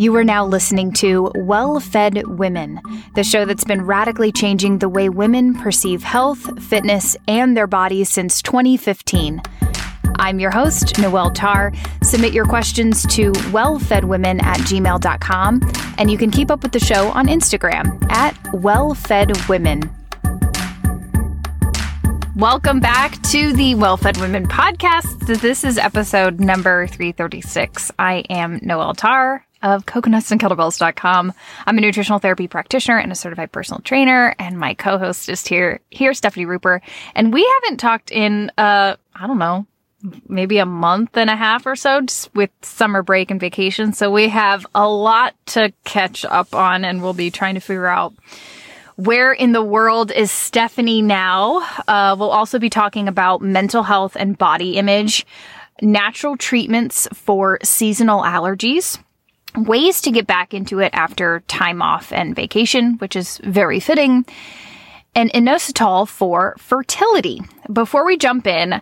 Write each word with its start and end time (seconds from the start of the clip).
You 0.00 0.14
are 0.14 0.22
now 0.22 0.46
listening 0.46 0.92
to 0.92 1.32
Well 1.34 1.80
Fed 1.80 2.24
Women, 2.24 2.80
the 3.16 3.24
show 3.24 3.44
that's 3.44 3.64
been 3.64 3.84
radically 3.84 4.30
changing 4.30 4.78
the 4.78 4.88
way 4.88 5.08
women 5.08 5.54
perceive 5.54 6.04
health, 6.04 6.62
fitness, 6.62 7.16
and 7.26 7.56
their 7.56 7.66
bodies 7.66 8.08
since 8.08 8.40
2015. 8.42 9.42
I'm 10.14 10.38
your 10.38 10.52
host, 10.52 11.00
Noelle 11.00 11.32
Tarr. 11.32 11.72
Submit 12.04 12.32
your 12.32 12.44
questions 12.44 13.02
to 13.08 13.32
wellfedwomen 13.50 14.40
at 14.40 14.58
gmail.com, 14.58 15.62
and 15.98 16.08
you 16.08 16.16
can 16.16 16.30
keep 16.30 16.52
up 16.52 16.62
with 16.62 16.70
the 16.70 16.78
show 16.78 17.08
on 17.08 17.26
Instagram 17.26 18.00
at 18.12 18.34
wellfedwomen. 18.52 19.92
Welcome 22.36 22.78
back 22.78 23.20
to 23.32 23.52
the 23.52 23.74
Well 23.74 23.96
Fed 23.96 24.18
Women 24.18 24.46
podcast. 24.46 25.40
This 25.40 25.64
is 25.64 25.76
episode 25.76 26.38
number 26.38 26.86
336. 26.86 27.90
I 27.98 28.18
am 28.30 28.60
Noelle 28.62 28.94
Tarr 28.94 29.44
of 29.62 29.86
coconutsandkettlebells.com. 29.86 31.32
I'm 31.66 31.78
a 31.78 31.80
nutritional 31.80 32.18
therapy 32.18 32.48
practitioner 32.48 32.98
and 32.98 33.12
a 33.12 33.14
certified 33.14 33.52
personal 33.52 33.80
trainer, 33.80 34.34
and 34.38 34.58
my 34.58 34.74
co-host 34.74 35.28
is 35.28 35.46
here, 35.46 35.80
here, 35.90 36.14
Stefani 36.14 36.46
Ruper. 36.46 36.80
And 37.14 37.32
we 37.32 37.48
haven't 37.62 37.78
talked 37.78 38.10
in, 38.10 38.50
uh, 38.58 38.96
I 39.14 39.26
don't 39.26 39.38
know, 39.38 39.66
maybe 40.28 40.58
a 40.58 40.66
month 40.66 41.16
and 41.16 41.28
a 41.28 41.36
half 41.36 41.66
or 41.66 41.74
so 41.74 42.02
with 42.34 42.50
summer 42.62 43.02
break 43.02 43.30
and 43.30 43.40
vacation. 43.40 43.92
So 43.92 44.10
we 44.10 44.28
have 44.28 44.66
a 44.74 44.88
lot 44.88 45.34
to 45.46 45.72
catch 45.84 46.24
up 46.24 46.54
on, 46.54 46.84
and 46.84 47.02
we'll 47.02 47.14
be 47.14 47.30
trying 47.30 47.54
to 47.54 47.60
figure 47.60 47.88
out 47.88 48.14
where 48.98 49.32
in 49.32 49.52
the 49.52 49.62
world 49.62 50.10
is 50.10 50.32
Stephanie 50.32 51.02
now? 51.02 51.64
Uh, 51.86 52.16
we'll 52.18 52.32
also 52.32 52.58
be 52.58 52.68
talking 52.68 53.06
about 53.06 53.40
mental 53.40 53.84
health 53.84 54.16
and 54.18 54.36
body 54.36 54.76
image, 54.76 55.24
natural 55.80 56.36
treatments 56.36 57.06
for 57.14 57.60
seasonal 57.62 58.22
allergies, 58.22 58.98
ways 59.56 60.00
to 60.02 60.10
get 60.10 60.26
back 60.26 60.54
into 60.54 60.78
it 60.80 60.90
after 60.94 61.40
time 61.48 61.82
off 61.82 62.12
and 62.12 62.34
vacation, 62.34 62.94
which 62.98 63.16
is 63.16 63.38
very 63.44 63.80
fitting, 63.80 64.24
and 65.14 65.32
inositol 65.32 66.06
for 66.06 66.54
fertility. 66.58 67.40
Before 67.72 68.04
we 68.04 68.16
jump 68.16 68.46
in, 68.46 68.80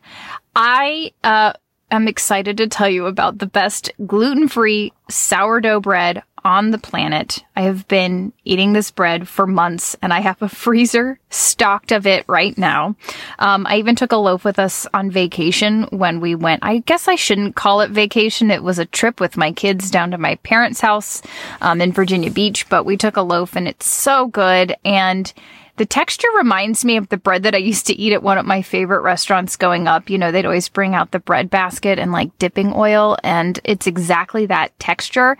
I 0.54 1.12
uh, 1.24 1.54
am 1.90 2.08
excited 2.08 2.56
to 2.58 2.68
tell 2.68 2.88
you 2.88 3.06
about 3.06 3.38
the 3.38 3.46
best 3.46 3.90
gluten 4.06 4.48
free 4.48 4.92
sourdough 5.08 5.80
bread 5.80 6.22
on 6.46 6.70
the 6.70 6.78
planet. 6.78 7.42
I 7.56 7.62
have 7.62 7.88
been 7.88 8.32
eating 8.44 8.72
this 8.72 8.92
bread 8.92 9.26
for 9.26 9.48
months 9.48 9.96
and 10.00 10.12
I 10.12 10.20
have 10.20 10.40
a 10.40 10.48
freezer 10.64 11.18
stocked 11.28 11.90
of 11.90 12.06
it 12.06 12.24
right 12.28 12.56
now. 12.56 12.94
Um, 13.40 13.66
I 13.68 13.78
even 13.78 13.96
took 13.96 14.12
a 14.12 14.16
loaf 14.16 14.44
with 14.44 14.60
us 14.60 14.86
on 14.94 15.10
vacation 15.10 15.88
when 15.90 16.20
we 16.20 16.36
went. 16.36 16.64
I 16.64 16.78
guess 16.78 17.08
I 17.08 17.16
shouldn't 17.16 17.56
call 17.56 17.80
it 17.80 17.90
vacation. 17.90 18.52
It 18.52 18.62
was 18.62 18.78
a 18.78 18.86
trip 18.86 19.18
with 19.18 19.36
my 19.36 19.50
kids 19.50 19.90
down 19.90 20.12
to 20.12 20.18
my 20.18 20.36
parents' 20.36 20.80
house 20.80 21.20
um, 21.60 21.80
in 21.80 21.90
Virginia 21.90 22.30
Beach, 22.30 22.68
but 22.68 22.84
we 22.84 22.96
took 22.96 23.16
a 23.16 23.22
loaf 23.22 23.56
and 23.56 23.66
it's 23.66 23.90
so 23.90 24.28
good. 24.28 24.76
And 24.84 25.32
the 25.76 25.86
texture 25.86 26.28
reminds 26.36 26.84
me 26.84 26.96
of 26.96 27.08
the 27.08 27.16
bread 27.16 27.42
that 27.42 27.54
I 27.54 27.58
used 27.58 27.86
to 27.86 27.94
eat 27.94 28.12
at 28.12 28.22
one 28.22 28.38
of 28.38 28.46
my 28.46 28.62
favorite 28.62 29.02
restaurants 29.02 29.56
going 29.56 29.86
up. 29.86 30.08
You 30.08 30.18
know, 30.18 30.32
they'd 30.32 30.46
always 30.46 30.68
bring 30.68 30.94
out 30.94 31.10
the 31.10 31.18
bread 31.18 31.50
basket 31.50 31.98
and 31.98 32.12
like 32.12 32.36
dipping 32.38 32.72
oil, 32.74 33.16
and 33.22 33.58
it's 33.64 33.86
exactly 33.86 34.46
that 34.46 34.78
texture. 34.78 35.36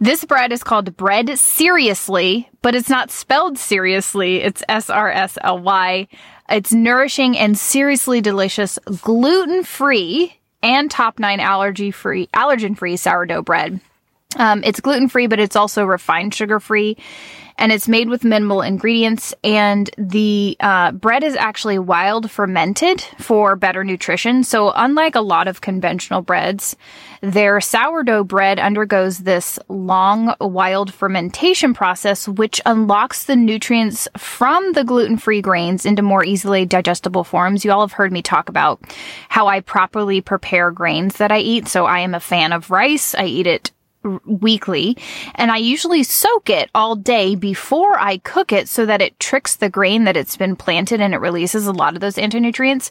This 0.00 0.24
bread 0.24 0.52
is 0.52 0.62
called 0.62 0.96
bread 0.96 1.38
seriously, 1.38 2.48
but 2.62 2.74
it's 2.74 2.88
not 2.88 3.10
spelled 3.10 3.58
seriously. 3.58 4.36
It's 4.42 4.62
S 4.68 4.90
R 4.90 5.10
S 5.10 5.38
L 5.42 5.58
Y. 5.58 6.08
It's 6.48 6.72
nourishing 6.72 7.36
and 7.36 7.58
seriously 7.58 8.20
delicious, 8.20 8.78
gluten 9.02 9.64
free 9.64 10.38
and 10.62 10.90
top 10.90 11.18
nine 11.18 11.40
allergy 11.40 11.90
free, 11.90 12.28
allergen 12.28 12.76
free 12.76 12.96
sourdough 12.96 13.42
bread. 13.42 13.80
Um, 14.36 14.62
it's 14.64 14.80
gluten 14.80 15.08
free, 15.08 15.26
but 15.26 15.38
it's 15.38 15.56
also 15.56 15.84
refined 15.84 16.34
sugar 16.34 16.60
free 16.60 16.96
and 17.58 17.72
it's 17.72 17.88
made 17.88 18.08
with 18.08 18.24
minimal 18.24 18.62
ingredients. 18.62 19.34
And 19.42 19.90
the 19.96 20.56
uh, 20.60 20.92
bread 20.92 21.22
is 21.22 21.36
actually 21.36 21.78
wild 21.78 22.30
fermented 22.30 23.00
for 23.18 23.56
better 23.56 23.84
nutrition. 23.84 24.44
So, 24.44 24.72
unlike 24.74 25.14
a 25.14 25.20
lot 25.20 25.48
of 25.48 25.60
conventional 25.60 26.22
breads, 26.22 26.76
their 27.22 27.60
sourdough 27.60 28.24
bread 28.24 28.58
undergoes 28.58 29.18
this 29.18 29.58
long 29.68 30.34
wild 30.40 30.92
fermentation 30.92 31.72
process, 31.72 32.28
which 32.28 32.60
unlocks 32.66 33.24
the 33.24 33.36
nutrients 33.36 34.06
from 34.16 34.72
the 34.72 34.84
gluten 34.84 35.16
free 35.16 35.40
grains 35.40 35.86
into 35.86 36.02
more 36.02 36.24
easily 36.24 36.66
digestible 36.66 37.24
forms. 37.24 37.64
You 37.64 37.72
all 37.72 37.80
have 37.80 37.92
heard 37.92 38.12
me 38.12 38.22
talk 38.22 38.48
about 38.48 38.80
how 39.28 39.46
I 39.46 39.60
properly 39.60 40.20
prepare 40.20 40.70
grains 40.70 41.16
that 41.16 41.32
I 41.32 41.38
eat. 41.38 41.68
So, 41.68 41.86
I 41.86 42.00
am 42.00 42.14
a 42.14 42.20
fan 42.20 42.52
of 42.52 42.70
rice. 42.70 43.14
I 43.14 43.24
eat 43.24 43.46
it 43.46 43.70
weekly 44.24 44.96
and 45.34 45.50
I 45.50 45.58
usually 45.58 46.02
soak 46.02 46.50
it 46.50 46.70
all 46.74 46.96
day 46.96 47.34
before 47.34 47.98
I 47.98 48.18
cook 48.18 48.52
it 48.52 48.68
so 48.68 48.86
that 48.86 49.02
it 49.02 49.18
tricks 49.20 49.56
the 49.56 49.68
grain 49.68 50.04
that 50.04 50.16
it's 50.16 50.36
been 50.36 50.56
planted 50.56 51.00
and 51.00 51.14
it 51.14 51.18
releases 51.18 51.66
a 51.66 51.72
lot 51.72 51.94
of 51.94 52.00
those 52.00 52.18
anti-nutrients. 52.18 52.90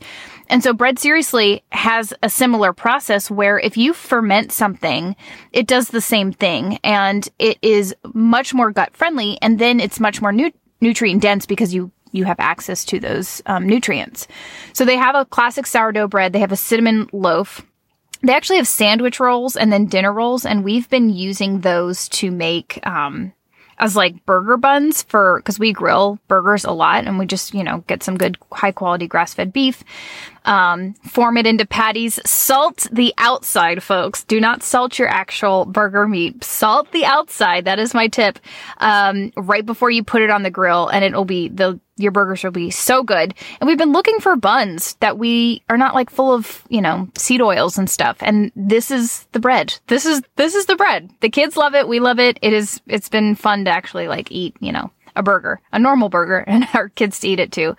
And 0.49 0.63
so 0.63 0.73
bread 0.73 0.99
seriously 0.99 1.63
has 1.71 2.13
a 2.21 2.29
similar 2.29 2.73
process 2.73 3.31
where 3.31 3.59
if 3.59 3.77
you 3.77 3.93
ferment 3.93 4.51
something, 4.51 5.15
it 5.51 5.67
does 5.67 5.89
the 5.89 6.01
same 6.01 6.31
thing 6.31 6.79
and 6.83 7.27
it 7.39 7.57
is 7.61 7.95
much 8.13 8.53
more 8.53 8.71
gut 8.71 8.95
friendly 8.95 9.37
and 9.41 9.59
then 9.59 9.79
it's 9.79 9.99
much 9.99 10.21
more 10.21 10.31
nu- 10.31 10.51
nutrient 10.81 11.21
dense 11.21 11.45
because 11.45 11.73
you 11.73 11.91
you 12.11 12.23
have 12.23 12.39
access 12.39 12.85
to 12.85 12.99
those 12.99 13.41
um, 13.45 13.67
nutrients. 13.67 14.27
So 14.71 14.85
they 14.85 14.95
have 14.95 15.15
a 15.15 15.25
classic 15.25 15.67
sourdough 15.67 16.07
bread. 16.07 16.31
They 16.31 16.39
have 16.39 16.53
a 16.53 16.55
cinnamon 16.57 17.09
loaf 17.11 17.65
they 18.25 18.33
actually 18.33 18.57
have 18.57 18.67
sandwich 18.67 19.19
rolls 19.19 19.55
and 19.55 19.71
then 19.71 19.85
dinner 19.85 20.11
rolls, 20.11 20.45
and 20.45 20.63
we've 20.63 20.89
been 20.89 21.09
using 21.09 21.61
those 21.61 22.09
to 22.09 22.31
make 22.31 22.79
um, 22.85 23.33
as 23.77 23.95
like 23.95 24.25
burger 24.25 24.57
buns 24.57 25.03
for 25.03 25.39
because 25.39 25.59
we 25.59 25.73
grill 25.73 26.19
burgers 26.27 26.65
a 26.65 26.71
lot, 26.71 27.05
and 27.05 27.19
we 27.19 27.25
just 27.25 27.53
you 27.53 27.63
know 27.63 27.83
get 27.87 28.03
some 28.03 28.17
good 28.17 28.37
high 28.51 28.71
quality 28.71 29.07
grass 29.07 29.33
fed 29.33 29.51
beef, 29.51 29.83
um, 30.45 30.93
form 31.03 31.37
it 31.37 31.45
into 31.45 31.65
patties. 31.65 32.19
Salt 32.25 32.87
the 32.91 33.13
outside, 33.17 33.83
folks. 33.83 34.23
Do 34.23 34.39
not 34.39 34.63
salt 34.63 34.97
your 34.97 35.09
actual 35.09 35.65
burger 35.65 36.07
meat. 36.07 36.43
Salt 36.43 36.91
the 36.91 37.05
outside. 37.05 37.65
That 37.65 37.79
is 37.79 37.93
my 37.93 38.07
tip. 38.07 38.39
Um, 38.77 39.31
right 39.35 39.65
before 39.65 39.91
you 39.91 40.03
put 40.03 40.21
it 40.21 40.29
on 40.29 40.43
the 40.43 40.51
grill, 40.51 40.87
and 40.87 41.03
it'll 41.03 41.25
be 41.25 41.49
the 41.49 41.79
your 41.97 42.11
burgers 42.11 42.43
will 42.43 42.51
be 42.51 42.71
so 42.71 43.03
good. 43.03 43.33
And 43.59 43.67
we've 43.67 43.77
been 43.77 43.93
looking 43.93 44.19
for 44.19 44.35
buns 44.35 44.95
that 44.95 45.17
we 45.17 45.63
are 45.69 45.77
not 45.77 45.95
like 45.95 46.09
full 46.09 46.33
of, 46.33 46.63
you 46.69 46.81
know, 46.81 47.07
seed 47.15 47.41
oils 47.41 47.77
and 47.77 47.89
stuff. 47.89 48.17
And 48.19 48.51
this 48.55 48.91
is 48.91 49.27
the 49.31 49.39
bread. 49.39 49.77
This 49.87 50.05
is, 50.05 50.21
this 50.35 50.55
is 50.55 50.65
the 50.65 50.75
bread. 50.75 51.09
The 51.21 51.29
kids 51.29 51.55
love 51.55 51.73
it. 51.73 51.87
We 51.87 51.99
love 51.99 52.19
it. 52.19 52.37
It 52.41 52.53
is, 52.53 52.81
it's 52.87 53.09
been 53.09 53.35
fun 53.35 53.65
to 53.65 53.71
actually 53.71 54.07
like 54.07 54.31
eat, 54.31 54.55
you 54.59 54.71
know, 54.71 54.91
a 55.15 55.23
burger, 55.23 55.61
a 55.71 55.79
normal 55.79 56.09
burger, 56.09 56.39
and 56.47 56.67
our 56.73 56.89
kids 56.89 57.21
to 57.21 57.29
eat 57.29 57.39
it 57.39 57.53
too. 57.53 57.77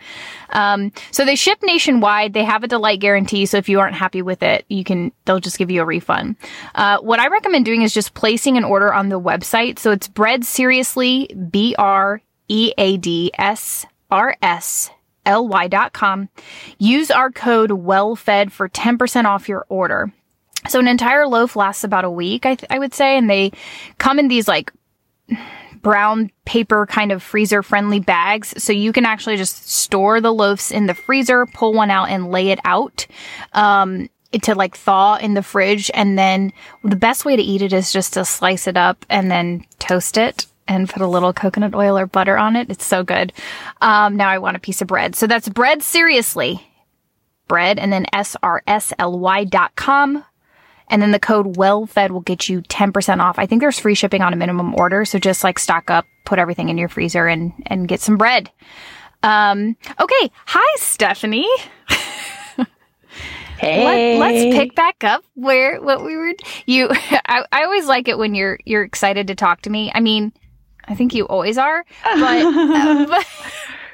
Um, 0.51 0.93
so 1.11 1.27
they 1.27 1.37
ship 1.37 1.59
nationwide. 1.63 2.33
They 2.33 2.45
have 2.45 2.65
a 2.65 2.69
delight 2.69 3.01
guarantee. 3.01 3.45
So 3.45 3.59
if 3.59 3.69
you 3.69 3.81
aren't 3.81 3.97
happy 3.97 4.23
with 4.23 4.43
it, 4.43 4.65
you 4.69 4.85
can, 4.85 5.13
they'll 5.27 5.41
just 5.41 5.59
give 5.59 5.71
you 5.71 5.83
a 5.83 5.87
refund. 5.87 6.37
Uh, 6.75 6.99
what 7.01 7.21
I 7.21 7.29
recommend 7.29 7.67
doing 7.67 7.83
is 7.83 7.93
just 7.93 8.15
placing 8.15 8.57
an 8.57 8.65
order 8.65 8.95
on 8.95 9.11
the 9.11 9.21
website. 9.21 9.79
So 9.79 9.91
it's 9.91 10.09
bread 10.09 10.47
seriously, 10.47 11.27
B 11.51 11.75
R 11.79 12.23
E 12.49 12.73
A 12.79 12.97
D 12.97 13.31
S 13.37 13.85
R 14.17 14.35
S 14.41 14.91
L 15.27 15.47
Y 15.47 15.69
dot 15.69 15.93
com. 15.93 16.31
Use 16.79 17.11
our 17.11 17.31
code 17.31 17.71
WELLFED 17.71 18.51
for 18.51 18.67
10% 18.67 19.25
off 19.27 19.47
your 19.47 19.67
order. 19.69 20.11
So 20.69 20.81
an 20.81 20.89
entire 20.89 21.27
loaf 21.27 21.55
lasts 21.55 21.85
about 21.85 22.07
a 22.07 22.11
week, 22.11 22.47
I, 22.47 22.55
th- 22.55 22.71
I 22.71 22.79
would 22.79 22.95
say, 22.95 23.19
and 23.19 23.29
they 23.29 23.53
come 23.99 24.19
in 24.19 24.29
these 24.29 24.49
like 24.49 24.73
brown 25.83 26.31
paper 26.47 26.87
kind 26.87 27.13
of 27.13 27.23
freezer 27.23 27.63
friendly 27.63 28.01
bags. 28.01 28.55
So 28.57 28.73
you 28.73 28.91
can 28.91 29.05
actually 29.05 29.37
just 29.37 29.69
store 29.69 30.23
the 30.23 30.33
loaves 30.33 30.73
in 30.73 30.87
the 30.87 30.95
freezer, 30.95 31.45
pull 31.45 31.75
one 31.75 31.91
out 31.91 32.09
and 32.09 32.31
lay 32.31 32.49
it 32.49 32.61
out. 32.65 33.07
Um, 33.53 34.09
to 34.43 34.55
like 34.55 34.77
thaw 34.77 35.17
in 35.17 35.35
the 35.35 35.43
fridge. 35.43 35.91
And 35.95 36.19
then 36.19 36.53
the 36.83 36.97
best 36.97 37.25
way 37.25 37.37
to 37.37 37.43
eat 37.43 37.63
it 37.63 37.73
is 37.73 37.93
just 37.93 38.15
to 38.15 38.25
slice 38.25 38.67
it 38.67 38.77
up 38.77 39.07
and 39.09 39.31
then 39.31 39.65
toast 39.79 40.19
it 40.19 40.47
and 40.69 40.89
put 40.89 41.03
a 41.03 41.07
little 41.07 41.33
coconut 41.33 41.75
oil 41.75 41.99
or 41.99 42.07
butter 42.07 42.37
on 42.37 42.57
it. 42.57 42.71
It's 42.71 42.85
so 42.85 43.03
good. 43.05 43.33
Um, 43.81 44.17
now 44.17 44.29
I 44.29 44.39
want 44.39 44.57
a 44.57 44.61
piece 44.61 44.83
of 44.83 44.89
bread. 44.89 45.15
So 45.15 45.27
that's 45.27 45.49
bread 45.49 45.83
seriously. 45.83 46.67
Bread 47.49 47.79
and 47.79 47.93
then 47.93 48.07
S-R-S-L-Y 48.13 49.45
dot 49.45 49.77
com 49.77 50.25
and 50.89 51.03
then 51.03 51.11
the 51.11 51.19
code 51.19 51.57
WELLFED 51.57 52.11
will 52.11 52.21
get 52.21 52.49
you 52.49 52.63
10% 52.63 53.21
off. 53.21 53.39
I 53.39 53.47
think 53.47 53.61
there's 53.61 53.79
free 53.79 53.95
shipping 53.95 54.23
on 54.23 54.33
a 54.33 54.37
minimum 54.37 54.75
order. 54.75 55.05
So 55.05 55.19
just 55.19 55.43
like 55.43 55.59
stock 55.59 55.91
up, 55.91 56.07
put 56.25 56.39
everything 56.39 56.69
in 56.69 56.79
your 56.79 56.89
freezer 56.89 57.27
and, 57.27 57.53
and 57.67 57.89
get 57.89 58.01
some 58.01 58.17
bread. 58.17 58.51
Um, 59.23 59.77
okay. 60.01 60.31
Hi, 60.47 60.77
Stefani. 60.79 61.49
Hey. 63.59 64.19
Let, 64.19 64.35
us 64.35 64.55
pick 64.55 64.75
back 64.75 65.03
up 65.03 65.25
where 65.33 65.81
what 65.81 66.05
we 66.05 66.15
were. 66.15 66.35
You, 66.67 66.89
I, 66.93 67.43
I 67.51 67.65
always 67.65 67.87
like 67.87 68.07
it 68.07 68.19
when 68.19 68.35
you're 68.35 68.59
you're 68.67 68.83
excited 68.83 69.29
to 69.29 69.35
talk 69.35 69.63
to 69.63 69.71
me. 69.71 69.91
I 69.95 70.01
mean, 70.01 70.35
I 70.89 70.95
think 70.95 71.15
you 71.15 71.27
always 71.27 71.59
are, 71.59 71.85
but, 72.05 72.43
uh, 72.45 73.07
but 73.07 73.27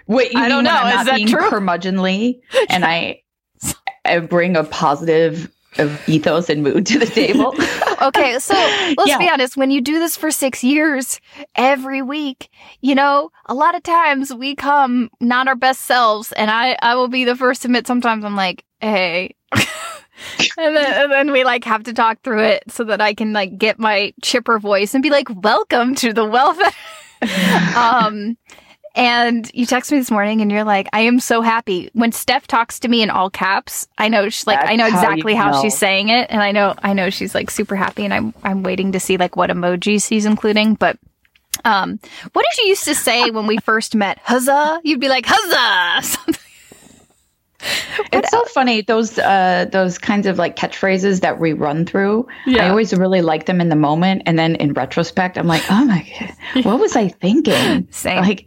wait, 0.07 0.33
I 0.35 0.49
don't 0.49 0.65
know. 0.65 0.87
Is 1.01 1.07
that 1.07 1.21
true? 1.29 1.51
Curmudgeonly, 1.51 2.41
and 2.69 2.85
I 2.85 3.23
I 4.05 4.19
bring 4.19 4.57
a 4.57 4.65
positive 4.65 5.51
of 5.79 6.07
ethos 6.09 6.51
and 6.51 6.63
mood 6.63 6.85
to 6.87 6.99
the 6.99 7.07
table. 7.07 7.55
okay, 8.03 8.39
so 8.39 8.55
let's 8.55 9.09
yeah. 9.09 9.19
be 9.19 9.29
honest. 9.29 9.57
When 9.57 9.71
you 9.71 9.81
do 9.81 9.99
this 9.99 10.17
for 10.17 10.31
six 10.31 10.63
years, 10.63 11.21
every 11.55 12.03
week, 12.03 12.51
you 12.81 12.95
know, 12.95 13.31
a 13.47 13.55
lot 13.55 13.75
of 13.75 13.83
times 13.83 14.35
we 14.35 14.55
come 14.55 15.11
not 15.21 15.49
our 15.49 15.57
best 15.57 15.83
selves, 15.83 16.33
and 16.33 16.51
I 16.51 16.77
I 16.83 16.95
will 16.95 17.09
be 17.09 17.25
the 17.25 17.37
first 17.37 17.63
to 17.63 17.69
admit. 17.69 17.87
Sometimes 17.87 18.25
I'm 18.25 18.37
like, 18.37 18.65
hey. 18.81 19.35
And, 20.59 20.77
then, 20.77 21.03
and 21.03 21.13
then 21.13 21.33
we 21.33 21.45
like 21.45 21.65
have 21.65 21.85
to 21.85 21.93
talk 21.93 22.23
through 22.23 22.45
it 22.45 22.65
so 22.69 22.85
that 22.85 23.01
I 23.01 23.15
can 23.15 23.33
like 23.33 23.59
get 23.59 23.79
my 23.79 24.13
chipper 24.23 24.59
voice 24.59 24.95
and 24.95 25.03
be 25.03 25.11
like, 25.11 25.29
"Welcome 25.31 25.95
to 25.97 26.13
the 26.13 26.25
welfare." 26.25 26.71
um, 27.77 28.37
and 28.95 29.51
you 29.55 29.65
text 29.65 29.91
me 29.91 29.99
this 29.99 30.11
morning 30.11 30.43
and 30.43 30.53
you're 30.53 30.65
like, 30.65 30.89
I 30.93 31.01
am 31.01 31.19
so 31.19 31.41
happy. 31.41 31.91
When 31.95 32.13
Steph 32.13 32.47
talks 32.47 32.81
to 32.81 32.89
me 32.89 33.03
in 33.03 33.09
all 33.09 33.31
caps, 33.31 33.89
I 33.97 34.09
know 34.09 34.29
she's 34.29 34.47
like, 34.47 34.61
That's 34.61 34.71
I 34.71 34.77
know 34.77 34.87
exactly 34.87 35.35
how, 35.35 35.55
how 35.55 35.63
she's 35.63 35.77
saying 35.77 36.11
it. 36.11 36.27
And 36.31 36.43
I 36.43 36.53
know, 36.53 36.75
I 36.83 36.93
know 36.93 37.09
she's 37.09 37.35
like 37.35 37.51
super 37.51 37.75
happy 37.75 38.05
and 38.05 38.13
I'm, 38.13 38.35
I'm 38.43 38.63
waiting 38.63 38.93
to 38.93 39.01
see 39.01 39.17
like 39.17 39.35
what 39.35 39.49
emojis 39.49 40.07
she's 40.07 40.27
including. 40.27 40.75
But, 40.75 40.99
um, 41.65 42.01
what 42.33 42.45
did 42.51 42.63
you 42.63 42.69
used 42.71 42.85
to 42.85 42.95
say 42.95 43.31
when 43.31 43.47
we 43.47 43.59
first 43.59 43.95
met? 43.95 44.19
Huzzah! 44.25 44.81
You'd 44.85 45.01
be 45.01 45.09
like, 45.09 45.25
huzzah! 45.27 46.33
it's 48.13 48.31
so 48.31 48.45
funny 48.47 48.83
those 48.83 49.19
uh 49.19 49.67
those 49.71 49.99
kinds 49.99 50.27
of 50.27 50.39
like 50.39 50.57
catchphrases 50.57 51.21
that 51.21 51.39
we 51.39 51.53
run 51.53 51.85
through 51.85 52.27
yeah. 52.47 52.67
i 52.67 52.69
always 52.69 52.93
really 52.95 53.23
like 53.23 53.47
them 53.47 53.61
in 53.61 53.69
the 53.69 53.77
moment 53.77 54.23
and 54.27 54.39
then 54.39 54.57
in 54.57 54.73
retrospect 54.73 55.39
i'm 55.39 55.47
like 55.47 55.63
oh 55.71 55.85
my 55.85 56.07
god 56.19 56.65
what 56.65 56.79
was 56.79 56.97
i 56.97 57.09
thinking 57.09 57.87
Same. 57.91 58.21
like 58.21 58.47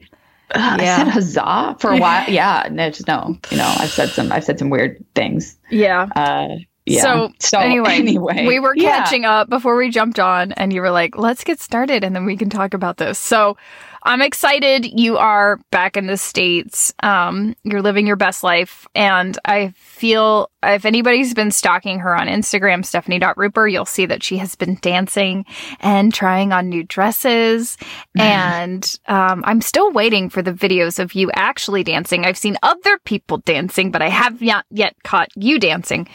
uh, 0.52 0.78
yeah. 0.80 0.96
I 0.96 0.98
said 0.98 1.08
huzzah 1.08 1.78
for 1.80 1.92
a 1.92 1.98
while. 2.00 2.30
yeah, 2.30 2.68
no, 2.72 2.90
just 2.90 3.08
no. 3.08 3.36
You 3.50 3.58
know, 3.58 3.76
I've 3.80 3.90
said 3.90 4.10
some. 4.10 4.32
I've 4.32 4.44
said 4.44 4.60
some 4.60 4.70
weird 4.70 5.04
things. 5.16 5.58
Yeah. 5.72 6.04
Uh, 6.16 6.58
yeah. 6.86 7.02
So, 7.02 7.34
so 7.40 7.60
anyway, 7.60 7.94
anyway, 7.94 8.46
we 8.46 8.60
were 8.60 8.76
catching 8.76 9.24
yeah. 9.24 9.40
up 9.40 9.50
before 9.50 9.76
we 9.76 9.90
jumped 9.90 10.20
on, 10.20 10.52
and 10.54 10.72
you 10.72 10.82
were 10.82 10.92
like, 10.92 11.18
"Let's 11.18 11.44
get 11.44 11.60
started, 11.60 12.04
and 12.04 12.16
then 12.16 12.26
we 12.26 12.38
can 12.38 12.50
talk 12.50 12.74
about 12.74 12.98
this." 12.98 13.18
So, 13.18 13.58
I'm 14.06 14.22
excited 14.22 14.86
you 15.00 15.18
are 15.18 15.60
back 15.72 15.98
in 15.98 16.06
the 16.06 16.16
States. 16.16 16.94
Um, 17.02 17.56
you're 17.64 17.82
living 17.82 18.06
your 18.06 18.16
best 18.16 18.44
life. 18.44 18.88
And 18.94 19.36
I 19.46 19.70
feel 19.76 20.52
if 20.62 20.86
anybody's 20.86 21.34
been 21.34 21.50
stalking 21.50 22.00
her 22.00 22.16
on 22.16 22.28
Instagram, 22.28 22.86
Stefani.Ruper, 22.86 23.72
you'll 23.72 23.86
see 23.86 24.06
that 24.06 24.22
she 24.22 24.38
has 24.38 24.56
been 24.56 24.78
dancing 24.80 25.44
and 25.80 26.14
trying 26.14 26.54
on 26.54 26.70
new 26.70 26.84
dresses. 26.84 27.78
and 28.16 28.96
um, 29.08 29.44
I'm 29.44 29.62
still 29.62 29.92
waiting 29.92 30.30
for 30.30 30.44
the 30.44 30.54
videos 30.54 31.00
of 31.00 31.16
you 31.16 31.32
actually 31.34 31.84
dancing. 31.84 32.26
I've 32.26 32.38
seen 32.38 32.58
other 32.62 33.00
people 33.06 33.40
dancing, 33.40 33.90
but 33.90 34.04
I 34.04 34.10
have 34.10 34.40
not 34.40 34.66
yet 34.70 34.96
caught 35.04 35.30
you 35.36 35.60
dancing. 35.60 36.08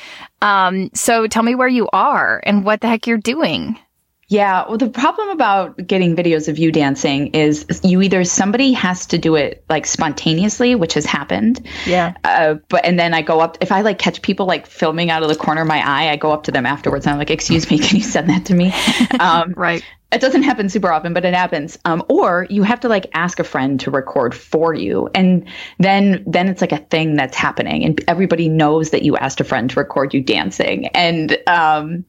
Um, 0.42 0.90
so 0.94 1.26
tell 1.26 1.42
me 1.42 1.56
where 1.56 1.68
you 1.68 1.88
are 1.92 2.40
and 2.44 2.64
what 2.64 2.82
the 2.82 2.88
heck 2.88 3.08
you're 3.08 3.18
doing. 3.18 3.78
Yeah. 4.30 4.64
Well, 4.68 4.78
the 4.78 4.88
problem 4.88 5.28
about 5.30 5.76
getting 5.88 6.14
videos 6.14 6.46
of 6.46 6.56
you 6.56 6.70
dancing 6.70 7.28
is 7.34 7.66
you 7.82 8.00
either 8.00 8.22
somebody 8.22 8.72
has 8.72 9.04
to 9.06 9.18
do 9.18 9.34
it 9.34 9.64
like 9.68 9.86
spontaneously, 9.86 10.76
which 10.76 10.94
has 10.94 11.04
happened. 11.04 11.66
Yeah. 11.84 12.14
Uh, 12.22 12.54
but 12.68 12.84
and 12.84 12.96
then 12.96 13.12
I 13.12 13.22
go 13.22 13.40
up 13.40 13.58
if 13.60 13.72
I 13.72 13.80
like 13.80 13.98
catch 13.98 14.22
people 14.22 14.46
like 14.46 14.68
filming 14.68 15.10
out 15.10 15.24
of 15.24 15.28
the 15.28 15.34
corner 15.34 15.62
of 15.62 15.66
my 15.66 15.84
eye, 15.84 16.10
I 16.10 16.16
go 16.16 16.30
up 16.30 16.44
to 16.44 16.52
them 16.52 16.64
afterwards 16.64 17.06
and 17.06 17.12
I'm 17.12 17.18
like, 17.18 17.30
"Excuse 17.30 17.68
me, 17.68 17.78
can 17.80 17.96
you 17.96 18.04
send 18.04 18.30
that 18.30 18.46
to 18.46 18.54
me?" 18.54 18.72
Um, 19.18 19.52
right. 19.56 19.84
It 20.12 20.20
doesn't 20.20 20.44
happen 20.44 20.68
super 20.68 20.90
often, 20.90 21.12
but 21.12 21.24
it 21.24 21.34
happens. 21.34 21.78
Um, 21.84 22.02
or 22.08 22.46
you 22.50 22.62
have 22.62 22.80
to 22.80 22.88
like 22.88 23.06
ask 23.12 23.38
a 23.38 23.44
friend 23.44 23.78
to 23.80 23.90
record 23.90 24.34
for 24.34 24.74
you, 24.74 25.08
and 25.14 25.46
then 25.78 26.22
then 26.26 26.48
it's 26.48 26.60
like 26.60 26.72
a 26.72 26.78
thing 26.78 27.16
that's 27.16 27.36
happening, 27.36 27.84
and 27.84 28.02
everybody 28.08 28.48
knows 28.48 28.90
that 28.90 29.02
you 29.02 29.16
asked 29.16 29.40
a 29.40 29.44
friend 29.44 29.70
to 29.70 29.80
record 29.80 30.14
you 30.14 30.22
dancing, 30.22 30.86
and 30.88 31.36
um, 31.48 32.04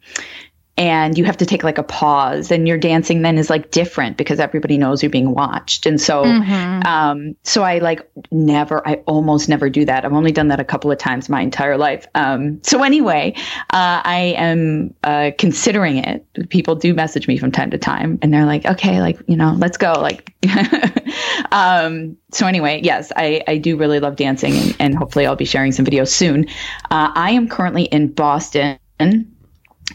and 0.78 1.18
you 1.18 1.26
have 1.26 1.38
to 1.38 1.46
take 1.46 1.64
like 1.64 1.78
a 1.78 1.84
pause 1.84 2.50
and 2.50 2.68
your 2.68 2.78
dancing 2.78 3.22
then 3.22 3.38
is 3.38 3.50
like 3.50 3.72
different 3.72 4.18
because 4.18 4.40
everybody 4.40 4.78
knows 4.78 5.04
you're 5.04 5.10
being 5.10 5.34
watched. 5.34 5.86
And 5.86 6.00
so 6.00 6.24
mm-hmm. 6.24 6.88
um 6.88 7.36
so 7.44 7.64
i 7.64 7.80
like 7.80 8.10
never 8.32 8.88
i 8.88 8.96
almost 9.06 9.50
never 9.50 9.70
do 9.70 9.86
that. 9.86 10.06
I've 10.06 10.14
only 10.14 10.32
done 10.32 10.48
that 10.48 10.60
a 10.60 10.64
couple 10.64 10.92
of 10.92 10.98
times 10.98 11.30
my 11.30 11.42
entire 11.42 11.78
life. 11.78 12.08
Um 12.16 12.62
so 12.64 12.84
anyway 12.84 13.34
uh, 13.72 14.02
i 14.04 14.34
am 14.38 14.94
uh, 15.04 15.32
considering 15.38 15.98
it. 15.98 16.26
People 16.50 16.76
do 16.76 16.94
message 16.94 17.28
me 17.28 17.38
from 17.38 17.52
time 17.52 17.72
to 17.72 17.78
time 17.78 18.18
and 18.22 18.34
they're 18.34 18.46
like 18.46 18.66
okay 18.66 19.02
like 19.02 19.20
you 19.28 19.36
know 19.36 19.56
let's 19.58 19.78
go 19.78 19.94
like 19.94 20.34
um 21.52 22.18
so 22.32 22.48
anyway 22.48 22.80
yes 22.82 23.12
i 23.16 23.44
i 23.48 23.58
do 23.58 23.76
really 23.76 24.00
love 24.00 24.16
dancing 24.16 24.54
and, 24.54 24.76
and 24.80 24.96
hopefully 24.96 25.26
i'll 25.26 25.36
be 25.36 25.46
sharing 25.46 25.72
some 25.72 25.86
videos 25.86 26.10
soon. 26.10 26.48
Uh, 26.90 27.12
i 27.14 27.32
am 27.32 27.48
currently 27.48 27.84
in 27.84 28.08
boston 28.08 28.78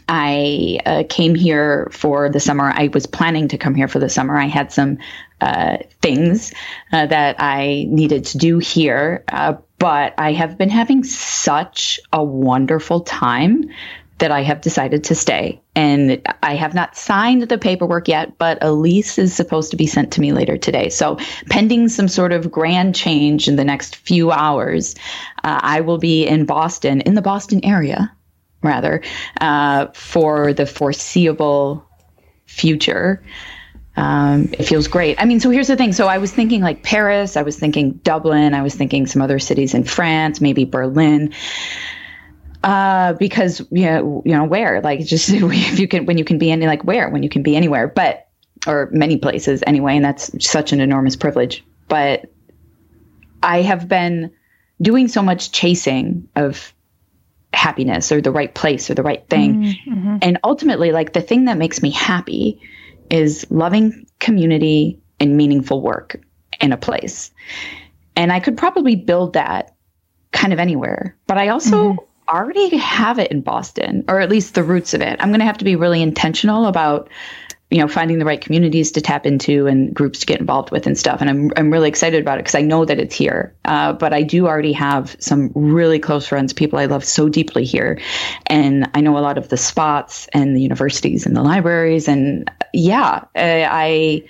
I 0.09 0.79
uh, 0.85 1.03
came 1.09 1.35
here 1.35 1.89
for 1.91 2.29
the 2.29 2.39
summer. 2.39 2.71
I 2.73 2.89
was 2.93 3.05
planning 3.05 3.49
to 3.49 3.57
come 3.57 3.75
here 3.75 3.87
for 3.87 3.99
the 3.99 4.09
summer. 4.09 4.37
I 4.37 4.45
had 4.45 4.71
some 4.71 4.99
uh, 5.41 5.77
things 6.01 6.53
uh, 6.91 7.05
that 7.07 7.35
I 7.39 7.85
needed 7.89 8.25
to 8.25 8.37
do 8.37 8.59
here, 8.59 9.23
uh, 9.27 9.55
but 9.79 10.13
I 10.17 10.31
have 10.33 10.57
been 10.57 10.69
having 10.69 11.03
such 11.03 11.99
a 12.13 12.23
wonderful 12.23 13.01
time 13.01 13.69
that 14.19 14.31
I 14.31 14.41
have 14.41 14.61
decided 14.61 15.03
to 15.05 15.15
stay. 15.15 15.61
And 15.75 16.25
I 16.41 16.55
have 16.55 16.73
not 16.73 16.97
signed 16.97 17.43
the 17.43 17.57
paperwork 17.59 18.07
yet, 18.07 18.37
but 18.39 18.57
a 18.63 18.71
lease 18.71 19.19
is 19.19 19.35
supposed 19.35 19.71
to 19.71 19.77
be 19.77 19.85
sent 19.85 20.13
to 20.13 20.21
me 20.21 20.31
later 20.31 20.57
today. 20.57 20.89
So, 20.89 21.19
pending 21.51 21.89
some 21.89 22.07
sort 22.07 22.33
of 22.33 22.49
grand 22.49 22.95
change 22.95 23.47
in 23.47 23.57
the 23.57 23.63
next 23.63 23.95
few 23.95 24.31
hours, 24.31 24.95
uh, 25.43 25.59
I 25.61 25.81
will 25.81 25.99
be 25.99 26.25
in 26.25 26.45
Boston, 26.45 27.01
in 27.01 27.13
the 27.13 27.21
Boston 27.21 27.63
area 27.63 28.11
rather, 28.61 29.01
uh, 29.39 29.87
for 29.93 30.53
the 30.53 30.65
foreseeable 30.65 31.85
future. 32.45 33.23
Um, 33.95 34.49
it 34.53 34.63
feels 34.63 34.87
great. 34.87 35.19
I 35.19 35.25
mean, 35.25 35.39
so 35.39 35.49
here's 35.49 35.67
the 35.67 35.75
thing. 35.75 35.91
So 35.91 36.07
I 36.07 36.19
was 36.19 36.31
thinking 36.31 36.61
like 36.61 36.83
Paris, 36.83 37.35
I 37.35 37.41
was 37.41 37.57
thinking 37.57 37.93
Dublin, 37.93 38.53
I 38.53 38.61
was 38.61 38.75
thinking 38.75 39.07
some 39.07 39.23
other 39.23 39.39
cities 39.39 39.73
in 39.73 39.83
France, 39.83 40.39
maybe 40.39 40.65
Berlin. 40.65 41.33
Uh, 42.63 43.13
because 43.13 43.59
you 43.71 43.85
know, 43.85 44.21
you 44.25 44.33
know 44.33 44.43
where 44.43 44.81
like 44.81 44.99
just 45.05 45.29
if 45.33 45.79
you 45.79 45.87
can 45.87 46.05
when 46.05 46.17
you 46.17 46.25
can 46.25 46.37
be 46.37 46.51
any 46.51 46.67
like 46.67 46.83
where 46.83 47.09
when 47.09 47.23
you 47.23 47.29
can 47.29 47.41
be 47.41 47.55
anywhere, 47.55 47.87
but 47.87 48.27
or 48.67 48.89
many 48.91 49.17
places 49.17 49.63
anyway, 49.65 49.95
and 49.95 50.05
that's 50.05 50.45
such 50.45 50.73
an 50.73 50.81
enormous 50.81 51.15
privilege. 51.15 51.63
But 51.87 52.31
I 53.41 53.61
have 53.61 53.87
been 53.87 54.31
doing 54.81 55.07
so 55.07 55.23
much 55.23 55.51
chasing 55.51 56.27
of 56.35 56.73
happiness 57.53 58.11
or 58.11 58.21
the 58.21 58.31
right 58.31 58.53
place 58.53 58.89
or 58.89 58.93
the 58.93 59.03
right 59.03 59.27
thing. 59.29 59.63
Mm-hmm, 59.63 59.93
mm-hmm. 59.93 60.17
And 60.21 60.39
ultimately, 60.43 60.91
like 60.91 61.13
the 61.13 61.21
thing 61.21 61.45
that 61.45 61.57
makes 61.57 61.81
me 61.81 61.91
happy 61.91 62.61
is 63.09 63.47
loving 63.49 64.05
community 64.19 64.99
and 65.19 65.37
meaningful 65.37 65.81
work 65.81 66.21
in 66.59 66.71
a 66.71 66.77
place. 66.77 67.31
And 68.15 68.31
I 68.31 68.39
could 68.39 68.57
probably 68.57 68.95
build 68.95 69.33
that 69.33 69.75
kind 70.31 70.53
of 70.53 70.59
anywhere, 70.59 71.17
but 71.27 71.37
I 71.37 71.49
also 71.49 71.93
mm-hmm. 71.93 72.35
already 72.35 72.77
have 72.77 73.19
it 73.19 73.31
in 73.31 73.41
Boston, 73.41 74.05
or 74.07 74.19
at 74.19 74.29
least 74.29 74.55
the 74.55 74.63
roots 74.63 74.93
of 74.93 75.01
it. 75.01 75.17
I'm 75.19 75.29
going 75.29 75.39
to 75.39 75.45
have 75.45 75.59
to 75.59 75.65
be 75.65 75.75
really 75.75 76.01
intentional 76.01 76.65
about 76.65 77.09
you 77.69 77.79
know 77.79 77.87
finding 77.87 78.17
the 78.17 78.25
right 78.25 78.39
communities 78.39 78.91
to 78.93 79.01
tap 79.01 79.25
into 79.25 79.67
and 79.67 79.93
groups 79.93 80.19
to 80.19 80.25
get 80.25 80.39
involved 80.39 80.71
with 80.71 80.87
and 80.87 80.97
stuff. 80.97 81.19
And 81.21 81.29
i'm, 81.29 81.51
I'm 81.57 81.71
really 81.71 81.89
excited 81.89 82.21
about 82.21 82.37
it 82.37 82.43
because 82.43 82.55
i 82.55 82.61
know 82.61 82.85
that 82.85 82.99
it's 82.99 83.15
here. 83.15 83.55
Uh, 83.65 83.93
but 83.93 84.13
i 84.13 84.23
do 84.23 84.47
already 84.47 84.73
have 84.73 85.15
some 85.19 85.51
really 85.53 85.99
close 85.99 86.27
friends 86.27 86.53
people 86.53 86.79
i 86.79 86.85
love 86.85 87.03
so 87.03 87.29
deeply 87.29 87.65
here. 87.65 87.99
And 88.45 88.89
i 88.93 89.01
know 89.01 89.17
a 89.17 89.19
lot 89.19 89.37
of 89.37 89.49
the 89.49 89.57
spots 89.57 90.27
and 90.33 90.55
the 90.55 90.61
universities 90.61 91.25
and 91.25 91.35
the 91.35 91.43
libraries. 91.43 92.07
And 92.07 92.49
yeah 92.73 93.25
i 93.35 94.23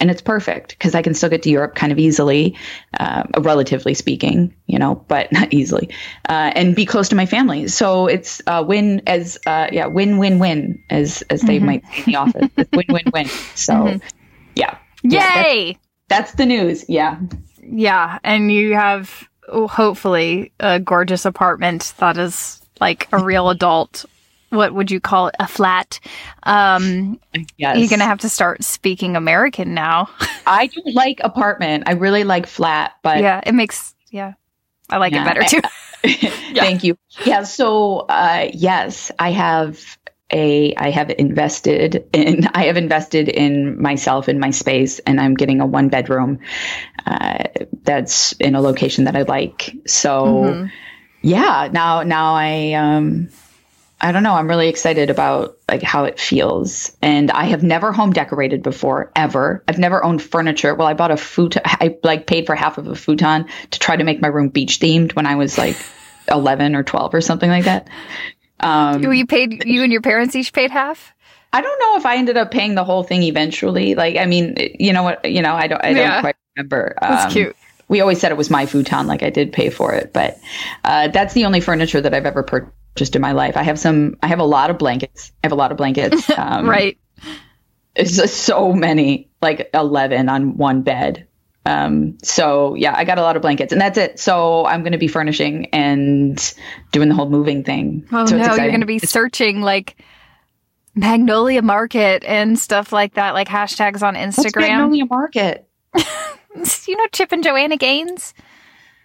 and 0.00 0.10
it's 0.10 0.22
perfect 0.22 0.70
because 0.70 0.94
I 0.94 1.02
can 1.02 1.14
still 1.14 1.28
get 1.28 1.42
to 1.42 1.50
Europe 1.50 1.74
kind 1.74 1.92
of 1.92 1.98
easily, 1.98 2.56
uh, 2.98 3.24
relatively 3.38 3.94
speaking, 3.94 4.54
you 4.66 4.78
know, 4.78 4.94
but 4.94 5.32
not 5.32 5.52
easily, 5.52 5.90
uh, 6.28 6.52
and 6.54 6.74
be 6.74 6.86
close 6.86 7.08
to 7.10 7.16
my 7.16 7.26
family. 7.26 7.68
So 7.68 8.06
it's 8.06 8.40
uh, 8.46 8.64
win 8.66 9.02
as 9.06 9.38
uh, 9.46 9.68
yeah, 9.72 9.86
win 9.86 10.18
win 10.18 10.38
win 10.38 10.82
as 10.90 11.22
as 11.30 11.42
they 11.42 11.56
mm-hmm. 11.56 11.66
might 11.66 11.86
say 11.86 11.98
in 11.98 12.04
the 12.06 12.16
office. 12.16 12.50
It's 12.56 12.70
win 12.72 12.86
win 12.88 13.04
win. 13.12 13.28
So 13.54 13.74
mm-hmm. 13.74 14.06
yeah, 14.54 14.78
yay! 15.02 15.10
Yeah, 15.10 15.72
that's, 15.72 15.78
that's 16.08 16.32
the 16.32 16.46
news. 16.46 16.84
Yeah, 16.88 17.18
yeah, 17.62 18.18
and 18.22 18.52
you 18.52 18.74
have 18.74 19.28
hopefully 19.48 20.52
a 20.60 20.78
gorgeous 20.78 21.24
apartment 21.24 21.94
that 21.98 22.18
is 22.18 22.60
like 22.80 23.08
a 23.12 23.22
real 23.22 23.48
adult 23.50 24.04
what 24.50 24.74
would 24.74 24.90
you 24.90 25.00
call 25.00 25.28
it? 25.28 25.34
A 25.38 25.46
flat. 25.46 26.00
Um 26.44 27.20
yes. 27.56 27.78
you're 27.78 27.88
gonna 27.88 28.04
have 28.04 28.20
to 28.20 28.28
start 28.28 28.64
speaking 28.64 29.16
american 29.16 29.74
now. 29.74 30.10
I 30.46 30.66
don't 30.66 30.94
like 30.94 31.20
apartment. 31.22 31.84
I 31.86 31.92
really 31.92 32.24
like 32.24 32.46
flat 32.46 32.94
but 33.02 33.20
yeah 33.20 33.40
it 33.44 33.52
makes 33.52 33.94
yeah. 34.10 34.34
I 34.90 34.96
like 34.96 35.12
yeah, 35.12 35.22
it 35.22 35.24
better 35.24 35.42
too. 35.44 35.60
Yeah. 36.04 36.62
thank 36.62 36.84
you. 36.84 36.96
Yeah 37.24 37.42
so 37.42 38.06
uh 38.08 38.48
yes 38.54 39.10
i 39.18 39.32
have 39.32 39.98
a 40.32 40.74
i 40.76 40.90
have 40.90 41.10
invested 41.10 42.06
in 42.12 42.46
i 42.54 42.64
have 42.64 42.76
invested 42.76 43.28
in 43.28 43.80
myself 43.80 44.28
in 44.28 44.38
my 44.38 44.50
space 44.50 44.98
and 45.00 45.20
i'm 45.20 45.34
getting 45.34 45.60
a 45.60 45.66
one 45.66 45.88
bedroom 45.88 46.38
uh, 47.06 47.44
that's 47.82 48.32
in 48.32 48.54
a 48.54 48.60
location 48.60 49.04
that 49.04 49.16
i 49.16 49.22
like. 49.22 49.74
So 49.86 50.24
mm-hmm. 50.24 50.66
yeah 51.22 51.68
now 51.72 52.02
now 52.02 52.34
i 52.34 52.72
um 52.74 53.30
I 54.00 54.12
don't 54.12 54.22
know. 54.22 54.34
I'm 54.34 54.48
really 54.48 54.68
excited 54.68 55.10
about 55.10 55.58
like 55.68 55.82
how 55.82 56.04
it 56.04 56.20
feels. 56.20 56.96
And 57.02 57.30
I 57.32 57.44
have 57.44 57.64
never 57.64 57.90
home 57.92 58.12
decorated 58.12 58.62
before, 58.62 59.10
ever. 59.16 59.64
I've 59.66 59.78
never 59.78 60.04
owned 60.04 60.22
furniture. 60.22 60.74
Well, 60.74 60.86
I 60.86 60.94
bought 60.94 61.10
a 61.10 61.16
futon. 61.16 61.62
I 61.64 61.96
like 62.04 62.26
paid 62.26 62.46
for 62.46 62.54
half 62.54 62.78
of 62.78 62.86
a 62.86 62.94
futon 62.94 63.46
to 63.70 63.78
try 63.78 63.96
to 63.96 64.04
make 64.04 64.20
my 64.20 64.28
room 64.28 64.50
beach 64.50 64.78
themed 64.78 65.16
when 65.16 65.26
I 65.26 65.34
was 65.34 65.58
like 65.58 65.76
11 66.30 66.76
or 66.76 66.84
12 66.84 67.14
or 67.14 67.20
something 67.20 67.50
like 67.50 67.64
that. 67.64 67.88
Um, 68.60 69.02
you 69.02 69.26
paid, 69.26 69.64
you 69.66 69.82
and 69.82 69.92
your 69.92 70.02
parents 70.02 70.36
each 70.36 70.52
paid 70.52 70.70
half? 70.70 71.12
I 71.52 71.60
don't 71.60 71.78
know 71.80 71.96
if 71.96 72.06
I 72.06 72.16
ended 72.16 72.36
up 72.36 72.50
paying 72.50 72.74
the 72.74 72.84
whole 72.84 73.02
thing 73.02 73.22
eventually. 73.22 73.94
Like, 73.94 74.16
I 74.16 74.26
mean, 74.26 74.56
you 74.78 74.92
know 74.92 75.02
what, 75.02 75.24
you 75.24 75.42
know, 75.42 75.54
I 75.54 75.66
don't, 75.66 75.84
I 75.84 75.88
don't 75.88 75.96
yeah. 75.96 76.20
quite 76.20 76.36
remember. 76.56 76.94
Um, 77.00 77.10
That's 77.10 77.32
cute. 77.32 77.56
We 77.88 78.00
always 78.00 78.20
said 78.20 78.30
it 78.30 78.36
was 78.36 78.50
my 78.50 78.66
futon, 78.66 79.06
like 79.06 79.22
I 79.22 79.30
did 79.30 79.52
pay 79.52 79.70
for 79.70 79.94
it, 79.94 80.12
but 80.12 80.38
uh, 80.84 81.08
that's 81.08 81.32
the 81.32 81.46
only 81.46 81.60
furniture 81.60 82.02
that 82.02 82.12
I've 82.12 82.26
ever 82.26 82.42
purchased 82.42 82.72
in 83.00 83.22
my 83.22 83.32
life. 83.32 83.56
I 83.56 83.62
have 83.62 83.78
some, 83.78 84.16
I 84.22 84.28
have 84.28 84.38
a 84.38 84.44
lot 84.44 84.70
of 84.70 84.78
blankets. 84.78 85.32
I 85.42 85.46
have 85.46 85.52
a 85.52 85.56
lot 85.56 85.70
of 85.70 85.76
blankets. 85.76 86.28
Um, 86.38 86.68
right. 86.68 86.96
It's 87.96 88.16
just 88.16 88.42
so 88.44 88.72
many, 88.72 89.28
like 89.42 89.70
11 89.74 90.28
on 90.28 90.56
one 90.56 90.82
bed. 90.82 91.26
Um, 91.66 92.16
so 92.22 92.74
yeah, 92.74 92.94
I 92.96 93.04
got 93.04 93.18
a 93.18 93.22
lot 93.22 93.36
of 93.36 93.42
blankets 93.42 93.72
and 93.72 93.80
that's 93.80 93.98
it. 93.98 94.20
So 94.20 94.64
I'm 94.64 94.82
going 94.82 94.92
to 94.92 94.98
be 94.98 95.08
furnishing 95.08 95.66
and 95.66 96.54
doing 96.92 97.08
the 97.08 97.14
whole 97.14 97.28
moving 97.28 97.64
thing. 97.64 98.06
Oh 98.12 98.24
so 98.24 98.38
no, 98.38 98.54
you're 98.54 98.68
going 98.68 98.80
to 98.80 98.86
be 98.86 99.00
searching 99.00 99.60
like 99.60 99.96
Magnolia 100.94 101.62
Market 101.62 102.24
and 102.24 102.58
stuff 102.58 102.92
like 102.92 103.14
that, 103.14 103.34
like 103.34 103.48
hashtags 103.48 104.02
on 104.02 104.14
Instagram. 104.14 104.36
What's 104.36 104.56
Magnolia 104.56 105.06
Market? 105.06 105.68
you 106.86 106.96
know 106.96 107.06
Chip 107.12 107.32
and 107.32 107.44
Joanna 107.44 107.76
Gaines? 107.76 108.32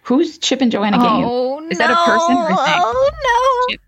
Who's 0.04 0.38
Chip 0.38 0.60
and 0.60 0.70
Joanna 0.70 0.98
Gaines? 0.98 1.24
Oh, 1.26 1.66
Is 1.68 1.78
no. 1.78 1.86
that 1.86 1.90
a 1.92 2.10
person 2.10 2.36
or 2.36 2.46
a 2.46 2.56
thing? 2.56 2.80
Oh 2.82 3.10
no. 3.68 3.74
Chip. 3.74 3.80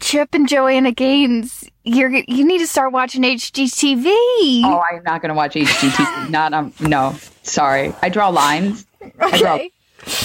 Chip. 0.00 0.34
And 0.34 0.48
Joanna 0.48 0.92
Gaines, 0.92 1.68
you're 1.84 2.10
you 2.10 2.44
need 2.44 2.58
to 2.58 2.66
start 2.66 2.92
watching 2.92 3.22
HGTV. 3.22 4.04
Oh, 4.64 4.82
I'm 4.90 5.02
not 5.04 5.22
going 5.22 5.30
to 5.30 5.34
watch 5.34 5.54
HGTV. 5.54 6.30
not 6.30 6.52
um 6.52 6.72
no. 6.80 7.16
Sorry. 7.42 7.94
I 8.02 8.08
draw 8.08 8.28
lines. 8.28 8.86
Okay. 9.02 9.14
I 9.20 9.38
draw, 9.38 9.58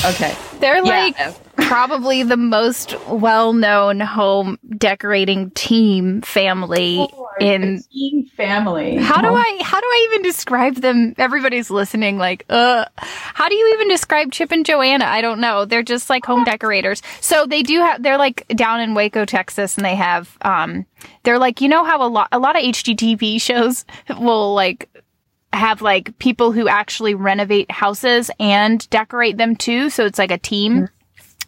okay. 0.05 0.35
They're 0.59 0.83
like 0.83 1.17
yeah 1.17 1.33
probably 1.55 2.23
the 2.23 2.37
most 2.37 2.95
well-known 3.07 3.99
home 3.99 4.59
decorating 4.77 5.49
team 5.51 6.21
family 6.21 6.97
oh, 6.99 7.29
in 7.39 7.81
team 7.91 8.25
family. 8.37 8.97
How 8.97 9.21
do 9.21 9.27
I 9.27 9.59
how 9.63 9.79
do 9.79 9.87
I 9.87 10.07
even 10.09 10.21
describe 10.21 10.75
them? 10.75 11.15
Everybody's 11.17 11.69
listening 11.69 12.17
like, 12.17 12.45
uh 12.49 12.85
how 12.97 13.49
do 13.49 13.55
you 13.55 13.73
even 13.75 13.87
describe 13.87 14.31
Chip 14.31 14.51
and 14.51 14.65
Joanna? 14.65 15.05
I 15.05 15.21
don't 15.21 15.39
know. 15.39 15.65
They're 15.65 15.83
just 15.83 16.09
like 16.09 16.25
home 16.25 16.43
decorators. 16.43 17.01
So 17.21 17.45
they 17.45 17.63
do 17.63 17.79
have 17.79 18.03
they're 18.03 18.17
like 18.17 18.47
down 18.49 18.79
in 18.79 18.93
Waco, 18.93 19.25
Texas 19.25 19.77
and 19.77 19.85
they 19.85 19.95
have 19.95 20.37
um 20.41 20.85
they're 21.23 21.39
like 21.39 21.61
you 21.61 21.69
know 21.69 21.83
how 21.83 22.05
a 22.05 22.09
lot 22.09 22.27
a 22.31 22.39
lot 22.39 22.55
of 22.55 22.63
HGTV 22.63 23.41
shows 23.41 23.85
will 24.19 24.53
like 24.53 24.89
have 25.53 25.81
like 25.81 26.17
people 26.19 26.51
who 26.51 26.67
actually 26.67 27.15
renovate 27.15 27.71
houses 27.71 28.29
and 28.39 28.87
decorate 28.89 29.37
them 29.37 29.55
too. 29.55 29.89
So 29.89 30.05
it's 30.05 30.19
like 30.19 30.31
a 30.31 30.37
team. 30.37 30.73
Mm-hmm. 30.73 30.85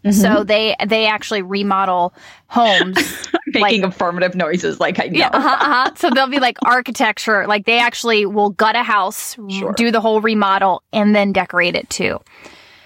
Mm-hmm. 0.06 0.12
So 0.12 0.44
they 0.44 0.76
they 0.86 1.08
actually 1.08 1.42
remodel 1.42 2.14
homes, 2.48 2.96
making 3.48 3.82
like, 3.82 3.92
affirmative 3.92 4.36
noises. 4.36 4.80
Like 4.80 5.00
I 5.00 5.08
know. 5.08 5.18
Yeah, 5.18 5.30
uh-huh, 5.34 5.58
uh-huh. 5.60 5.92
So 5.96 6.12
they'll 6.12 6.28
be 6.28 6.40
like 6.40 6.58
architecture. 6.64 7.48
Like 7.48 7.66
they 7.66 7.80
actually 7.80 8.28
will 8.28 8.52
gut 8.52 8.76
a 8.76 8.84
house, 8.84 9.36
sure. 9.50 9.74
do 9.74 9.90
the 9.90 10.02
whole 10.02 10.22
remodel, 10.22 10.84
and 10.94 11.16
then 11.16 11.34
decorate 11.34 11.76
it 11.76 11.90
too. 11.90 12.20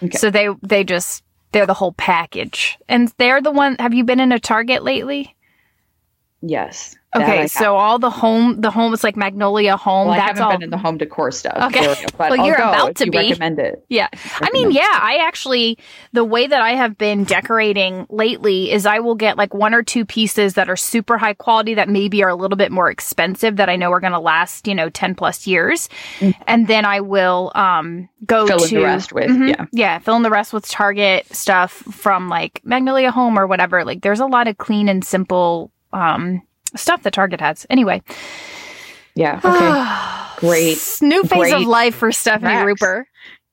Okay. 0.02 0.18
So 0.18 0.32
they 0.32 0.48
they 0.62 0.86
just 0.86 1.24
they're 1.52 1.66
the 1.66 1.74
whole 1.74 1.92
package, 1.92 2.80
and 2.88 3.14
they're 3.18 3.42
the 3.42 3.52
one. 3.52 3.76
Have 3.80 3.94
you 3.94 4.06
been 4.06 4.22
in 4.22 4.32
a 4.32 4.40
Target 4.40 4.84
lately? 4.84 5.36
Yes. 6.42 6.96
Okay, 7.16 7.48
so 7.48 7.76
all 7.76 7.98
the 7.98 8.12
home, 8.12 8.62
the 8.62 8.70
home 8.70 8.94
is 8.94 9.04
like 9.04 9.16
Magnolia 9.16 9.76
Home. 9.78 10.10
Well, 10.10 10.16
that's 10.16 10.24
I 10.24 10.28
haven't 10.28 10.44
all... 10.44 10.52
been 10.52 10.64
in 10.64 10.70
the 10.70 10.78
home 10.78 11.00
decor 11.00 11.32
stuff. 11.32 11.58
Okay, 11.74 11.96
but 12.18 12.30
well, 12.30 12.46
you're 12.46 12.56
about 12.56 12.96
to 12.98 13.10
be. 13.10 13.18
Recommend 13.18 13.58
it. 13.58 13.84
Yeah, 13.90 14.10
I 14.36 14.52
mean, 14.52 14.70
yeah, 14.70 15.00
I 15.02 15.18
actually 15.22 15.80
the 16.14 16.24
way 16.24 16.46
that 16.46 16.62
I 16.62 16.76
have 16.76 17.00
been 17.00 17.24
decorating 17.24 18.06
lately 18.12 18.72
is 18.72 18.86
I 18.86 19.00
will 19.00 19.16
get 19.16 19.38
like 19.38 19.56
one 19.56 19.74
or 19.74 19.82
two 19.82 20.06
pieces 20.06 20.54
that 20.54 20.70
are 20.70 20.76
super 20.76 21.18
high 21.18 21.34
quality 21.34 21.74
that 21.74 21.90
maybe 21.90 22.24
are 22.24 22.30
a 22.30 22.36
little 22.36 22.58
bit 22.58 22.72
more 22.72 22.92
expensive 22.92 23.56
that 23.56 23.70
I 23.70 23.76
know 23.76 23.92
are 23.92 24.00
going 24.00 24.14
to 24.14 24.20
last 24.20 24.68
you 24.68 24.76
know 24.76 24.90
ten 24.92 25.16
plus 25.16 25.48
years, 25.48 25.90
mm-hmm. 26.20 26.40
and 26.46 26.68
then 26.68 26.86
I 26.86 27.02
will 27.02 27.52
um 27.56 28.08
go 28.28 28.46
fill 28.46 28.60
to 28.60 28.68
in 28.68 28.82
the 28.82 28.86
rest 28.86 29.14
with 29.14 29.32
mm-hmm, 29.32 29.48
yeah 29.48 29.66
yeah 29.72 29.98
fill 29.98 30.16
in 30.16 30.22
the 30.22 30.30
rest 30.30 30.54
with 30.54 30.68
Target 30.68 31.26
stuff 31.36 31.72
from 31.72 32.30
like 32.30 32.62
Magnolia 32.64 33.10
Home 33.10 33.40
or 33.40 33.48
whatever. 33.48 33.84
Like, 33.84 34.02
there's 34.02 34.20
a 34.20 34.28
lot 34.28 34.48
of 34.48 34.60
clean 34.60 34.88
and 34.88 35.04
simple 35.04 35.72
um 35.92 36.44
stuff 36.76 37.04
that 37.04 37.14
Target 37.14 37.42
has. 37.42 37.66
Anyway. 37.70 38.02
Yeah. 39.16 39.40
Okay. 39.44 40.48
Great. 40.48 40.78
New 41.02 41.24
phase 41.24 41.40
Great. 41.40 41.54
of 41.54 41.62
life 41.64 41.96
for 41.96 42.12
Stefani 42.12 42.44
Max. 42.44 42.82
Ruper. 42.82 43.04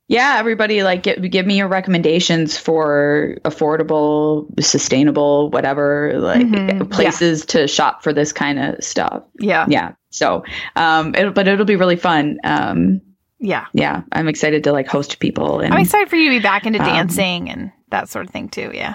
Yeah, 0.08 0.37
everybody 0.38 0.85
like 0.85 1.02
give, 1.02 1.30
give 1.30 1.46
me 1.46 1.56
your 1.58 1.66
recommendations 1.66 2.56
for 2.56 3.37
affordable, 3.44 4.46
sustainable, 4.62 5.50
whatever 5.50 6.12
like 6.16 6.46
mm-hmm. 6.46 6.88
places 6.90 7.40
yeah. 7.40 7.46
to 7.46 7.66
shop 7.66 8.04
for 8.04 8.12
this 8.12 8.32
kind 8.32 8.61
of 8.61 8.85
stuff. 8.85 9.25
Yeah. 9.40 9.66
Yeah. 9.68 9.94
So, 10.11 10.44
um 10.76 11.14
it, 11.16 11.35
but 11.35 11.49
it'll 11.49 11.66
be 11.66 11.75
really 11.75 11.96
fun. 11.96 12.38
Um 12.44 13.00
yeah. 13.40 13.66
Yeah, 13.73 14.02
I'm 14.12 14.28
excited 14.28 14.62
to 14.64 14.73
like 14.73 14.87
host 14.87 15.18
people 15.18 15.58
and 15.58 15.75
I'm 15.75 15.80
excited 15.80 16.08
for 16.08 16.16
you 16.16 16.30
to 16.30 16.38
be 16.38 16.42
back 16.42 16.66
into 16.66 16.78
um, 16.78 16.87
dancing 16.87 17.50
and 17.50 17.73
that 17.90 18.08
sort 18.08 18.26
of 18.26 18.32
thing 18.32 18.49
too. 18.49 18.70
Yeah. 18.73 18.94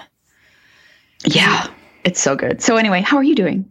Yeah. 1.26 1.68
It's 2.06 2.22
so 2.22 2.38
good. 2.38 2.62
So 2.62 2.78
anyway, 2.78 3.02
how 3.02 3.18
are 3.18 3.24
you 3.24 3.36
doing? 3.36 3.70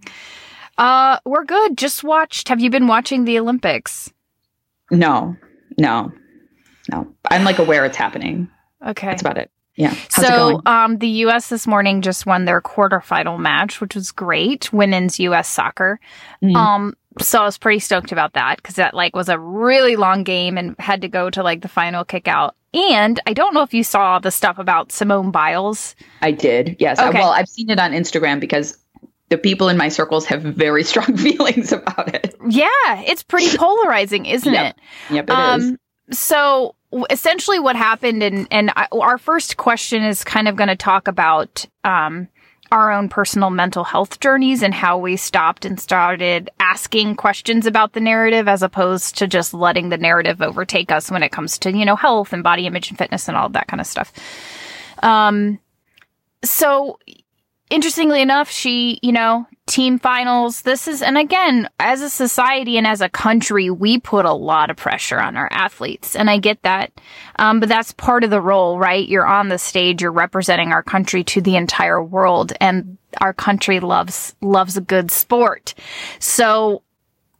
Uh, 0.80 1.18
we're 1.26 1.44
good. 1.44 1.76
Just 1.76 2.02
watched. 2.02 2.49
Have 2.49 2.58
you 2.58 2.70
been 2.70 2.87
watching 2.87 3.26
the 3.26 3.38
Olympics? 3.38 4.10
No, 4.90 5.37
no, 5.76 6.10
no. 6.90 7.14
I'm 7.30 7.44
like 7.44 7.58
aware 7.58 7.84
it's 7.84 7.99
happening. 7.99 8.49
Okay, 8.84 9.06
that's 9.06 9.20
about 9.20 9.37
it. 9.37 9.50
Yeah. 9.76 9.94
How's 10.10 10.26
so, 10.26 10.62
um, 10.64 10.96
the 10.96 11.08
U.S. 11.08 11.50
this 11.50 11.66
morning 11.66 12.00
just 12.00 12.25
won 12.25 12.46
their 12.46 12.62
quarterfinal 12.62 13.38
match, 13.38 13.82
which 13.82 13.94
was 13.94 14.10
great. 14.10 14.72
Women's 14.72 15.20
U.S. 15.20 15.49
soccer. 15.49 16.00
Mm-hmm. 16.42 16.56
Um, 16.56 16.94
so 17.20 17.42
I 17.42 17.44
was 17.44 17.58
pretty 17.58 17.78
stoked 17.78 18.10
about 18.10 18.32
that 18.32 18.56
because 18.56 18.76
that 18.76 18.94
like 18.94 19.14
was 19.14 19.28
a 19.28 19.38
really 19.38 19.96
long 19.96 20.25
game 20.25 20.56
and 20.56 20.76
had 20.78 21.02
to 21.02 21.08
go 21.08 21.28
to 21.28 21.42
like 21.42 21.60
the 21.60 21.68
final 21.68 22.04
kick 22.04 22.26
out. 22.26 22.56
And 22.72 23.20
I 23.26 23.34
don't 23.34 23.52
know 23.52 23.62
if 23.62 23.75
you 23.75 23.84
saw 23.84 24.18
the 24.18 24.30
stuff 24.30 24.58
about 24.58 24.92
Simone 24.92 25.30
Biles. 25.30 25.94
I 26.22 26.32
did. 26.32 26.76
Yes. 26.78 26.99
Okay. 26.99 27.18
I, 27.18 27.20
well, 27.20 27.32
I've 27.32 27.49
seen 27.49 27.68
it 27.68 27.78
on 27.78 27.92
Instagram 27.92 28.40
because 28.40 28.78
the 29.30 29.38
people 29.38 29.68
in 29.68 29.76
my 29.76 29.88
circles 29.88 30.26
have 30.26 30.42
very 30.42 30.84
strong 30.84 31.16
feelings 31.16 31.72
about 31.72 32.14
it. 32.14 32.37
Yeah, 32.49 33.00
it's 33.06 33.22
pretty 33.22 33.56
polarizing, 33.56 34.26
isn't 34.26 34.52
yep. 34.52 34.76
it? 34.76 35.14
Yep, 35.14 35.25
it 35.25 35.30
um, 35.30 35.60
is. 36.10 36.18
So 36.18 36.75
essentially, 37.08 37.58
what 37.58 37.76
happened, 37.76 38.22
and 38.22 38.46
and 38.50 38.70
I, 38.76 38.88
our 38.92 39.16
first 39.16 39.56
question 39.56 40.02
is 40.02 40.25
kind 40.25 40.49
of 40.49 40.56
going 40.56 40.68
to 40.68 40.76
talk 40.76 41.08
about 41.08 41.64
um, 41.84 42.28
our 42.72 42.92
own 42.92 43.08
personal 43.08 43.50
mental 43.50 43.84
health 43.84 44.18
journeys 44.20 44.62
and 44.62 44.75
how 44.75 44.99
we 44.99 45.16
stopped 45.16 45.64
and 45.64 45.80
started 45.80 46.50
asking 46.58 47.14
questions 47.14 47.66
about 47.66 47.92
the 47.92 48.00
narrative 48.00 48.49
as 48.49 48.62
opposed 48.62 49.18
to 49.18 49.26
just 49.26 49.54
letting 49.54 49.88
the 49.88 49.96
narrative 49.96 50.42
overtake 50.42 50.90
us 50.90 51.10
when 51.10 51.22
it 51.22 51.30
comes 51.30 51.58
to 51.58 51.70
you 51.70 51.84
know 51.84 51.96
health 51.96 52.32
and 52.32 52.42
body 52.42 52.66
image 52.66 52.90
and 52.90 52.99
fitness 52.99 53.28
and 53.28 53.37
all 53.37 53.46
of 53.46 53.52
that 53.52 53.68
kind 53.68 53.80
of 53.80 53.87
stuff. 53.87 54.12
Um, 55.04 55.60
so 56.42 56.99
interestingly 57.70 58.20
enough, 58.20 58.50
she, 58.50 58.98
you 59.02 59.12
know, 59.12 59.46
team 59.66 59.98
finals. 59.98 60.62
This 60.62 60.88
is, 60.88 61.00
and 61.00 61.16
again, 61.16 61.68
as 61.78 62.02
a 62.02 62.10
society 62.10 62.76
and 62.76 62.86
as 62.86 63.00
a 63.00 63.08
country, 63.08 63.70
we 63.70 63.98
put 63.98 64.24
a 64.24 64.32
lot 64.32 64.68
of 64.68 64.76
pressure 64.76 65.20
on 65.20 65.36
our 65.36 65.48
athletes. 65.52 66.16
And 66.16 66.28
I 66.28 66.38
get 66.38 66.62
that. 66.62 66.92
Um, 67.36 67.60
but 67.60 67.68
that's 67.68 67.92
part 67.92 68.24
of 68.24 68.30
the 68.30 68.40
role, 68.40 68.78
right? 68.78 69.08
You're 69.08 69.26
on 69.26 69.48
the 69.48 69.58
stage, 69.58 70.02
you're 70.02 70.12
representing 70.12 70.72
our 70.72 70.82
country 70.82 71.24
to 71.24 71.40
the 71.40 71.56
entire 71.56 72.02
world. 72.02 72.52
And 72.60 72.98
our 73.20 73.32
country 73.32 73.80
loves, 73.80 74.34
loves 74.40 74.76
a 74.76 74.80
good 74.82 75.10
sport. 75.10 75.74
So 76.18 76.82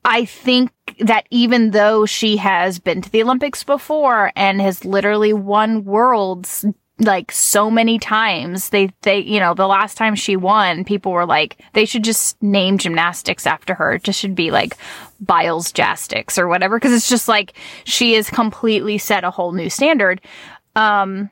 I 0.05 0.25
think 0.25 0.71
that 1.01 1.27
even 1.31 1.73
though 1.73 2.07
she 2.07 2.39
has 2.39 2.79
been 2.79 3.03
to 3.03 3.11
the 3.11 3.23
Olympics 3.23 3.65
before 3.65 4.33
and 4.35 4.61
has 4.61 4.85
literally 4.85 5.33
won 5.33 5.85
worlds 5.85 6.65
like 7.01 7.33
so 7.33 7.71
many 7.71 7.99
times. 7.99 8.69
They, 8.69 8.93
they, 9.03 9.21
you 9.21 9.41
know, 9.41 9.55
the 9.55 9.67
last 9.67 9.97
time 9.97 10.15
she 10.15 10.37
won, 10.37 10.85
people 10.85 11.13
were 11.13 11.27
like, 11.27 11.61
they 11.73 11.85
should 11.85 12.05
just 12.05 12.41
name 12.43 12.79
gymnastics 12.79 13.47
after 13.47 13.75
her. 13.75 13.95
It 13.95 14.05
just 14.05 14.19
should 14.19 14.35
be 14.35 14.51
like 14.51 14.77
Biles 15.21 15.73
Jastics 15.73 16.39
or 16.39 16.47
whatever. 16.47 16.79
Cause 16.79 16.93
it's 16.93 17.09
just 17.09 17.29
like 17.29 17.55
she 17.85 18.15
has 18.15 18.29
completely 18.31 18.99
set 18.99 19.25
a 19.25 19.31
whole 19.31 19.53
new 19.53 19.71
standard. 19.71 20.21
Um, 20.77 21.31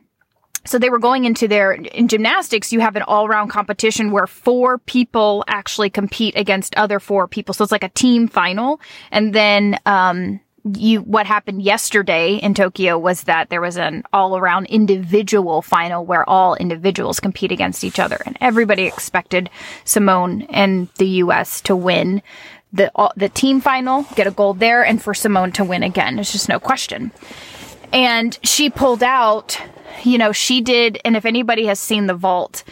so 0.65 0.79
they 0.79 0.91
were 0.91 0.99
going 0.99 1.25
into 1.25 1.49
their 1.49 1.73
in 1.73 2.09
gymnastics 2.09 2.73
you 2.73 2.81
have 2.81 2.97
an 2.97 3.03
all-round 3.03 3.51
competition 3.51 4.11
where 4.11 4.27
four 4.27 4.79
people 4.79 5.45
actually 5.49 5.89
compete 5.89 6.37
against 6.37 6.75
other 6.75 7.01
four 7.01 7.27
people 7.27 7.55
so 7.55 7.63
it's 7.63 7.73
like 7.73 7.85
a 7.85 7.89
team 7.91 8.29
final 8.29 8.81
and 9.11 9.35
then 9.35 9.79
um 9.87 10.41
you 10.65 11.01
what 11.03 11.27
happened 11.27 11.63
yesterday 11.63 12.35
in 12.35 12.55
Tokyo 12.55 12.99
was 12.99 13.25
that 13.25 13.51
there 13.51 13.61
was 13.61 13.77
an 13.77 14.03
all 14.13 14.37
around 14.37 14.67
individual 14.67 15.63
final 15.63 16.05
where 16.05 16.29
all 16.29 16.55
individuals 16.57 17.21
compete 17.21 17.53
against 17.53 17.85
each 17.85 17.99
other 17.99 18.21
and 18.27 18.37
everybody 18.41 18.85
expected 18.85 19.51
Simone 19.85 20.43
and 20.51 20.89
the 20.97 21.09
US 21.23 21.61
to 21.63 21.77
win 21.77 22.23
the 22.73 22.91
the 23.17 23.29
team 23.29 23.61
final, 23.61 24.03
get 24.15 24.27
a 24.27 24.31
gold 24.31 24.59
there 24.59 24.85
and 24.85 25.03
for 25.03 25.15
Simone 25.15 25.53
to 25.53 25.65
win 25.65 25.83
again. 25.83 26.19
It's 26.19 26.33
just 26.33 26.49
no 26.49 26.61
question. 26.61 27.13
And 27.93 28.39
she 28.43 28.69
pulled 28.69 29.03
out, 29.03 29.59
you 30.05 30.19
know, 30.19 30.33
she 30.33 30.61
did 30.61 31.01
and 31.05 31.17
if 31.17 31.25
anybody 31.25 31.67
has 31.67 31.81
seen 31.81 32.07
the 32.07 32.15
vault 32.15 32.65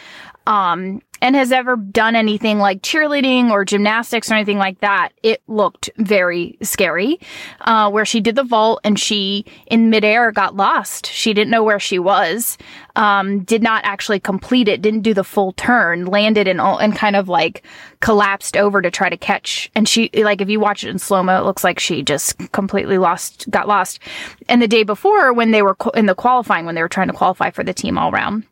um 0.47 1.02
and 1.21 1.37
has 1.37 1.53
ever 1.53 1.77
done 1.77 2.15
anything 2.15 2.59
like 2.59 2.83
cheerleading 2.83 3.51
or 3.51 3.65
gymnastics 3.65 4.31
or 4.31 4.35
anything 4.35 4.59
like 4.59 4.81
that, 4.81 5.11
it 5.23 5.43
looked 5.47 5.91
very 5.97 6.57
scary. 6.63 7.19
Uh, 7.61 7.91
where 7.91 8.05
she 8.05 8.21
did 8.21 8.37
the 8.37 8.45
vault 8.45 8.81
and 8.85 8.99
she 8.99 9.45
in 9.67 9.91
midair 9.91 10.33
got 10.33 10.57
lost. 10.57 11.07
She 11.07 11.33
didn't 11.33 11.51
know 11.51 11.65
where 11.65 11.81
she 11.81 11.99
was. 11.99 12.59
Um, 12.97 13.45
did 13.45 13.63
not 13.63 13.85
actually 13.85 14.21
complete 14.21 14.69
it. 14.69 14.81
Didn't 14.83 15.03
do 15.03 15.15
the 15.15 15.25
full 15.25 15.53
turn. 15.53 16.07
Landed 16.07 16.49
and 16.49 16.61
and 16.61 16.97
kind 16.97 17.17
of 17.17 17.29
like 17.29 17.65
collapsed 18.01 18.57
over 18.57 18.83
to 18.83 18.91
try 18.91 19.09
to 19.09 19.17
catch. 19.17 19.71
And 19.75 19.89
she 19.89 20.11
like 20.15 20.41
if 20.41 20.49
you 20.49 20.61
watch 20.61 20.85
it 20.85 20.91
in 20.91 20.99
slow 20.99 21.23
mo, 21.23 21.41
it 21.41 21.45
looks 21.45 21.65
like 21.65 21.79
she 21.79 22.03
just 22.03 22.39
completely 22.53 22.99
lost, 22.99 23.51
got 23.51 23.69
lost. 23.69 23.99
And 24.49 24.63
the 24.63 24.69
day 24.69 24.83
before, 24.83 25.33
when 25.33 25.51
they 25.51 25.63
were 25.63 25.77
in 25.95 26.07
the 26.07 26.15
qualifying, 26.15 26.67
when 26.67 26.75
they 26.75 26.83
were 26.83 26.89
trying 26.89 27.09
to 27.09 27.15
qualify 27.15 27.51
for 27.51 27.65
the 27.65 27.75
team 27.75 27.99
all 27.99 28.11
round 28.11 28.45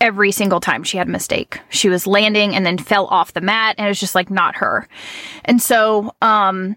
every 0.00 0.32
single 0.32 0.60
time 0.60 0.82
she 0.82 0.98
had 0.98 1.08
a 1.08 1.10
mistake. 1.10 1.60
She 1.68 1.88
was 1.88 2.06
landing 2.06 2.54
and 2.54 2.64
then 2.64 2.78
fell 2.78 3.06
off 3.06 3.32
the 3.32 3.40
mat 3.40 3.76
and 3.78 3.86
it 3.86 3.90
was 3.90 4.00
just 4.00 4.14
like 4.14 4.30
not 4.30 4.56
her. 4.56 4.88
And 5.44 5.60
so, 5.60 6.14
um, 6.22 6.76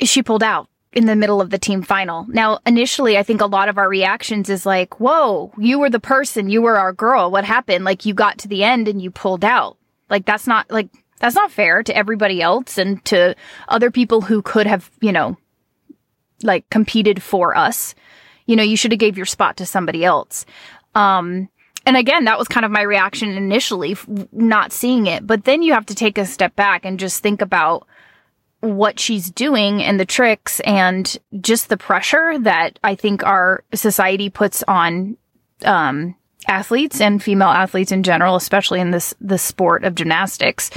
she 0.00 0.22
pulled 0.22 0.42
out 0.42 0.68
in 0.92 1.06
the 1.06 1.16
middle 1.16 1.40
of 1.40 1.50
the 1.50 1.58
team 1.58 1.82
final. 1.82 2.26
Now, 2.28 2.60
initially, 2.66 3.18
I 3.18 3.22
think 3.22 3.40
a 3.40 3.46
lot 3.46 3.68
of 3.68 3.78
our 3.78 3.88
reactions 3.88 4.48
is 4.48 4.64
like, 4.64 4.98
whoa, 5.00 5.52
you 5.58 5.78
were 5.78 5.90
the 5.90 6.00
person, 6.00 6.48
you 6.48 6.62
were 6.62 6.78
our 6.78 6.92
girl. 6.92 7.30
What 7.30 7.44
happened? 7.44 7.84
Like 7.84 8.06
you 8.06 8.14
got 8.14 8.38
to 8.38 8.48
the 8.48 8.64
end 8.64 8.88
and 8.88 9.00
you 9.00 9.10
pulled 9.10 9.44
out. 9.44 9.76
Like 10.08 10.24
that's 10.24 10.46
not 10.46 10.70
like, 10.70 10.88
that's 11.20 11.34
not 11.34 11.52
fair 11.52 11.82
to 11.82 11.96
everybody 11.96 12.40
else 12.40 12.78
and 12.78 13.04
to 13.06 13.34
other 13.68 13.90
people 13.90 14.22
who 14.22 14.40
could 14.40 14.66
have, 14.66 14.90
you 15.00 15.12
know, 15.12 15.36
like 16.42 16.68
competed 16.70 17.22
for 17.22 17.56
us. 17.56 17.94
You 18.46 18.56
know, 18.56 18.62
you 18.62 18.76
should 18.76 18.92
have 18.92 19.00
gave 19.00 19.16
your 19.16 19.26
spot 19.26 19.58
to 19.58 19.66
somebody 19.66 20.04
else. 20.04 20.46
Um, 20.98 21.48
and 21.86 21.96
again, 21.96 22.24
that 22.24 22.38
was 22.38 22.48
kind 22.48 22.66
of 22.66 22.72
my 22.72 22.82
reaction 22.82 23.30
initially, 23.30 23.96
not 24.32 24.72
seeing 24.72 25.06
it. 25.06 25.26
But 25.26 25.44
then 25.44 25.62
you 25.62 25.72
have 25.72 25.86
to 25.86 25.94
take 25.94 26.18
a 26.18 26.26
step 26.26 26.54
back 26.56 26.84
and 26.84 26.98
just 26.98 27.22
think 27.22 27.40
about 27.40 27.86
what 28.60 28.98
she's 28.98 29.30
doing 29.30 29.82
and 29.82 30.00
the 30.00 30.04
tricks 30.04 30.58
and 30.60 31.16
just 31.40 31.68
the 31.68 31.76
pressure 31.76 32.38
that 32.40 32.78
I 32.82 32.96
think 32.96 33.24
our 33.24 33.62
society 33.72 34.28
puts 34.28 34.64
on, 34.66 35.16
um, 35.64 36.16
athletes 36.48 37.00
and 37.00 37.22
female 37.22 37.48
athletes 37.48 37.92
in 37.92 38.02
general, 38.02 38.34
especially 38.34 38.80
in 38.80 38.90
this, 38.90 39.14
the 39.20 39.38
sport 39.38 39.84
of 39.84 39.94
gymnastics. 39.94 40.70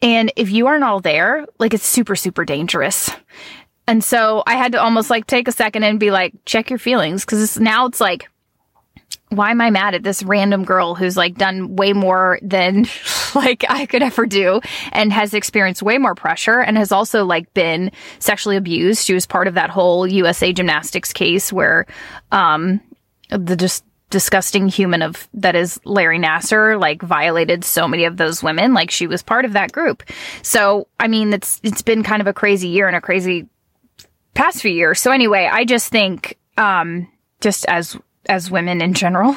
And 0.00 0.32
if 0.36 0.50
you 0.50 0.68
aren't 0.68 0.84
all 0.84 1.00
there, 1.00 1.46
like 1.58 1.74
it's 1.74 1.86
super, 1.86 2.14
super 2.14 2.44
dangerous. 2.44 3.10
And 3.88 4.04
so 4.04 4.44
I 4.46 4.54
had 4.54 4.72
to 4.72 4.80
almost 4.80 5.10
like 5.10 5.26
take 5.26 5.48
a 5.48 5.52
second 5.52 5.82
and 5.82 5.98
be 5.98 6.12
like, 6.12 6.32
check 6.44 6.70
your 6.70 6.78
feelings. 6.78 7.24
Cause 7.24 7.58
now 7.58 7.86
it's 7.86 8.00
like, 8.00 8.28
why 9.32 9.50
am 9.50 9.60
I 9.60 9.70
mad 9.70 9.94
at 9.94 10.02
this 10.02 10.22
random 10.22 10.64
girl 10.64 10.94
who's 10.94 11.16
like 11.16 11.36
done 11.36 11.76
way 11.76 11.92
more 11.92 12.38
than 12.42 12.86
like 13.34 13.64
I 13.68 13.86
could 13.86 14.02
ever 14.02 14.26
do 14.26 14.60
and 14.92 15.12
has 15.12 15.34
experienced 15.34 15.82
way 15.82 15.98
more 15.98 16.14
pressure 16.14 16.60
and 16.60 16.76
has 16.76 16.92
also 16.92 17.24
like 17.24 17.52
been 17.54 17.90
sexually 18.18 18.56
abused. 18.56 19.04
She 19.04 19.14
was 19.14 19.26
part 19.26 19.48
of 19.48 19.54
that 19.54 19.70
whole 19.70 20.06
USA 20.06 20.52
gymnastics 20.52 21.12
case 21.12 21.52
where 21.52 21.86
um 22.30 22.80
the 23.30 23.56
just 23.56 23.84
disgusting 24.10 24.68
human 24.68 25.00
of 25.00 25.26
that 25.32 25.56
is 25.56 25.80
Larry 25.86 26.18
Nassar 26.18 26.78
like 26.78 27.00
violated 27.00 27.64
so 27.64 27.88
many 27.88 28.04
of 28.04 28.18
those 28.18 28.42
women 28.42 28.74
like 28.74 28.90
she 28.90 29.06
was 29.06 29.22
part 29.22 29.46
of 29.46 29.54
that 29.54 29.72
group. 29.72 30.02
So, 30.42 30.86
I 31.00 31.08
mean, 31.08 31.32
it's 31.32 31.58
it's 31.62 31.80
been 31.80 32.02
kind 32.02 32.20
of 32.20 32.26
a 32.26 32.34
crazy 32.34 32.68
year 32.68 32.86
and 32.86 32.96
a 32.96 33.00
crazy 33.00 33.48
past 34.34 34.60
few 34.60 34.70
years. 34.70 35.00
So 35.00 35.10
anyway, 35.10 35.48
I 35.50 35.64
just 35.64 35.90
think 35.90 36.38
um 36.58 37.08
just 37.40 37.64
as 37.64 37.96
as 38.28 38.50
women 38.50 38.80
in 38.80 38.94
general 38.94 39.36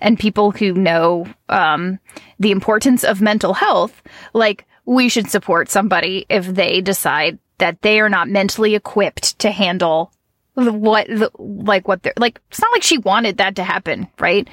and 0.00 0.18
people 0.18 0.50
who 0.50 0.72
know 0.72 1.26
um, 1.48 1.98
the 2.38 2.50
importance 2.50 3.04
of 3.04 3.20
mental 3.20 3.54
health, 3.54 4.02
like 4.34 4.66
we 4.84 5.08
should 5.08 5.30
support 5.30 5.70
somebody 5.70 6.24
if 6.28 6.46
they 6.46 6.80
decide 6.80 7.38
that 7.58 7.82
they 7.82 8.00
are 8.00 8.08
not 8.08 8.28
mentally 8.28 8.74
equipped 8.74 9.38
to 9.38 9.50
handle 9.50 10.12
what 10.54 11.06
the, 11.06 11.30
like 11.38 11.86
what 11.86 12.02
they're 12.02 12.14
like 12.18 12.40
it's 12.48 12.60
not 12.60 12.72
like 12.72 12.82
she 12.82 12.98
wanted 12.98 13.36
that 13.36 13.56
to 13.56 13.62
happen 13.62 14.08
right? 14.18 14.48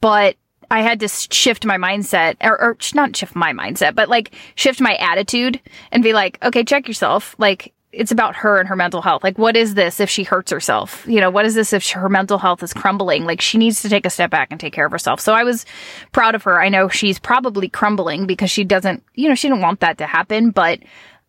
But 0.00 0.36
i 0.70 0.82
had 0.82 1.00
to 1.00 1.08
shift 1.08 1.64
my 1.64 1.78
mindset 1.78 2.36
or, 2.42 2.60
or 2.60 2.76
not 2.94 3.16
shift 3.16 3.34
my 3.34 3.54
mindset 3.54 3.94
but 3.94 4.10
like 4.10 4.34
shift 4.54 4.82
my 4.82 4.94
attitude 4.96 5.58
and 5.90 6.02
be 6.02 6.12
like 6.12 6.38
okay 6.44 6.62
check 6.62 6.86
yourself. 6.86 7.34
Like 7.38 7.72
it's 7.92 8.12
about 8.12 8.36
her 8.36 8.58
and 8.58 8.68
her 8.68 8.76
mental 8.76 9.00
health. 9.00 9.24
Like, 9.24 9.38
what 9.38 9.56
is 9.56 9.74
this 9.74 9.98
if 9.98 10.10
she 10.10 10.22
hurts 10.22 10.50
herself? 10.50 11.06
You 11.06 11.20
know, 11.20 11.30
what 11.30 11.46
is 11.46 11.54
this 11.54 11.72
if 11.72 11.82
she, 11.82 11.94
her 11.94 12.08
mental 12.08 12.38
health 12.38 12.62
is 12.62 12.74
crumbling? 12.74 13.24
Like, 13.24 13.40
she 13.40 13.56
needs 13.56 13.80
to 13.82 13.88
take 13.88 14.04
a 14.04 14.10
step 14.10 14.30
back 14.30 14.48
and 14.50 14.60
take 14.60 14.74
care 14.74 14.84
of 14.84 14.92
herself. 14.92 15.20
So 15.20 15.32
I 15.32 15.44
was 15.44 15.64
proud 16.12 16.34
of 16.34 16.42
her. 16.42 16.60
I 16.60 16.68
know 16.68 16.88
she's 16.88 17.18
probably 17.18 17.68
crumbling 17.68 18.26
because 18.26 18.50
she 18.50 18.62
doesn't, 18.62 19.02
you 19.14 19.28
know, 19.28 19.34
she 19.34 19.48
didn't 19.48 19.62
want 19.62 19.80
that 19.80 19.98
to 19.98 20.06
happen, 20.06 20.50
but, 20.50 20.80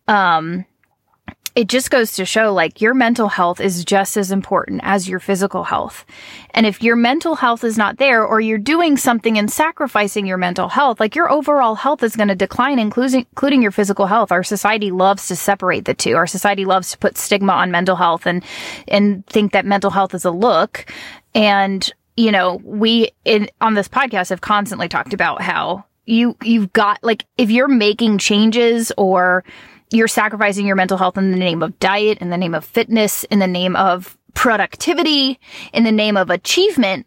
um, 0.08 0.66
it 1.56 1.68
just 1.68 1.90
goes 1.90 2.14
to 2.14 2.26
show 2.26 2.54
like 2.54 2.82
your 2.82 2.94
mental 2.94 3.28
health 3.28 3.60
is 3.60 3.84
just 3.84 4.18
as 4.18 4.32
important 4.32 4.82
as 4.84 5.10
your 5.10 5.20
physical 5.20 5.64
health. 5.64 6.06
And 6.52 6.66
if 6.66 6.82
your 6.84 6.96
mental 6.96 7.36
health 7.36 7.64
is 7.64 7.78
not 7.78 7.98
there 7.98 8.26
or 8.26 8.40
you're 8.40 8.58
doing 8.58 8.98
something 8.98 9.38
and 9.38 9.52
sacrificing 9.52 10.26
your 10.26 10.38
mental 10.38 10.70
health, 10.70 11.00
like 11.00 11.16
your 11.16 11.32
overall 11.32 11.76
health 11.76 12.04
is 12.04 12.16
going 12.16 12.28
to 12.28 12.36
decline, 12.36 12.80
including, 12.80 13.26
including 13.32 13.62
your 13.62 13.72
physical 13.72 14.06
health. 14.06 14.32
Our 14.32 14.44
society 14.44 14.92
loves 14.92 15.28
to 15.28 15.36
separate 15.36 15.86
the 15.86 15.94
two. 15.94 16.16
Our 16.16 16.28
society 16.28 16.66
loves 16.66 16.92
to 16.92 16.98
put 16.98 17.18
stigma 17.18 17.54
on 17.54 17.72
mental 17.72 17.96
health 17.96 18.26
and, 18.26 18.44
and 18.88 19.26
think 19.28 19.52
that 19.54 19.66
mental 19.66 19.92
health 19.92 20.14
is 20.14 20.26
a 20.26 20.32
look. 20.32 20.86
And, 21.34 21.92
you 22.16 22.32
know, 22.32 22.62
we 22.64 23.12
in, 23.26 23.50
on 23.60 23.74
this 23.74 23.88
podcast 23.88 24.30
have 24.30 24.42
constantly 24.42 24.88
talked 24.88 25.14
about 25.14 25.42
how 25.42 25.86
you, 26.06 26.38
you've 26.44 26.74
got 26.74 27.04
like, 27.04 27.26
if 27.38 27.50
you're 27.52 27.68
making 27.68 28.18
changes 28.20 28.92
or, 28.98 29.44
you're 29.92 30.08
sacrificing 30.08 30.66
your 30.66 30.76
mental 30.76 30.98
health 30.98 31.18
in 31.18 31.32
the 31.32 31.38
name 31.38 31.64
of 31.64 31.80
diet, 31.80 32.20
in 32.20 32.30
the 32.30 32.38
name 32.38 32.54
of 32.54 32.66
fitness, 32.66 33.24
in 33.26 33.40
the 33.40 33.48
name 33.48 33.76
of 33.76 34.18
productivity, 34.34 35.40
in 35.74 35.84
the 35.84 35.92
name 35.92 36.16
of 36.16 36.30
achievement. 36.30 37.06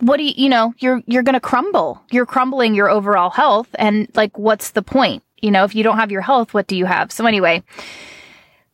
What 0.00 0.18
do 0.18 0.24
you, 0.24 0.32
you 0.36 0.48
know, 0.48 0.74
you're, 0.78 1.02
you're 1.06 1.22
going 1.22 1.34
to 1.34 1.40
crumble. 1.40 2.02
You're 2.10 2.26
crumbling 2.26 2.74
your 2.74 2.90
overall 2.90 3.30
health. 3.30 3.68
And 3.78 4.08
like, 4.14 4.36
what's 4.38 4.72
the 4.72 4.82
point? 4.82 5.22
You 5.40 5.50
know, 5.50 5.64
if 5.64 5.74
you 5.74 5.82
don't 5.82 5.98
have 5.98 6.10
your 6.10 6.22
health, 6.22 6.54
what 6.54 6.66
do 6.66 6.76
you 6.76 6.84
have? 6.86 7.12
So 7.12 7.26
anyway, 7.26 7.62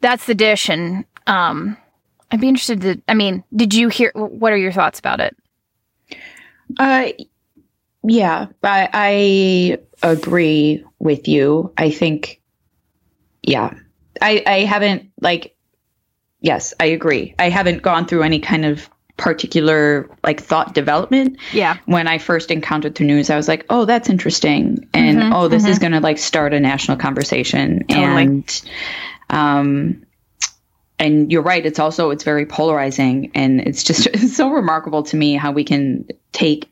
that's 0.00 0.26
the 0.26 0.34
dish. 0.34 0.68
And, 0.68 1.04
um, 1.26 1.76
I'd 2.30 2.40
be 2.40 2.48
interested 2.48 2.80
to, 2.80 3.02
I 3.08 3.14
mean, 3.14 3.44
did 3.54 3.74
you 3.74 3.88
hear, 3.88 4.10
what 4.14 4.52
are 4.52 4.56
your 4.56 4.72
thoughts 4.72 4.98
about 4.98 5.20
it? 5.20 5.36
Uh, 6.78 7.08
yeah, 8.02 8.46
I, 8.62 8.88
I 8.92 9.78
agree 10.02 10.84
with 10.98 11.28
you. 11.28 11.72
I 11.76 11.90
think 11.90 12.40
yeah, 13.42 13.74
I, 14.20 14.42
I 14.46 14.58
haven't 14.60 15.10
like, 15.20 15.56
yes, 16.40 16.74
I 16.78 16.86
agree. 16.86 17.34
I 17.38 17.48
haven't 17.48 17.82
gone 17.82 18.06
through 18.06 18.22
any 18.22 18.40
kind 18.40 18.64
of 18.64 18.88
particular 19.16 20.10
like 20.24 20.40
thought 20.40 20.74
development. 20.74 21.38
Yeah. 21.52 21.78
When 21.86 22.08
I 22.08 22.18
first 22.18 22.50
encountered 22.50 22.94
the 22.94 23.04
news, 23.04 23.30
I 23.30 23.36
was 23.36 23.48
like, 23.48 23.66
oh, 23.70 23.84
that's 23.84 24.08
interesting. 24.08 24.88
And 24.94 25.18
mm-hmm, 25.18 25.32
oh, 25.32 25.48
this 25.48 25.62
mm-hmm. 25.62 25.72
is 25.72 25.78
going 25.78 25.92
to 25.92 26.00
like 26.00 26.18
start 26.18 26.54
a 26.54 26.60
national 26.60 26.96
conversation. 26.96 27.84
Totally. 27.88 28.22
And, 28.22 28.62
um, 29.30 30.06
and 30.98 31.30
you're 31.30 31.42
right. 31.42 31.64
It's 31.64 31.78
also, 31.78 32.10
it's 32.10 32.24
very 32.24 32.46
polarizing 32.46 33.32
and 33.34 33.60
it's 33.60 33.82
just 33.82 34.06
it's 34.12 34.36
so 34.36 34.50
remarkable 34.50 35.02
to 35.04 35.16
me 35.16 35.34
how 35.34 35.52
we 35.52 35.64
can 35.64 36.08
take 36.32 36.71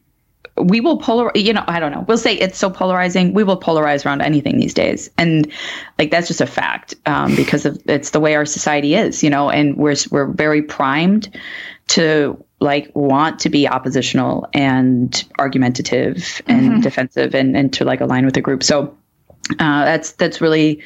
we 0.62 0.80
will 0.80 0.98
polar 0.98 1.30
you 1.34 1.52
know 1.52 1.64
i 1.68 1.80
don't 1.80 1.92
know. 1.92 2.04
We'll 2.06 2.18
say 2.18 2.34
it's 2.34 2.58
so 2.58 2.70
polarizing. 2.70 3.34
We 3.34 3.44
will 3.44 3.58
polarize 3.58 4.04
around 4.04 4.22
anything 4.22 4.58
these 4.58 4.74
days. 4.74 5.10
And 5.18 5.50
like 5.98 6.10
that's 6.10 6.28
just 6.28 6.40
a 6.40 6.46
fact 6.46 6.94
um, 7.06 7.36
because 7.36 7.66
of 7.66 7.80
it's 7.86 8.10
the 8.10 8.20
way 8.20 8.34
our 8.34 8.46
society 8.46 8.94
is 8.94 9.22
you 9.22 9.30
know 9.30 9.50
and 9.50 9.76
we're 9.76 9.96
we're 10.10 10.26
very 10.26 10.62
primed 10.62 11.38
to 11.88 12.44
like 12.60 12.90
want 12.94 13.40
to 13.40 13.50
be 13.50 13.68
oppositional 13.68 14.48
and 14.52 15.24
argumentative 15.38 16.42
and 16.46 16.70
mm-hmm. 16.70 16.80
defensive 16.80 17.34
and 17.34 17.56
and 17.56 17.72
to 17.74 17.84
like 17.84 18.00
align 18.00 18.24
with 18.24 18.34
the 18.34 18.40
group. 18.40 18.62
So 18.62 18.96
uh, 19.58 19.84
that's 19.84 20.12
that's 20.12 20.40
really 20.40 20.82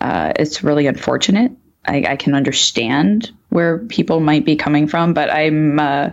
uh, 0.00 0.32
it's 0.36 0.62
really 0.62 0.86
unfortunate. 0.86 1.52
I, 1.84 2.04
I 2.08 2.16
can 2.16 2.34
understand 2.34 3.30
where 3.48 3.78
people 3.78 4.20
might 4.20 4.44
be 4.44 4.56
coming 4.56 4.86
from 4.86 5.14
but 5.14 5.30
i'm 5.30 5.78
uh, 5.78 6.10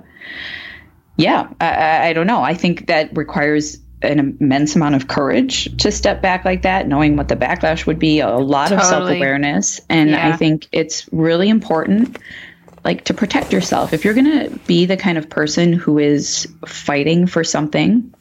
yeah, 1.18 1.50
I, 1.60 2.10
I 2.10 2.14
don't 2.14 2.28
know. 2.28 2.44
I 2.44 2.54
think 2.54 2.88
that 2.88 3.16
requires 3.18 3.80
an 4.04 4.20
immense 4.20 4.76
amount 4.76 4.96
of 4.96 5.08
courage 5.08 5.76
to 5.78 5.92
step 5.92 6.22
back 6.22 6.46
like 6.46 6.62
that, 6.62 6.88
knowing 6.88 7.16
what 7.16 7.28
the 7.28 7.36
backlash 7.36 7.88
would 7.88 7.98
be, 7.98 8.20
a 8.20 8.30
lot 8.30 8.70
totally. 8.70 8.82
of 8.82 8.88
self 8.88 9.10
awareness. 9.10 9.82
And 9.90 10.12
yeah. 10.12 10.30
I 10.30 10.38
think 10.38 10.68
it's 10.72 11.12
really 11.12 11.50
important, 11.50 12.20
like, 12.86 13.06
to 13.06 13.16
protect 13.16 13.52
yourself. 13.52 13.94
If 13.94 14.06
you're 14.06 14.14
going 14.14 14.50
to 14.50 14.60
be 14.68 14.86
the 14.86 14.98
kind 14.98 15.18
of 15.18 15.30
person 15.30 15.74
who 15.74 15.98
is 15.98 16.48
fighting 16.68 17.26
for 17.26 17.44
something, 17.44 18.14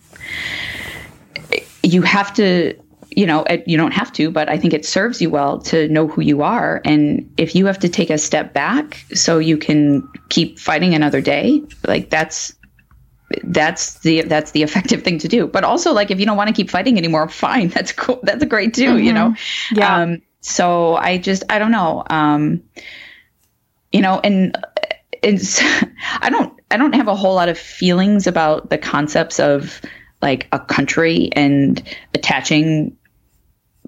you 1.83 2.03
have 2.03 2.33
to 2.35 2.75
you 3.17 3.25
know, 3.25 3.47
you 3.67 3.79
don't 3.79 3.93
have 3.93 4.13
to, 4.13 4.31
but 4.31 4.51
I 4.51 4.59
think 4.59 4.75
it 4.75 4.85
serves 4.85 5.23
you 5.23 5.31
well 5.31 5.59
to 5.63 5.89
know 5.89 6.07
who 6.07 6.21
you 6.21 6.43
are. 6.43 6.83
And 6.85 7.33
if 7.39 7.55
you 7.55 7.65
have 7.65 7.79
to 7.79 7.89
take 7.89 8.11
a 8.11 8.19
step 8.19 8.53
back 8.53 9.03
so 9.15 9.39
you 9.39 9.57
can 9.57 10.07
keep 10.29 10.59
fighting 10.59 10.95
another 10.95 11.23
day, 11.23 11.63
like 11.87 12.11
that's 12.11 12.55
that's 13.45 13.99
the 14.01 14.23
that's 14.23 14.53
the 14.53 14.63
effective 14.63 15.03
thing 15.03 15.19
to 15.19 15.29
do. 15.29 15.47
But 15.47 15.65
also, 15.65 15.93
like 15.93 16.11
if 16.11 16.21
you 16.21 16.27
don't 16.27 16.37
want 16.37 16.49
to 16.49 16.55
keep 16.55 16.71
fighting 16.71 16.99
anymore, 16.99 17.29
fine, 17.29 17.69
that's 17.69 17.93
cool. 17.93 18.21
That's 18.23 18.45
great 18.45 18.75
too. 18.75 18.95
Mm-hmm. 18.95 19.05
You 19.05 19.13
know. 19.13 19.35
Yeah. 19.73 19.97
Um, 19.97 20.23
so 20.41 20.95
I 20.95 21.19
just 21.19 21.45
I 21.51 21.59
don't 21.59 21.73
know. 21.73 22.05
Um, 22.09 22.63
you 23.93 24.01
know, 24.01 24.21
and 24.23 24.57
it's 25.23 25.61
I 26.21 26.31
don't 26.31 26.59
I 26.71 26.77
don't 26.77 26.95
have 26.95 27.09
a 27.09 27.17
whole 27.17 27.35
lot 27.35 27.49
of 27.49 27.59
feelings 27.59 28.27
about 28.27 28.71
the 28.71 28.79
concepts 28.79 29.41
of 29.41 29.81
like 30.23 30.49
a 30.53 30.59
country 30.59 31.31
and 31.33 31.83
attaching 32.15 32.97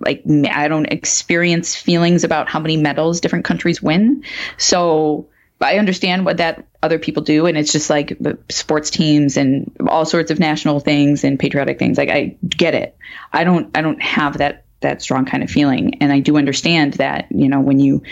like 0.00 0.22
I 0.50 0.68
don't 0.68 0.86
experience 0.86 1.74
feelings 1.74 2.22
about 2.24 2.48
how 2.48 2.60
many 2.60 2.76
medals 2.76 3.20
different 3.20 3.44
countries 3.44 3.82
win. 3.82 4.22
So 4.56 5.28
I 5.60 5.78
understand 5.78 6.24
what 6.24 6.36
that 6.36 6.66
other 6.82 6.98
people 6.98 7.22
do, 7.22 7.46
and 7.46 7.58
it's 7.58 7.72
just 7.72 7.90
like 7.90 8.16
sports 8.48 8.90
teams 8.90 9.36
and 9.36 9.70
all 9.88 10.04
sorts 10.04 10.30
of 10.30 10.38
national 10.38 10.80
things 10.80 11.24
and 11.24 11.38
patriotic 11.38 11.78
things. 11.78 11.98
Like 11.98 12.10
I 12.10 12.36
get 12.48 12.74
it. 12.74 12.96
I 13.32 13.44
don't. 13.44 13.76
I 13.76 13.80
don't 13.80 14.00
have 14.00 14.38
that 14.38 14.64
that 14.80 15.02
strong 15.02 15.24
kind 15.24 15.42
of 15.42 15.50
feeling, 15.50 15.96
and 16.00 16.12
I 16.12 16.20
do 16.20 16.36
understand 16.36 16.94
that 16.94 17.26
you 17.30 17.48
know 17.48 17.60
when 17.60 17.80
you 17.80 18.02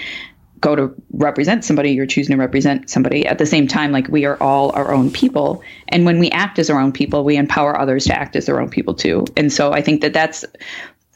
go 0.61 0.75
to 0.75 0.95
represent 1.13 1.65
somebody, 1.65 1.93
you're 1.93 2.07
choosing 2.07 2.35
to 2.35 2.41
represent 2.41 2.91
somebody. 2.91 3.27
At 3.27 3.39
the 3.39 3.47
same 3.47 3.69
time, 3.69 3.93
like 3.93 4.09
we 4.09 4.25
are 4.25 4.43
all 4.43 4.73
our 4.73 4.93
own 4.93 5.13
people, 5.13 5.63
and 5.89 6.05
when 6.05 6.19
we 6.19 6.31
act 6.31 6.59
as 6.59 6.69
our 6.69 6.81
own 6.81 6.91
people, 6.91 7.23
we 7.23 7.37
empower 7.37 7.79
others 7.79 8.07
to 8.07 8.19
act 8.19 8.35
as 8.35 8.47
their 8.47 8.61
own 8.61 8.71
people 8.71 8.95
too. 8.95 9.25
And 9.37 9.53
so 9.53 9.73
I 9.73 9.83
think 9.83 10.01
that 10.01 10.13
that's 10.13 10.45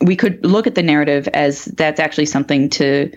we 0.01 0.15
could 0.15 0.45
look 0.45 0.67
at 0.67 0.77
the 0.77 0.83
narrative 0.83 1.29
as 1.29 1.65
that's 1.65 2.01
actually 2.01 2.27
something 2.27 2.71
to 2.71 3.13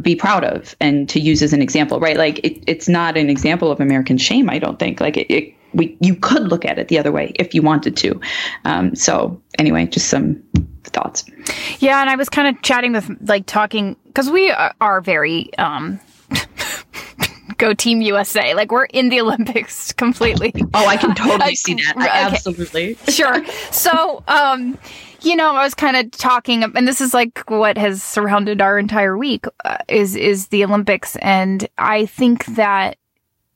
be 0.00 0.14
proud 0.16 0.44
of 0.44 0.74
and 0.80 1.08
to 1.08 1.20
use 1.20 1.42
as 1.42 1.52
an 1.52 1.62
example, 1.62 2.00
right? 2.00 2.16
Like 2.16 2.38
it, 2.40 2.62
it's 2.66 2.88
not 2.88 3.16
an 3.16 3.28
example 3.28 3.70
of 3.70 3.80
American 3.80 4.18
shame, 4.18 4.48
I 4.50 4.58
don't 4.58 4.78
think. 4.78 5.00
Like 5.00 5.16
it, 5.16 5.30
it, 5.30 5.54
we 5.74 5.96
you 6.00 6.14
could 6.14 6.48
look 6.48 6.64
at 6.64 6.78
it 6.78 6.88
the 6.88 6.98
other 6.98 7.12
way 7.12 7.32
if 7.36 7.54
you 7.54 7.62
wanted 7.62 7.96
to. 7.98 8.20
Um, 8.64 8.94
so 8.94 9.40
anyway, 9.58 9.86
just 9.86 10.08
some 10.08 10.42
thoughts. 10.84 11.24
Yeah, 11.78 12.00
and 12.00 12.10
I 12.10 12.16
was 12.16 12.28
kind 12.28 12.54
of 12.54 12.62
chatting 12.62 12.92
with 12.92 13.10
like 13.22 13.46
talking 13.46 13.96
because 14.06 14.30
we 14.30 14.50
are, 14.50 14.74
are 14.80 15.00
very 15.00 15.54
um, 15.56 16.00
go 17.58 17.72
Team 17.74 18.00
USA. 18.02 18.54
Like 18.54 18.70
we're 18.72 18.84
in 18.86 19.08
the 19.08 19.20
Olympics 19.20 19.92
completely. 20.04 20.52
Oh, 20.74 20.86
I 20.86 20.96
can 20.96 21.14
totally 21.14 21.54
see 21.56 21.74
that. 21.74 21.96
Okay. 21.96 22.08
Absolutely. 22.08 22.94
Sure. 23.08 23.44
So, 23.70 24.22
um, 24.28 24.78
you 25.24 25.36
know, 25.36 25.54
I 25.54 25.62
was 25.62 25.74
kind 25.74 25.96
of 25.96 26.10
talking, 26.10 26.62
and 26.64 26.86
this 26.86 27.00
is 27.00 27.14
like 27.14 27.42
what 27.48 27.78
has 27.78 28.02
surrounded 28.02 28.60
our 28.60 28.78
entire 28.78 29.16
week 29.16 29.46
uh, 29.64 29.78
is 29.88 30.16
is 30.16 30.48
the 30.48 30.64
Olympics, 30.64 31.16
and 31.16 31.68
I 31.78 32.06
think 32.06 32.44
that 32.46 32.96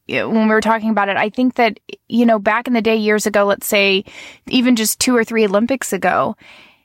when 0.08 0.46
we 0.46 0.54
were 0.54 0.60
talking 0.60 0.90
about 0.90 1.08
it, 1.08 1.16
I 1.16 1.30
think 1.30 1.54
that 1.54 1.80
you 2.08 2.26
know, 2.26 2.38
back 2.38 2.66
in 2.66 2.74
the 2.74 2.82
day, 2.82 2.96
years 2.96 3.26
ago, 3.26 3.44
let's 3.44 3.66
say, 3.66 4.04
even 4.46 4.76
just 4.76 5.00
two 5.00 5.16
or 5.16 5.24
three 5.24 5.44
Olympics 5.44 5.92
ago, 5.92 6.36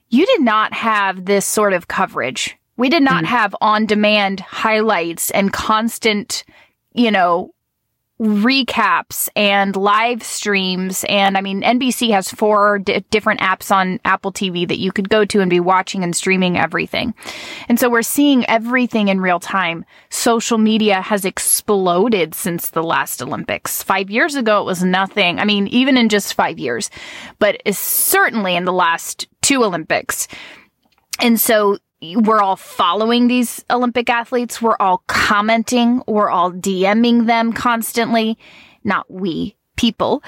you 0.10 0.26
did 0.26 0.42
not 0.42 0.74
have 0.74 1.26
this 1.26 1.46
sort 1.46 1.74
of 1.74 1.88
coverage. 1.88 2.58
We 2.78 2.90
did 2.90 3.04
not 3.04 3.24
mm. 3.24 3.28
have 3.28 3.56
on 3.62 3.86
demand 3.86 4.40
highlights 4.40 5.30
and 5.32 5.54
constant, 5.54 6.44
you 6.94 7.12
know, 7.12 7.54
recaps 8.22 9.30
and 9.36 9.76
live 9.76 10.22
streams. 10.22 11.04
And 11.10 11.36
I 11.36 11.42
mean, 11.42 11.64
NBC 11.64 12.12
has 12.12 12.30
four 12.30 12.78
d- 12.78 13.04
different 13.10 13.40
apps 13.40 13.76
on 13.76 14.00
Apple 14.06 14.32
TV 14.32 14.68
that 14.68 14.78
you 14.78 14.92
could 14.92 15.10
go 15.10 15.26
to 15.26 15.42
and 15.42 15.50
be 15.50 15.60
watching 15.60 16.04
and 16.04 16.16
streaming 16.16 16.56
everything. 16.56 17.16
And 17.68 17.80
so 17.80 17.90
we're 17.90 18.04
seeing 18.04 18.46
everything 18.46 19.08
in 19.08 19.22
real 19.22 19.40
time. 19.40 19.86
Social 20.12 20.60
media 20.60 21.02
has 21.02 21.26
exploded 21.26 22.36
since 22.36 22.70
the 22.70 22.84
last 22.84 23.24
Olympics. 23.24 23.82
Five 23.82 24.12
years 24.12 24.36
ago, 24.36 24.62
it 24.62 24.66
was 24.66 24.84
nothing. 24.84 25.40
I 25.40 25.46
mean, 25.46 25.66
even 25.68 25.98
in 25.98 26.08
just 26.08 26.36
five 26.36 26.60
years, 26.60 26.92
but 27.40 27.60
certainly 27.76 28.56
in 28.56 28.66
the 28.66 28.74
last 28.74 29.28
two 29.42 29.64
Olympics. 29.64 30.28
And 31.20 31.42
so 31.42 31.80
we're 32.02 32.42
all 32.42 32.56
following 32.56 33.28
these 33.28 33.64
Olympic 33.70 34.10
athletes. 34.10 34.62
We're 34.62 34.78
all 34.80 35.04
commenting. 35.08 36.04
We're 36.08 36.30
all 36.30 36.52
DMing 36.52 37.28
them 37.28 37.54
constantly. 37.54 38.38
Not 38.84 39.10
we, 39.12 39.56
people. 39.76 40.24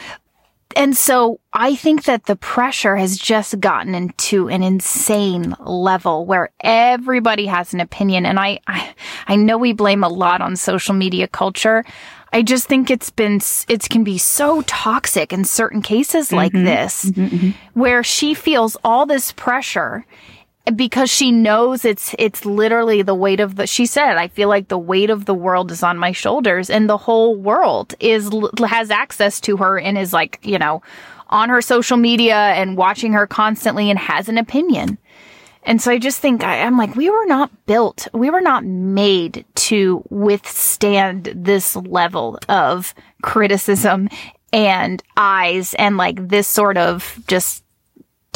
And 0.75 0.95
so 0.95 1.39
I 1.51 1.75
think 1.75 2.05
that 2.05 2.25
the 2.25 2.35
pressure 2.35 2.95
has 2.95 3.17
just 3.17 3.59
gotten 3.59 3.93
into 3.93 4.49
an 4.49 4.63
insane 4.63 5.55
level 5.59 6.25
where 6.25 6.49
everybody 6.61 7.45
has 7.45 7.73
an 7.73 7.79
opinion. 7.79 8.25
And 8.25 8.39
I, 8.39 8.59
I, 8.67 8.93
I 9.27 9.35
know 9.35 9.57
we 9.57 9.73
blame 9.73 10.03
a 10.03 10.09
lot 10.09 10.41
on 10.41 10.55
social 10.55 10.95
media 10.95 11.27
culture. 11.27 11.83
I 12.31 12.41
just 12.41 12.67
think 12.67 12.89
it's 12.89 13.11
been, 13.11 13.39
it 13.67 13.87
can 13.89 14.03
be 14.03 14.17
so 14.17 14.63
toxic 14.63 15.31
in 15.31 15.43
certain 15.43 15.83
cases 15.83 16.31
like 16.31 16.53
mm-hmm. 16.53 16.65
this, 16.65 17.05
mm-hmm, 17.05 17.35
mm-hmm. 17.35 17.79
where 17.79 18.03
she 18.03 18.33
feels 18.33 18.75
all 18.83 19.05
this 19.05 19.31
pressure 19.31 20.05
because 20.75 21.09
she 21.09 21.31
knows 21.31 21.83
it's 21.83 22.15
it's 22.17 22.45
literally 22.45 23.01
the 23.01 23.15
weight 23.15 23.41
of 23.41 23.57
the 23.57 23.67
she 23.67 23.85
said 23.85 24.15
i 24.15 24.29
feel 24.29 24.47
like 24.47 24.69
the 24.69 24.77
weight 24.77 25.09
of 25.09 25.25
the 25.25 25.33
world 25.33 25.71
is 25.71 25.83
on 25.83 25.97
my 25.97 26.13
shoulders 26.13 26.69
and 26.69 26.89
the 26.89 26.97
whole 26.97 27.35
world 27.35 27.93
is 27.99 28.31
has 28.65 28.89
access 28.89 29.41
to 29.41 29.57
her 29.57 29.77
and 29.77 29.97
is 29.97 30.13
like 30.13 30.39
you 30.41 30.57
know 30.57 30.81
on 31.33 31.49
her 31.49 31.61
social 31.61 31.97
media 31.97 32.35
and 32.35 32.77
watching 32.77 33.11
her 33.13 33.25
constantly 33.25 33.89
and 33.89 33.97
has 33.97 34.29
an 34.29 34.37
opinion. 34.37 34.99
And 35.65 35.81
so 35.81 35.91
i 35.91 35.97
just 35.97 36.19
think 36.19 36.43
I, 36.43 36.61
i'm 36.61 36.77
like 36.77 36.95
we 36.95 37.09
were 37.09 37.25
not 37.25 37.49
built 37.65 38.09
we 38.13 38.29
were 38.29 38.41
not 38.41 38.65
made 38.65 39.45
to 39.55 40.03
withstand 40.09 41.31
this 41.33 41.77
level 41.77 42.37
of 42.49 42.93
criticism 43.21 44.09
and 44.51 45.01
eyes 45.15 45.73
and 45.75 45.95
like 45.95 46.27
this 46.27 46.49
sort 46.49 46.77
of 46.77 47.17
just 47.27 47.63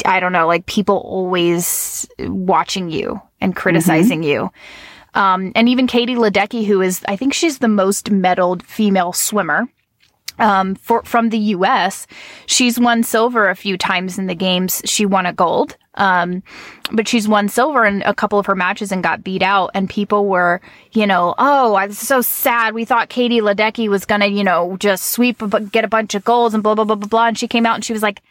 I 0.08 0.20
don't 0.20 0.32
know, 0.32 0.46
like 0.46 0.64
people 0.64 0.96
always 1.04 2.08
watching 2.18 2.90
you 2.90 3.20
and 3.42 3.54
criticizing 3.54 4.22
mm-hmm. 4.22 4.30
you. 4.30 4.50
Um, 5.12 5.52
and 5.54 5.68
even 5.68 5.86
Katie 5.86 6.14
Ledecky, 6.14 6.64
who 6.64 6.80
is, 6.80 7.02
I 7.06 7.16
think 7.16 7.34
she's 7.34 7.58
the 7.58 7.68
most 7.68 8.10
medaled 8.10 8.62
female 8.62 9.12
swimmer. 9.12 9.68
Um, 10.38 10.76
for, 10.76 11.02
from 11.02 11.30
the 11.30 11.38
U.S., 11.38 12.06
she's 12.46 12.78
won 12.78 13.02
silver 13.02 13.50
a 13.50 13.56
few 13.56 13.76
times 13.76 14.18
in 14.18 14.28
the 14.28 14.36
games. 14.36 14.80
She 14.84 15.04
won 15.04 15.26
a 15.26 15.32
gold. 15.32 15.76
Um, 15.94 16.44
but 16.92 17.08
she's 17.08 17.26
won 17.28 17.48
silver 17.48 17.84
in 17.84 18.02
a 18.02 18.14
couple 18.14 18.38
of 18.38 18.46
her 18.46 18.54
matches 18.54 18.92
and 18.92 19.02
got 19.02 19.24
beat 19.24 19.42
out. 19.42 19.72
And 19.74 19.90
people 19.90 20.26
were, 20.26 20.60
you 20.92 21.06
know, 21.06 21.34
oh, 21.38 21.74
I'm 21.74 21.92
so 21.92 22.22
sad. 22.22 22.72
We 22.72 22.84
thought 22.84 23.08
Katie 23.08 23.40
Ledecky 23.40 23.88
was 23.88 24.06
gonna, 24.06 24.26
you 24.26 24.44
know, 24.44 24.76
just 24.78 25.06
sweep, 25.06 25.42
get 25.72 25.84
a 25.84 25.88
bunch 25.88 26.14
of 26.14 26.24
golds 26.24 26.54
and 26.54 26.62
blah, 26.62 26.76
blah, 26.76 26.84
blah, 26.84 26.94
blah, 26.94 27.08
blah. 27.08 27.26
And 27.26 27.38
she 27.38 27.48
came 27.48 27.66
out 27.66 27.74
and 27.74 27.84
she 27.84 27.92
was 27.92 28.02
like, 28.02 28.22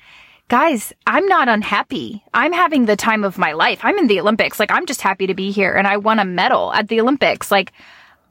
guys, 0.49 0.93
I'm 1.05 1.25
not 1.27 1.49
unhappy. 1.49 2.23
I'm 2.33 2.53
having 2.53 2.85
the 2.85 2.95
time 2.95 3.23
of 3.23 3.37
my 3.37 3.53
life. 3.53 3.79
I'm 3.83 3.97
in 3.97 4.07
the 4.07 4.19
Olympics. 4.19 4.59
Like, 4.59 4.71
I'm 4.71 4.85
just 4.85 5.01
happy 5.01 5.27
to 5.27 5.33
be 5.33 5.51
here 5.51 5.73
and 5.73 5.87
I 5.87 5.97
won 5.97 6.19
a 6.19 6.25
medal 6.25 6.71
at 6.73 6.87
the 6.87 7.01
Olympics. 7.01 7.51
Like, 7.51 7.73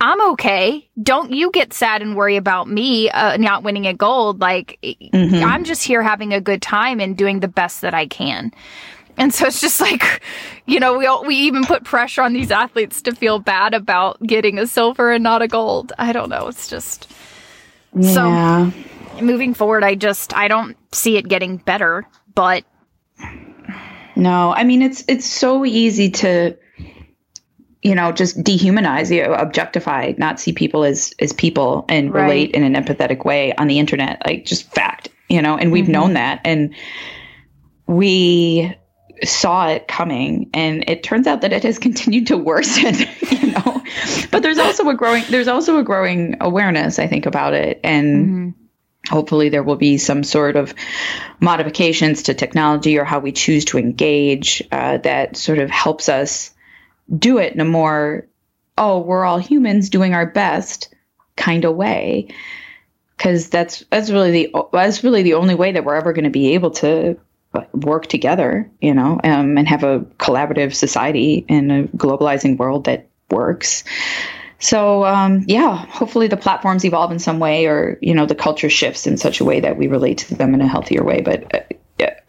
I'm 0.01 0.21
okay. 0.33 0.89
Don't 1.03 1.33
you 1.33 1.51
get 1.51 1.73
sad 1.73 2.03
and 2.03 2.17
worry 2.17 2.37
about 2.37 2.69
me 2.69 3.11
uh, 3.11 3.37
not 3.39 3.63
winning 3.63 3.87
a 3.87 3.95
gold. 3.95 4.41
Like, 4.41 4.79
mm-hmm. 4.83 5.45
I'm 5.45 5.65
just 5.65 5.83
here 5.83 6.03
having 6.03 6.33
a 6.33 6.41
good 6.41 6.63
time 6.63 7.01
and 7.01 7.17
doing 7.17 7.41
the 7.41 7.49
best 7.49 7.81
that 7.83 7.95
I 7.95 8.07
can. 8.07 8.53
And 9.19 9.33
so 9.33 9.47
it's 9.47 9.61
just 9.61 9.81
like, 9.83 10.23
you 10.67 10.81
know, 10.81 10.99
we 10.99 11.07
all, 11.07 11.25
we 11.25 11.37
even 11.37 11.65
put 11.65 11.85
pressure 11.85 12.23
on 12.23 12.33
these 12.33 12.51
athletes 12.51 13.03
to 13.03 13.15
feel 13.15 13.39
bad 13.39 13.75
about 13.75 14.23
getting 14.23 14.59
a 14.59 14.67
silver 14.67 15.13
and 15.13 15.23
not 15.23 15.43
a 15.43 15.49
gold. 15.49 15.93
I 15.99 16.13
don't 16.13 16.29
know. 16.29 16.49
It's 16.49 16.69
just 16.69 17.11
yeah. 17.95 18.13
so 18.71 18.73
moving 19.21 19.55
forward, 19.55 19.85
I 19.85 19.95
just 19.95 20.35
I 20.35 20.49
don't 20.49 20.77
see 20.95 21.17
it 21.17 21.29
getting 21.29 21.57
better. 21.59 22.07
But 22.35 22.65
no, 24.15 24.53
I 24.53 24.65
mean 24.65 24.83
it's 24.83 25.05
it's 25.09 25.27
so 25.27 25.65
easy 25.65 26.11
to 26.11 26.57
you 27.83 27.95
know 27.95 28.11
just 28.11 28.43
dehumanize 28.43 29.15
you 29.15 29.23
objectify 29.23 30.13
not 30.19 30.41
see 30.41 30.53
people 30.53 30.83
as 30.83 31.15
as 31.21 31.33
people 31.33 31.85
and 31.89 32.13
right. 32.13 32.23
relate 32.23 32.51
in 32.51 32.65
an 32.65 32.75
empathetic 32.75 33.25
way 33.25 33.55
on 33.55 33.69
the 33.69 33.79
internet 33.79 34.21
like 34.27 34.45
just 34.45 34.69
fact 34.75 35.09
you 35.29 35.41
know 35.41 35.57
and 35.57 35.71
we've 35.71 35.85
mm-hmm. 35.85 35.93
known 35.93 36.13
that 36.15 36.41
and 36.45 36.75
we 37.87 38.75
saw 39.23 39.69
it 39.69 39.87
coming 39.87 40.51
and 40.53 40.89
it 40.89 41.05
turns 41.05 41.29
out 41.29 41.43
that 41.43 41.53
it 41.53 41.63
has 41.63 41.79
continued 41.87 42.27
to 42.27 42.37
worsen 42.37 42.95
you 43.31 43.53
know 43.53 43.83
but 44.33 44.43
there's 44.43 44.59
also 44.59 44.89
a 44.89 44.95
growing 44.95 45.23
there's 45.31 45.49
also 45.49 45.79
a 45.79 45.85
growing 45.85 46.35
awareness 46.41 46.99
i 46.99 47.07
think 47.07 47.25
about 47.25 47.55
it 47.55 47.79
and 47.85 48.27
mm-hmm 48.27 48.66
hopefully 49.09 49.49
there 49.49 49.63
will 49.63 49.77
be 49.77 49.99
some 49.99 50.25
sort 50.25 50.57
of 50.57 50.75
modifications 51.41 52.25
to 52.25 52.35
technology 52.35 52.99
or 52.99 53.05
how 53.05 53.19
we 53.19 53.33
choose 53.33 53.65
to 53.67 53.79
engage 53.79 54.63
uh, 54.73 54.99
that 54.99 55.37
sort 55.37 55.59
of 55.59 55.71
helps 55.71 56.09
us 56.09 56.53
do 57.17 57.39
it 57.39 57.53
in 57.53 57.61
a 57.61 57.65
more 57.65 58.27
oh 58.79 58.99
we're 58.99 59.25
all 59.25 59.39
humans 59.39 59.91
doing 59.91 60.15
our 60.15 60.27
best 60.27 60.95
kind 61.37 61.65
of 61.65 61.77
way. 61.77 62.29
Because 63.17 63.49
that's 63.49 63.85
that's 63.91 64.11
really 64.11 64.31
the 64.31 64.55
that's 64.73 65.03
really 65.03 65.23
the 65.23 65.35
only 65.35 65.55
way 65.55 65.73
that 65.73 65.85
we're 65.85 65.95
ever 65.95 66.13
going 66.13 66.25
to 66.25 66.31
be 66.31 66.55
able 66.55 66.73
to 66.73 67.19
work 67.73 68.07
together 68.07 68.71
you 68.83 68.93
know 68.93 69.19
um, 69.25 69.57
and 69.57 69.67
have 69.67 69.83
a 69.83 70.01
collaborative 70.19 70.75
society 70.75 71.45
in 71.49 71.71
a 71.71 71.85
globalizing 71.85 72.59
world 72.59 72.85
that 72.85 73.09
works 73.31 73.85
so 74.59 75.05
um, 75.05 75.45
yeah, 75.47 75.77
hopefully 75.87 76.29
the 76.29 76.37
platforms 76.37 76.85
evolve 76.85 77.13
in 77.13 77.19
some 77.19 77.39
way, 77.39 77.67
or 77.67 77.99
you 78.01 78.15
know 78.15 78.27
the 78.27 78.35
culture 78.35 78.71
shifts 78.71 79.07
in 79.07 79.17
such 79.17 79.41
a 79.41 79.45
way 79.45 79.61
that 79.61 79.77
we 79.77 79.87
relate 79.87 80.19
to 80.19 80.35
them 80.35 80.55
in 80.55 80.61
a 80.61 80.69
healthier 80.69 81.05
way. 81.05 81.21
But 81.21 81.55
uh, 81.55 81.61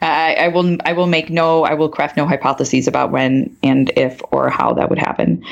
I, 0.00 0.36
I, 0.40 0.48
will 0.48 0.76
I 0.84 0.92
will 0.92 1.06
make 1.06 1.30
no 1.30 1.64
I 1.64 1.74
will 1.74 1.88
craft 1.88 2.16
no 2.16 2.26
hypotheses 2.26 2.86
about 2.86 3.10
when 3.10 3.56
and 3.62 3.90
if 3.96 4.20
or 4.30 4.50
how 4.50 4.72
that 4.74 4.90
would 4.90 4.98
happen. 4.98 5.44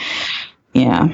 Yeah. 0.73 1.09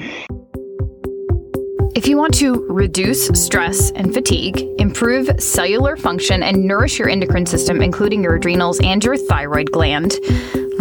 If 1.95 2.07
you 2.07 2.17
want 2.17 2.33
to 2.35 2.65
reduce 2.69 3.27
stress 3.27 3.91
and 3.91 4.13
fatigue, 4.13 4.59
improve 4.79 5.29
cellular 5.39 5.95
function, 5.95 6.41
and 6.41 6.65
nourish 6.65 6.97
your 6.97 7.07
endocrine 7.07 7.45
system, 7.45 7.81
including 7.81 8.23
your 8.23 8.35
adrenals 8.35 8.79
and 8.81 9.03
your 9.03 9.15
thyroid 9.15 9.71
gland, 9.71 10.13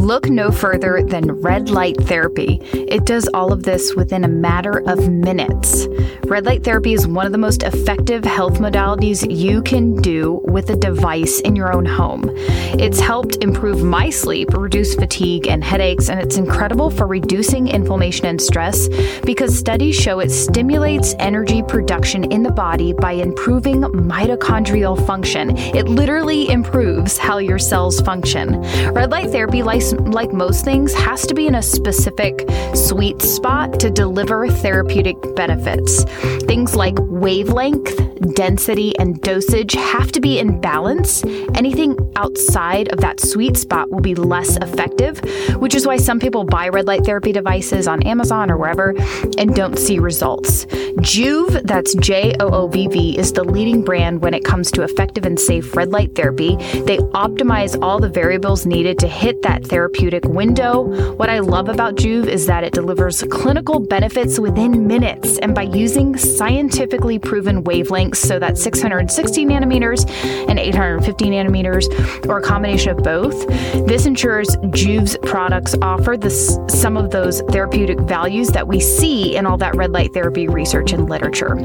Look 0.03 0.29
no 0.29 0.51
further 0.51 1.01
than 1.05 1.31
red 1.31 1.71
light 1.71 1.97
therapy. 1.97 2.59
It 2.73 3.05
does 3.05 3.29
all 3.33 3.53
of 3.53 3.63
this 3.63 3.95
within 3.95 4.25
a 4.25 4.29
matter 4.29 4.83
of 4.89 5.09
minutes. 5.09 5.87
Red 6.25 6.45
light 6.45 6.65
therapy 6.65 6.93
is 6.93 7.07
one 7.07 7.25
of 7.25 7.31
the 7.31 7.39
most 7.39 7.63
effective 7.63 8.25
health 8.25 8.55
modalities 8.55 9.25
you 9.31 9.63
can 9.63 9.95
do 9.95 10.41
with 10.45 10.71
a 10.71 10.77
device 10.77 11.39
in 11.43 11.55
your 11.55 11.73
own 11.73 11.87
home. 11.87 12.25
It's 12.35 12.99
helped 12.99 13.45
improve 13.45 13.85
my 13.85 14.11
sleep, 14.11 14.53
reduce 14.55 14.97
fatigue 14.97 15.47
and 15.47 15.63
headaches, 15.63 16.09
and 16.09 16.21
it's 16.21 16.37
incredible 16.37 16.91
for 16.91 17.07
reducing 17.07 17.69
inflammation 17.69 18.27
and 18.27 18.41
stress 18.41 18.89
because 19.25 19.57
studies 19.57 19.95
show 19.95 20.19
it 20.19 20.31
stimulates 20.31 21.15
energy 21.21 21.63
production 21.63 22.25
in 22.33 22.43
the 22.43 22.51
body 22.51 22.93
by 22.93 23.13
improving 23.13 23.83
mitochondrial 23.83 25.07
function. 25.07 25.57
It 25.57 25.87
literally 25.87 26.49
improves 26.51 27.19
how 27.19 27.39
your 27.39 27.59
cells 27.61 28.01
function. 28.01 28.63
Red 28.93 29.13
light 29.13 29.31
therapy 29.31 29.63
like 29.93 30.33
most 30.33 30.65
things, 30.65 30.95
has 30.95 31.27
to 31.27 31.35
be 31.35 31.47
in 31.47 31.55
a 31.55 31.63
specific 31.63 32.47
sweet 32.75 33.23
spot 33.23 33.81
to 33.81 33.91
deliver 33.91 34.49
therapeutic 34.49 35.17
benefits. 35.35 36.05
Things 36.45 36.75
like 36.75 36.97
wavelength, 36.99 37.99
density, 38.23 38.97
and 38.99 39.21
dosage 39.21 39.73
have 39.73 40.13
to 40.13 40.21
be 40.21 40.39
in 40.39 40.61
balance. 40.61 41.25
Anything 41.55 41.97
outside 42.17 42.93
of 42.93 43.01
that 43.01 43.21
sweet 43.21 43.57
spot 43.57 43.91
will 43.91 44.01
be 44.01 44.15
less 44.15 44.57
effective, 44.57 45.21
which 45.57 45.75
is 45.75 45.87
why 45.87 45.97
some 45.97 46.21
people 46.21 46.45
buy 46.45 46.69
red 46.69 46.87
light 46.87 47.05
therapy 47.05 47.33
devices 47.33 47.89
on 47.89 48.03
Amazon 48.05 48.51
or 48.51 48.57
wherever 48.57 48.95
and 49.39 49.55
don't 49.55 49.79
see 49.79 49.99
results. 49.99 50.65
Joovv, 51.03 51.63
that's 51.65 51.95
J 51.95 52.35
O 52.41 52.49
O 52.51 52.69
V 52.69 52.87
V, 52.89 53.19
is 53.19 53.33
the 53.33 53.45
leading 53.45 53.83
brand 53.83 54.23
when 54.23 54.35
it 54.35 54.45
comes 54.45 54.71
to 54.73 54.83
effective 54.83 55.25
and 55.25 55.39
safe 55.39 55.75
red 55.75 55.91
light 55.91 56.15
therapy. 56.15 56.57
They 56.57 56.99
optimize 56.99 57.81
all 57.83 57.99
the 57.99 58.09
variables 58.09 58.67
needed 58.67 58.99
to 59.01 59.09
hit 59.09 59.43
that 59.43 59.65
therapeutic 59.65 60.25
window. 60.25 61.13
What 61.15 61.31
I 61.31 61.41
love 61.41 61.69
about 61.69 61.97
Joovv 61.97 62.27
is 62.27 62.47
that 62.47 62.65
it 62.65 62.73
delivers 62.73 63.23
clinical 63.31 63.81
benefits 63.81 64.39
within 64.39 64.87
minutes 64.87 65.39
and 65.39 65.55
by 65.55 65.63
using 65.63 66.17
scientifically 66.17 67.19
proven 67.19 67.65
wavelengths, 67.65 68.12
so 68.15 68.39
that's 68.39 68.63
660 68.63 69.47
nanometers 69.47 70.09
and 70.49 70.59
850 70.59 71.25
nanometers, 71.27 72.29
or 72.29 72.39
a 72.39 72.43
combination 72.43 72.91
of 72.91 73.03
both. 73.03 73.47
This 73.87 74.07
ensures 74.07 74.49
Joovv's 74.57 75.17
products 75.23 75.75
offer 75.83 76.17
this, 76.17 76.59
some 76.69 76.97
of 76.97 77.11
those 77.11 77.41
therapeutic 77.51 78.01
values 78.01 78.49
that 78.49 78.67
we 78.67 78.81
see 78.81 79.37
in 79.37 79.47
all 79.47 79.57
that 79.59 79.77
red 79.77 79.93
light 79.93 80.13
therapy 80.13 80.49
research 80.49 80.93
and 80.93 81.09
literature. 81.09 81.57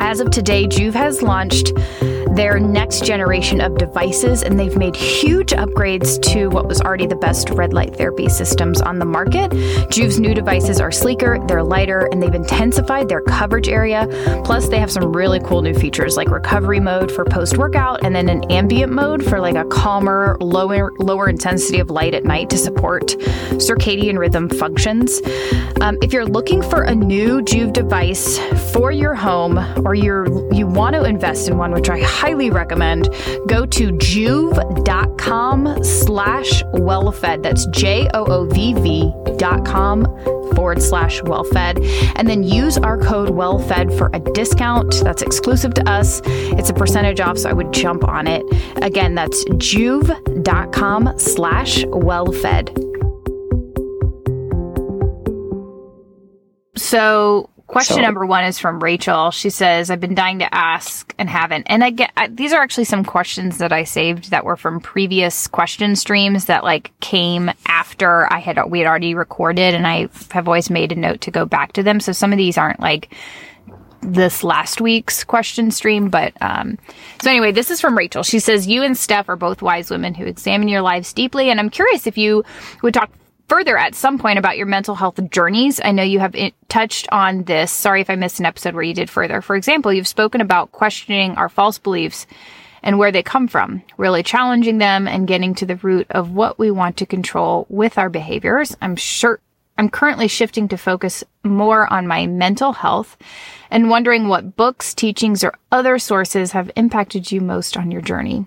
As 0.00 0.20
of 0.20 0.30
today, 0.30 0.66
Joovv 0.66 0.94
has 0.94 1.22
launched 1.22 1.72
their 2.34 2.58
next 2.58 3.04
generation 3.04 3.60
of 3.60 3.76
devices, 3.76 4.42
and 4.42 4.58
they've 4.58 4.76
made 4.76 4.96
huge 4.96 5.50
upgrades 5.50 6.20
to 6.32 6.48
what 6.48 6.66
was 6.66 6.80
already 6.80 7.06
the 7.06 7.16
best 7.16 7.50
red 7.50 7.72
light 7.72 7.96
therapy 7.96 8.28
systems 8.28 8.80
on 8.80 8.98
the 8.98 9.04
market. 9.04 9.50
Joovv's 9.90 10.20
new 10.20 10.34
devices 10.34 10.80
are 10.80 10.92
sleeker, 10.92 11.44
they're 11.46 11.62
lighter, 11.62 12.08
and 12.12 12.22
they've 12.22 12.34
intensified 12.34 13.08
their 13.08 13.20
coverage 13.20 13.68
area. 13.68 14.06
Plus, 14.44 14.68
they 14.68 14.78
have 14.78 14.90
some 14.90 15.12
really 15.12 15.40
cool 15.40 15.62
new 15.62 15.74
features 15.74 16.16
like 16.16 16.30
recovery 16.30 16.80
mode 16.80 17.10
for 17.10 17.24
post 17.24 17.58
workout, 17.58 18.04
and 18.04 18.14
then 18.14 18.28
an 18.28 18.44
ambient 18.50 18.92
mode 18.92 19.24
for 19.24 19.40
like 19.40 19.56
a 19.56 19.64
calmer, 19.64 20.36
lower 20.40 20.92
lower 20.98 21.28
intensity 21.28 21.80
of 21.80 21.90
light 21.90 22.14
at 22.14 22.24
night 22.24 22.50
to 22.50 22.58
support 22.58 23.08
circadian 23.58 24.18
rhythm 24.18 24.48
functions. 24.48 25.20
Um, 25.80 25.98
if 26.02 26.12
you're 26.12 26.26
looking 26.26 26.62
for 26.62 26.82
a 26.82 26.94
new 26.94 27.40
Joovv 27.40 27.72
device 27.72 28.38
for 28.72 28.92
your 28.92 29.14
home, 29.14 29.58
or 29.86 29.94
you're 29.94 30.26
you 30.52 30.66
want 30.66 30.94
to 30.94 31.04
invest 31.04 31.48
in 31.48 31.56
one, 31.56 31.72
which 31.72 31.88
I 31.88 31.98
highly 32.20 32.50
recommend. 32.50 33.08
Go 33.48 33.64
to 33.66 33.92
joovv.com 33.92 35.84
slash 35.84 36.62
wellfed. 36.74 37.42
That's 37.42 37.66
J 37.66 38.08
O 38.14 38.24
O 38.26 38.46
V 38.46 38.74
V 38.74 39.12
dot 39.38 39.64
com 39.64 40.04
forward 40.54 40.82
slash 40.82 41.22
wellfed. 41.22 41.82
And 42.16 42.28
then 42.28 42.42
use 42.42 42.76
our 42.78 42.98
code 42.98 43.30
wellfed 43.30 43.96
for 43.96 44.10
a 44.12 44.20
discount 44.32 45.00
that's 45.02 45.22
exclusive 45.22 45.72
to 45.74 45.88
us. 45.88 46.20
It's 46.24 46.68
a 46.70 46.74
percentage 46.74 47.20
off, 47.20 47.38
so 47.38 47.48
I 47.48 47.52
would 47.52 47.72
jump 47.72 48.06
on 48.06 48.26
it. 48.26 48.42
Again, 48.82 49.14
that's 49.14 49.44
joovv.com 49.44 51.18
slash 51.18 51.84
wellfed. 51.84 52.76
So 56.76 57.49
Question 57.70 57.98
so, 57.98 58.02
number 58.02 58.26
one 58.26 58.42
is 58.42 58.58
from 58.58 58.82
Rachel. 58.82 59.30
She 59.30 59.48
says, 59.48 59.92
"I've 59.92 60.00
been 60.00 60.16
dying 60.16 60.40
to 60.40 60.52
ask 60.52 61.14
and 61.18 61.30
haven't." 61.30 61.68
And 61.68 61.84
I 61.84 61.90
get 61.90 62.10
I, 62.16 62.26
these 62.26 62.52
are 62.52 62.60
actually 62.60 62.84
some 62.84 63.04
questions 63.04 63.58
that 63.58 63.72
I 63.72 63.84
saved 63.84 64.32
that 64.32 64.44
were 64.44 64.56
from 64.56 64.80
previous 64.80 65.46
question 65.46 65.94
streams 65.94 66.46
that 66.46 66.64
like 66.64 66.90
came 66.98 67.48
after 67.66 68.30
I 68.32 68.40
had 68.40 68.58
we 68.68 68.80
had 68.80 68.88
already 68.88 69.14
recorded, 69.14 69.72
and 69.72 69.86
I 69.86 70.08
have 70.32 70.48
always 70.48 70.68
made 70.68 70.90
a 70.90 70.96
note 70.96 71.20
to 71.20 71.30
go 71.30 71.46
back 71.46 71.72
to 71.74 71.84
them. 71.84 72.00
So 72.00 72.10
some 72.10 72.32
of 72.32 72.38
these 72.38 72.58
aren't 72.58 72.80
like 72.80 73.14
this 74.02 74.42
last 74.42 74.80
week's 74.80 75.22
question 75.22 75.70
stream, 75.70 76.08
but 76.08 76.32
um, 76.40 76.76
so 77.22 77.30
anyway, 77.30 77.52
this 77.52 77.70
is 77.70 77.80
from 77.80 77.96
Rachel. 77.96 78.24
She 78.24 78.40
says, 78.40 78.66
"You 78.66 78.82
and 78.82 78.98
Steph 78.98 79.28
are 79.28 79.36
both 79.36 79.62
wise 79.62 79.92
women 79.92 80.14
who 80.14 80.26
examine 80.26 80.66
your 80.66 80.82
lives 80.82 81.12
deeply, 81.12 81.50
and 81.50 81.60
I'm 81.60 81.70
curious 81.70 82.08
if 82.08 82.18
you 82.18 82.44
would 82.82 82.94
talk 82.94 83.12
further 83.50 83.76
at 83.76 83.96
some 83.96 84.16
point 84.16 84.38
about 84.38 84.56
your 84.56 84.66
mental 84.66 84.94
health 84.94 85.18
journeys. 85.28 85.80
I 85.84 85.90
know 85.90 86.04
you 86.04 86.20
have 86.20 86.36
touched 86.68 87.08
on 87.10 87.42
this. 87.42 87.72
Sorry 87.72 88.00
if 88.00 88.08
I 88.08 88.14
missed 88.14 88.38
an 88.38 88.46
episode 88.46 88.74
where 88.74 88.84
you 88.84 88.94
did 88.94 89.10
further. 89.10 89.42
For 89.42 89.56
example, 89.56 89.92
you've 89.92 90.06
spoken 90.06 90.40
about 90.40 90.70
questioning 90.70 91.32
our 91.32 91.48
false 91.48 91.76
beliefs 91.76 92.28
and 92.84 92.96
where 92.96 93.10
they 93.10 93.24
come 93.24 93.48
from, 93.48 93.82
really 93.96 94.22
challenging 94.22 94.78
them 94.78 95.08
and 95.08 95.26
getting 95.26 95.56
to 95.56 95.66
the 95.66 95.74
root 95.74 96.06
of 96.10 96.30
what 96.30 96.60
we 96.60 96.70
want 96.70 96.96
to 96.98 97.06
control 97.06 97.66
with 97.68 97.98
our 97.98 98.08
behaviors. 98.08 98.76
I'm 98.80 98.94
sure 98.94 99.40
I'm 99.76 99.90
currently 99.90 100.28
shifting 100.28 100.68
to 100.68 100.78
focus 100.78 101.24
more 101.42 101.92
on 101.92 102.06
my 102.06 102.28
mental 102.28 102.72
health 102.72 103.16
and 103.68 103.90
wondering 103.90 104.28
what 104.28 104.54
books, 104.54 104.94
teachings, 104.94 105.42
or 105.42 105.54
other 105.72 105.98
sources 105.98 106.52
have 106.52 106.70
impacted 106.76 107.32
you 107.32 107.40
most 107.40 107.76
on 107.76 107.90
your 107.90 108.00
journey. 108.00 108.46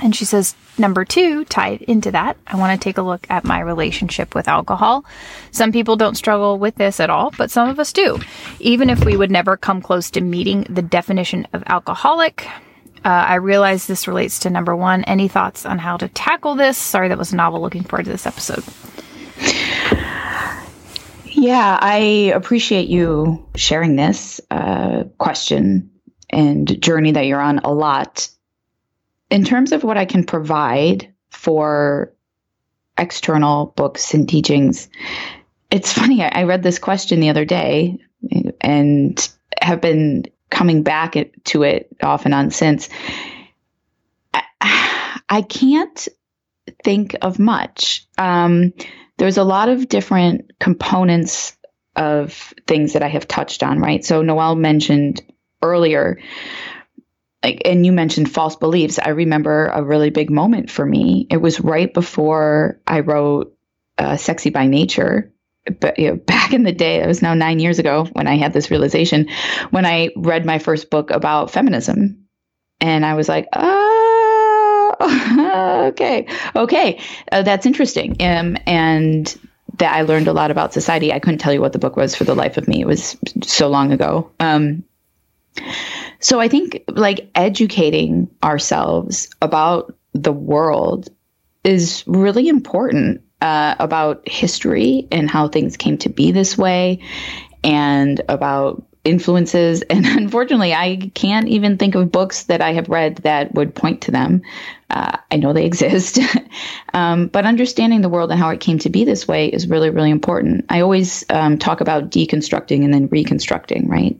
And 0.00 0.16
she 0.16 0.24
says, 0.24 0.54
number 0.78 1.04
two, 1.04 1.44
tied 1.44 1.82
into 1.82 2.10
that, 2.12 2.36
I 2.46 2.56
want 2.56 2.80
to 2.80 2.82
take 2.82 2.98
a 2.98 3.02
look 3.02 3.26
at 3.28 3.44
my 3.44 3.60
relationship 3.60 4.34
with 4.34 4.48
alcohol. 4.48 5.04
Some 5.50 5.70
people 5.70 5.96
don't 5.96 6.16
struggle 6.16 6.58
with 6.58 6.76
this 6.76 6.98
at 6.98 7.10
all, 7.10 7.30
but 7.36 7.50
some 7.50 7.68
of 7.68 7.78
us 7.78 7.92
do. 7.92 8.18
Even 8.58 8.88
if 8.90 9.04
we 9.04 9.16
would 9.16 9.30
never 9.30 9.56
come 9.56 9.82
close 9.82 10.10
to 10.12 10.20
meeting 10.20 10.66
the 10.68 10.82
definition 10.82 11.46
of 11.52 11.62
alcoholic, 11.66 12.46
uh, 13.04 13.08
I 13.08 13.34
realize 13.34 13.86
this 13.86 14.08
relates 14.08 14.40
to 14.40 14.50
number 14.50 14.74
one. 14.74 15.04
Any 15.04 15.28
thoughts 15.28 15.66
on 15.66 15.78
how 15.78 15.96
to 15.98 16.08
tackle 16.08 16.54
this? 16.54 16.78
Sorry, 16.78 17.08
that 17.08 17.18
was 17.18 17.34
novel. 17.34 17.60
Looking 17.60 17.84
forward 17.84 18.04
to 18.04 18.12
this 18.12 18.26
episode. 18.26 18.64
Yeah, 21.24 21.78
I 21.80 22.32
appreciate 22.34 22.88
you 22.88 23.48
sharing 23.56 23.96
this 23.96 24.40
uh, 24.50 25.04
question 25.18 25.90
and 26.30 26.80
journey 26.80 27.12
that 27.12 27.26
you're 27.26 27.40
on 27.40 27.58
a 27.60 27.72
lot 27.72 28.28
in 29.32 29.44
terms 29.44 29.72
of 29.72 29.82
what 29.82 29.96
I 29.96 30.04
can 30.04 30.24
provide 30.24 31.12
for 31.30 32.12
external 32.98 33.72
books 33.74 34.12
and 34.12 34.28
teachings, 34.28 34.90
it's 35.70 35.92
funny. 35.98 36.22
I, 36.22 36.28
I 36.28 36.42
read 36.44 36.62
this 36.62 36.78
question 36.78 37.18
the 37.20 37.30
other 37.30 37.46
day 37.46 37.98
and 38.60 39.30
have 39.60 39.80
been 39.80 40.26
coming 40.50 40.82
back 40.82 41.14
to 41.44 41.62
it 41.62 41.88
off 42.02 42.26
and 42.26 42.34
on 42.34 42.50
since. 42.50 42.90
I, 44.34 44.42
I 45.28 45.40
can't 45.40 46.08
think 46.84 47.16
of 47.22 47.38
much. 47.38 48.06
Um, 48.18 48.74
there's 49.16 49.38
a 49.38 49.44
lot 49.44 49.70
of 49.70 49.88
different 49.88 50.52
components 50.60 51.56
of 51.96 52.52
things 52.66 52.92
that 52.92 53.02
I 53.02 53.08
have 53.08 53.26
touched 53.26 53.62
on, 53.62 53.78
right? 53.78 54.04
So 54.04 54.20
Noelle 54.20 54.56
mentioned 54.56 55.22
earlier, 55.62 56.18
like, 57.42 57.62
and 57.64 57.84
you 57.84 57.92
mentioned 57.92 58.30
false 58.30 58.56
beliefs. 58.56 58.98
I 58.98 59.10
remember 59.10 59.66
a 59.66 59.82
really 59.82 60.10
big 60.10 60.30
moment 60.30 60.70
for 60.70 60.86
me. 60.86 61.26
It 61.30 61.38
was 61.38 61.60
right 61.60 61.92
before 61.92 62.80
I 62.86 63.00
wrote 63.00 63.56
uh, 63.98 64.16
"Sexy 64.16 64.50
by 64.50 64.66
Nature." 64.66 65.32
But 65.80 65.98
you 65.98 66.10
know, 66.10 66.16
back 66.26 66.52
in 66.52 66.62
the 66.62 66.72
day, 66.72 67.02
it 67.02 67.06
was 67.06 67.22
now 67.22 67.34
nine 67.34 67.58
years 67.58 67.78
ago 67.78 68.04
when 68.12 68.26
I 68.26 68.36
had 68.36 68.52
this 68.52 68.70
realization. 68.70 69.28
When 69.70 69.86
I 69.86 70.10
read 70.16 70.46
my 70.46 70.58
first 70.58 70.90
book 70.90 71.10
about 71.10 71.50
feminism, 71.50 72.26
and 72.80 73.04
I 73.04 73.14
was 73.14 73.28
like, 73.28 73.48
"Oh, 73.52 74.94
okay, 75.92 76.26
okay, 76.54 77.00
uh, 77.30 77.42
that's 77.42 77.66
interesting." 77.66 78.16
Um, 78.20 78.56
and 78.66 79.36
that 79.78 79.94
I 79.94 80.02
learned 80.02 80.28
a 80.28 80.32
lot 80.32 80.50
about 80.50 80.72
society. 80.72 81.12
I 81.12 81.18
couldn't 81.18 81.38
tell 81.38 81.52
you 81.52 81.60
what 81.60 81.72
the 81.72 81.78
book 81.78 81.96
was 81.96 82.14
for 82.14 82.24
the 82.24 82.34
life 82.34 82.56
of 82.56 82.68
me. 82.68 82.80
It 82.80 82.86
was 82.86 83.16
so 83.42 83.68
long 83.68 83.90
ago. 83.90 84.30
Um, 84.38 84.84
so 86.22 86.40
I 86.40 86.48
think 86.48 86.84
like 86.88 87.30
educating 87.34 88.30
ourselves 88.42 89.28
about 89.42 89.94
the 90.14 90.32
world 90.32 91.08
is 91.64 92.04
really 92.06 92.48
important 92.48 93.22
uh, 93.40 93.74
about 93.78 94.28
history 94.28 95.08
and 95.10 95.28
how 95.28 95.48
things 95.48 95.76
came 95.76 95.98
to 95.98 96.08
be 96.08 96.30
this 96.30 96.56
way 96.56 97.00
and 97.64 98.20
about 98.28 98.86
influences. 99.04 99.82
And 99.92 100.06
unfortunately, 100.06 100.72
I 100.72 101.10
can't 101.14 101.48
even 101.48 101.76
think 101.76 101.94
of 101.94 102.10
books 102.10 102.44
that 102.44 102.62
I 102.62 102.72
have 102.72 102.88
read 102.88 103.16
that 103.18 103.54
would 103.54 103.74
point 103.74 104.02
to 104.02 104.10
them. 104.10 104.42
Uh, 104.88 105.18
I 105.30 105.36
know 105.36 105.52
they 105.52 105.66
exist, 105.72 106.18
um, 106.94 107.26
but 107.26 107.44
understanding 107.44 108.00
the 108.00 108.08
world 108.08 108.30
and 108.30 108.40
how 108.40 108.48
it 108.48 108.60
came 108.60 108.78
to 108.80 108.90
be 108.90 109.04
this 109.04 109.28
way 109.28 109.48
is 109.48 109.68
really, 109.68 109.90
really 109.90 110.10
important. 110.10 110.64
I 110.70 110.80
always 110.80 111.24
um, 111.28 111.58
talk 111.58 111.80
about 111.80 112.10
deconstructing 112.10 112.84
and 112.84 112.92
then 112.92 113.08
reconstructing, 113.08 113.88
right? 113.88 114.18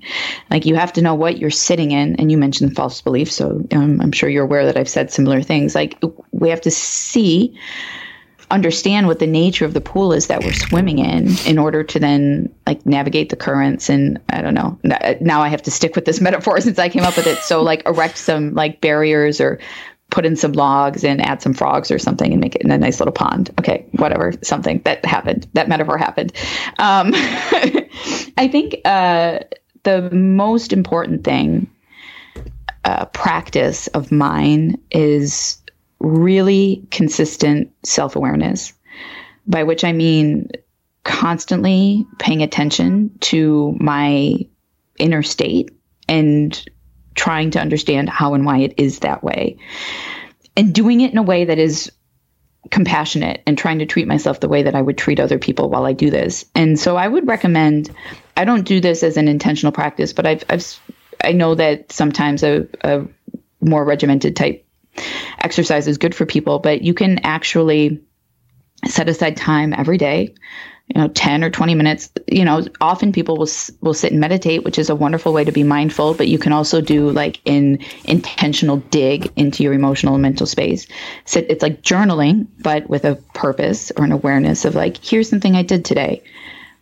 Like 0.51 0.66
you 0.66 0.75
have 0.75 0.92
to 0.95 1.03
know 1.03 1.14
what 1.14 1.38
you're 1.38 1.51
sitting 1.51 1.90
in. 1.92 2.16
And 2.16 2.31
you 2.31 2.37
mentioned 2.37 2.77
false 2.77 3.01
beliefs. 3.01 3.35
So 3.35 3.66
um, 3.73 4.01
I'm 4.01 4.12
sure 4.12 4.29
you're 4.29 4.45
aware 4.45 4.66
that 4.66 4.77
I've 4.77 4.88
said 4.88 5.11
similar 5.11 5.42
things. 5.42 5.75
Like 5.75 5.99
we 6.33 6.51
have 6.51 6.61
to 6.62 6.71
see 6.71 7.59
understand 8.52 9.06
what 9.06 9.18
the 9.18 9.26
nature 9.26 9.64
of 9.64 9.72
the 9.72 9.80
pool 9.80 10.12
is 10.12 10.26
that 10.26 10.44
we're 10.44 10.52
swimming 10.52 10.98
in 10.98 11.34
in 11.46 11.58
order 11.58 11.82
to 11.82 11.98
then 11.98 12.54
like 12.66 12.84
navigate 12.84 13.30
the 13.30 13.36
currents 13.36 13.88
and 13.88 14.20
i 14.28 14.42
don't 14.42 14.52
know 14.52 14.78
now 15.20 15.40
i 15.40 15.48
have 15.48 15.62
to 15.62 15.70
stick 15.70 15.96
with 15.96 16.04
this 16.04 16.20
metaphor 16.26 16.60
since 16.60 16.78
i 16.78 16.88
came 16.88 17.02
up 17.02 17.16
with 17.16 17.26
it. 17.26 17.38
So 17.38 17.62
like 17.62 17.84
erect 17.86 18.18
some 18.18 18.54
like 18.54 18.80
barriers 18.80 19.40
or 19.40 19.58
put 20.10 20.26
in 20.26 20.36
some 20.36 20.52
logs 20.52 21.02
and 21.04 21.22
add 21.22 21.40
some 21.40 21.54
frogs 21.54 21.90
or 21.90 21.98
something 21.98 22.30
and 22.30 22.40
make 22.40 22.54
it 22.54 22.62
in 22.62 22.70
a 22.70 22.76
nice 22.76 23.00
little 23.00 23.14
pond. 23.14 23.50
Okay 23.58 23.86
whatever 23.92 24.34
something 24.42 24.80
that 24.84 25.04
happened 25.04 25.48
that 25.54 25.68
metaphor 25.68 25.96
happened. 25.96 26.32
Um, 26.78 27.12
i 28.36 28.48
think 28.50 28.76
uh, 28.84 29.40
the 29.84 30.10
most 30.10 30.72
important 30.72 31.24
thing 31.24 31.70
uh, 32.84 33.06
practice 33.06 33.86
of 33.88 34.12
mine 34.12 34.76
is 34.90 35.62
really 36.02 36.86
consistent 36.90 37.72
self 37.84 38.16
awareness, 38.16 38.72
by 39.46 39.62
which 39.62 39.84
I 39.84 39.92
mean 39.92 40.50
constantly 41.04 42.06
paying 42.18 42.42
attention 42.42 43.16
to 43.20 43.76
my 43.80 44.46
inner 44.98 45.22
state 45.22 45.70
and 46.08 46.64
trying 47.14 47.50
to 47.52 47.60
understand 47.60 48.08
how 48.08 48.34
and 48.34 48.44
why 48.44 48.58
it 48.58 48.74
is 48.76 49.00
that 49.00 49.22
way. 49.22 49.56
And 50.56 50.74
doing 50.74 51.00
it 51.00 51.12
in 51.12 51.18
a 51.18 51.22
way 51.22 51.44
that 51.44 51.58
is 51.58 51.90
compassionate 52.70 53.42
and 53.46 53.58
trying 53.58 53.80
to 53.80 53.86
treat 53.86 54.06
myself 54.06 54.40
the 54.40 54.48
way 54.48 54.62
that 54.62 54.74
I 54.74 54.82
would 54.82 54.96
treat 54.96 55.18
other 55.18 55.38
people 55.38 55.68
while 55.68 55.84
I 55.84 55.92
do 55.92 56.10
this. 56.10 56.44
And 56.54 56.78
so 56.78 56.96
I 56.96 57.08
would 57.08 57.26
recommend 57.26 57.90
I 58.36 58.44
don't 58.44 58.66
do 58.66 58.80
this 58.80 59.02
as 59.02 59.16
an 59.16 59.28
intentional 59.28 59.72
practice, 59.72 60.12
but 60.12 60.26
I've, 60.26 60.44
I've 60.48 60.80
I 61.22 61.32
know 61.32 61.54
that 61.54 61.92
sometimes 61.92 62.42
a, 62.42 62.66
a 62.82 63.06
more 63.60 63.84
regimented 63.84 64.36
type 64.36 64.66
exercise 65.38 65.88
is 65.88 65.98
good 65.98 66.14
for 66.14 66.26
people, 66.26 66.59
but 66.59 66.83
you 66.83 66.94
can 66.94 67.18
actually 67.24 68.00
set 68.87 69.09
aside 69.09 69.37
time 69.37 69.72
every 69.72 69.98
day 69.98 70.35
you 70.88 71.00
know 71.00 71.09
10 71.09 71.44
or 71.44 71.50
20 71.50 71.74
minutes. 71.74 72.11
You 72.26 72.44
know 72.44 72.64
often 72.81 73.12
people 73.12 73.37
will 73.37 73.48
will 73.81 73.94
sit 73.94 74.12
and 74.12 74.20
meditate 74.20 74.64
which 74.64 74.78
is 74.78 74.90
a 74.90 74.94
wonderful 74.94 75.33
way 75.33 75.44
to 75.44 75.52
be 75.52 75.62
mindful 75.62 76.14
but 76.14 76.28
you 76.28 76.38
can 76.38 76.52
also 76.52 76.81
do 76.81 77.11
like 77.11 77.40
an 77.46 77.78
intentional 78.05 78.78
dig 78.78 79.31
into 79.37 79.62
your 79.62 79.72
emotional 79.72 80.14
and 80.14 80.22
mental 80.22 80.46
space. 80.46 80.87
So 81.24 81.40
it's 81.48 81.62
like 81.62 81.83
journaling 81.83 82.48
but 82.59 82.88
with 82.88 83.05
a 83.05 83.16
purpose 83.35 83.92
or 83.96 84.05
an 84.05 84.12
awareness 84.12 84.64
of 84.64 84.74
like 84.74 85.02
here's 85.02 85.31
something 85.31 85.55
i 85.55 85.62
did 85.62 85.85
today. 85.85 86.22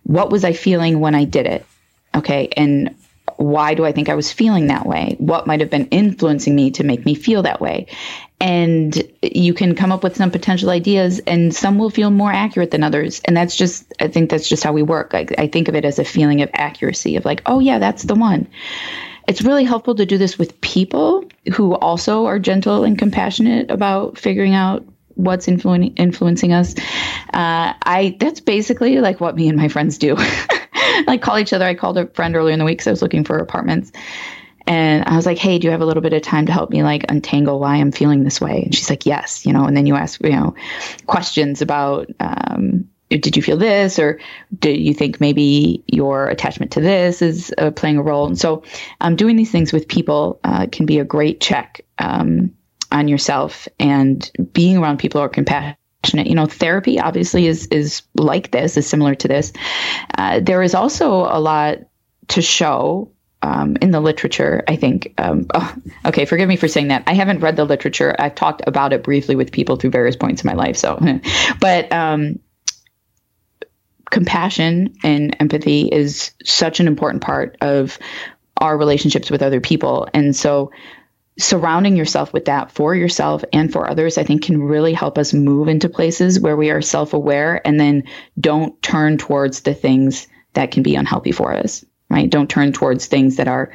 What 0.05 0.31
was 0.31 0.45
i 0.45 0.53
feeling 0.53 1.01
when 1.01 1.15
i 1.15 1.25
did 1.25 1.47
it? 1.47 1.67
Okay 2.15 2.49
and 2.57 2.95
why 3.41 3.73
do 3.73 3.87
I 3.87 3.93
think 3.93 4.11
I 4.11 4.15
was 4.17 4.31
feeling 4.31 4.67
that 4.67 4.85
way? 4.85 5.17
What 5.19 5.47
might 5.47 5.61
have 5.61 5.71
been 5.71 5.87
influencing 5.87 6.55
me 6.55 6.73
to 6.73 6.85
make 6.85 7.07
me 7.07 7.15
feel 7.15 7.43
that 7.45 7.59
way? 7.59 7.87
And 8.39 9.03
you 9.23 9.55
can 9.55 9.75
come 9.75 9.91
up 9.93 10.03
with 10.03 10.17
some 10.17 10.31
potential 10.31 10.69
ideas, 10.69 11.21
and 11.21 11.55
some 11.55 11.79
will 11.79 11.89
feel 11.89 12.11
more 12.11 12.31
accurate 12.31 12.71
than 12.71 12.83
others. 12.83 13.23
And 13.25 13.35
that's 13.35 13.57
just, 13.57 13.91
I 13.99 14.09
think 14.09 14.29
that's 14.29 14.47
just 14.47 14.63
how 14.63 14.75
we 14.75 14.83
work. 14.83 15.15
I, 15.15 15.27
I 15.39 15.47
think 15.47 15.69
of 15.69 15.75
it 15.75 15.87
as 15.87 15.99
a 15.99 16.05
feeling 16.05 16.43
of 16.43 16.51
accuracy 16.53 17.17
of 17.17 17.25
like, 17.25 17.41
oh, 17.47 17.61
yeah, 17.61 17.79
that's 17.79 18.03
the 18.03 18.15
one. 18.15 18.47
It's 19.27 19.41
really 19.41 19.65
helpful 19.65 19.95
to 19.95 20.05
do 20.05 20.19
this 20.19 20.39
with 20.39 20.61
people 20.61 21.25
who 21.55 21.75
also 21.77 22.27
are 22.27 22.39
gentle 22.39 22.85
and 22.85 22.99
compassionate 22.99 23.71
about 23.71 24.19
figuring 24.19 24.55
out 24.55 24.85
what's 25.15 25.47
influ- 25.47 25.95
influencing 25.97 26.53
us. 26.53 26.75
Uh, 27.33 27.73
I 27.83 28.17
that's 28.21 28.41
basically 28.41 29.01
like 29.01 29.19
what 29.21 29.35
me 29.35 29.49
and 29.49 29.57
my 29.57 29.69
friends 29.69 29.97
do. 29.97 30.17
like 31.07 31.23
call 31.23 31.39
each 31.39 31.53
other. 31.53 31.65
I 31.65 31.75
called 31.75 31.99
a 31.99 32.07
friend 32.09 32.35
earlier 32.37 32.53
in 32.53 32.59
the 32.59 32.65
week 32.65 32.79
because 32.79 32.89
I 32.89 32.93
was 32.93 33.03
looking 33.03 33.25
for 33.25 33.39
apartments. 33.39 33.93
And 34.67 35.05
I 35.07 35.17
was 35.17 35.27
like, 35.27 35.39
hey, 35.39 35.59
do 35.59 35.67
you 35.67 35.71
have 35.73 35.81
a 35.81 35.87
little 35.87 36.03
bit 36.03 36.13
of 36.13 36.23
time 36.23 36.47
to 36.47 36.53
help 36.53 36.71
me 36.71 36.83
like 36.83 37.11
untangle 37.11 37.59
why 37.59 37.77
I'm 37.77 37.93
feeling 37.93 38.23
this 38.23 38.41
way? 38.41 38.63
And 38.65 38.75
she's 38.75 38.91
like, 38.91 39.07
yes, 39.07 39.45
you 39.45 39.53
know, 39.53 39.65
and 39.65 39.77
then 39.77 39.87
you 39.87 39.97
ask, 39.97 40.23
you 40.23 40.31
know, 40.31 40.55
questions 41.07 41.63
about, 41.63 42.09
um, 42.21 42.89
did 43.09 43.37
you 43.37 43.43
feel 43.43 43.57
this 43.57 43.99
or 43.99 44.21
do 44.57 44.71
you 44.71 44.95
think 44.95 45.21
maybe 45.21 45.83
your 45.87 46.29
attachment 46.29 46.73
to 46.73 46.81
this 46.81 47.23
is 47.23 47.53
uh, 47.59 47.73
playing 47.73 47.99
a 47.99 48.03
role 48.03 48.27
and 48.27 48.39
so 48.39 48.63
um, 49.01 49.17
doing 49.17 49.35
these 49.35 49.51
things 49.51 49.73
with 49.73 49.89
people 49.89 50.39
uh, 50.45 50.67
can 50.71 50.87
be 50.87 51.01
a 51.01 51.05
great 51.05 51.41
check 51.41 51.81
um, 51.99 52.53
on 52.93 53.09
yourself 53.09 53.67
and 53.81 54.31
being 54.53 54.79
around 54.79 54.99
people 54.99 55.21
who 55.21 55.25
are 55.25 55.29
compassionate 55.29 55.80
you 56.15 56.35
know 56.35 56.47
therapy 56.47 56.99
obviously 56.99 57.47
is 57.47 57.67
is 57.67 58.03
like 58.15 58.51
this 58.51 58.77
is 58.77 58.87
similar 58.87 59.15
to 59.15 59.29
this. 59.29 59.53
Uh, 60.17 60.41
there 60.41 60.63
is 60.63 60.75
also 60.75 61.25
a 61.25 61.41
lot 61.41 61.79
to 62.29 62.43
show 62.43 63.11
um, 63.43 63.77
in 63.81 63.91
the 63.91 64.01
literature 64.01 64.63
i 64.69 64.77
think 64.77 65.15
um, 65.19 65.47
oh, 65.55 65.75
okay 66.05 66.25
forgive 66.25 66.49
me 66.49 66.57
for 66.57 66.69
saying 66.69 66.89
that. 66.89 67.03
I 67.07 67.15
haven't 67.15 67.41
read 67.41 67.57
the 67.57 67.65
literature. 67.65 68.15
I've 68.19 68.35
talked 68.35 68.63
about 68.67 68.93
it 68.93 69.03
briefly 69.03 69.37
with 69.37 69.53
people 69.53 69.77
through 69.77 69.91
various 69.91 70.17
points 70.17 70.43
in 70.43 70.49
my 70.49 70.55
life 70.55 70.77
so. 70.77 70.99
But 71.61 71.93
um, 71.93 72.39
compassion 74.11 74.95
and 75.03 75.37
empathy 75.41 75.83
is 75.83 76.33
such 76.45 76.81
an 76.81 76.87
important 76.87 77.23
part 77.23 77.57
of 77.61 77.99
our 78.57 78.77
relationships 78.77 79.31
with 79.31 79.43
other 79.43 79.61
people. 79.61 80.09
And 80.13 80.37
so 80.37 80.71
surrounding 81.43 81.97
yourself 81.97 82.33
with 82.33 82.47
that 82.47 82.71
for 82.71 82.95
yourself 82.95 83.45
and 83.53 83.73
for 83.73 83.89
others, 83.89 84.19
I 84.19 84.25
think 84.25 84.45
can 84.45 84.63
really 84.63 84.93
help 84.93 85.19
us 85.19 85.33
move 85.33 85.69
into 85.69 85.89
places 85.89 86.41
where 86.41 86.57
we 86.57 86.71
are 86.71 86.83
self 86.83 87.13
aware 87.13 87.67
and 87.67 87.79
then 87.79 88.05
don't 88.39 88.81
turn 88.83 89.19
towards 89.19 89.61
the 89.61 89.75
things 89.75 90.29
that 90.53 90.71
can 90.71 90.83
be 90.83 90.97
unhealthy 90.97 91.33
for 91.33 91.55
us, 91.55 91.85
right? 92.09 92.29
Don't 92.29 92.51
turn 92.51 92.73
towards 92.73 93.07
things 93.07 93.37
that 93.37 93.49
are 93.49 93.73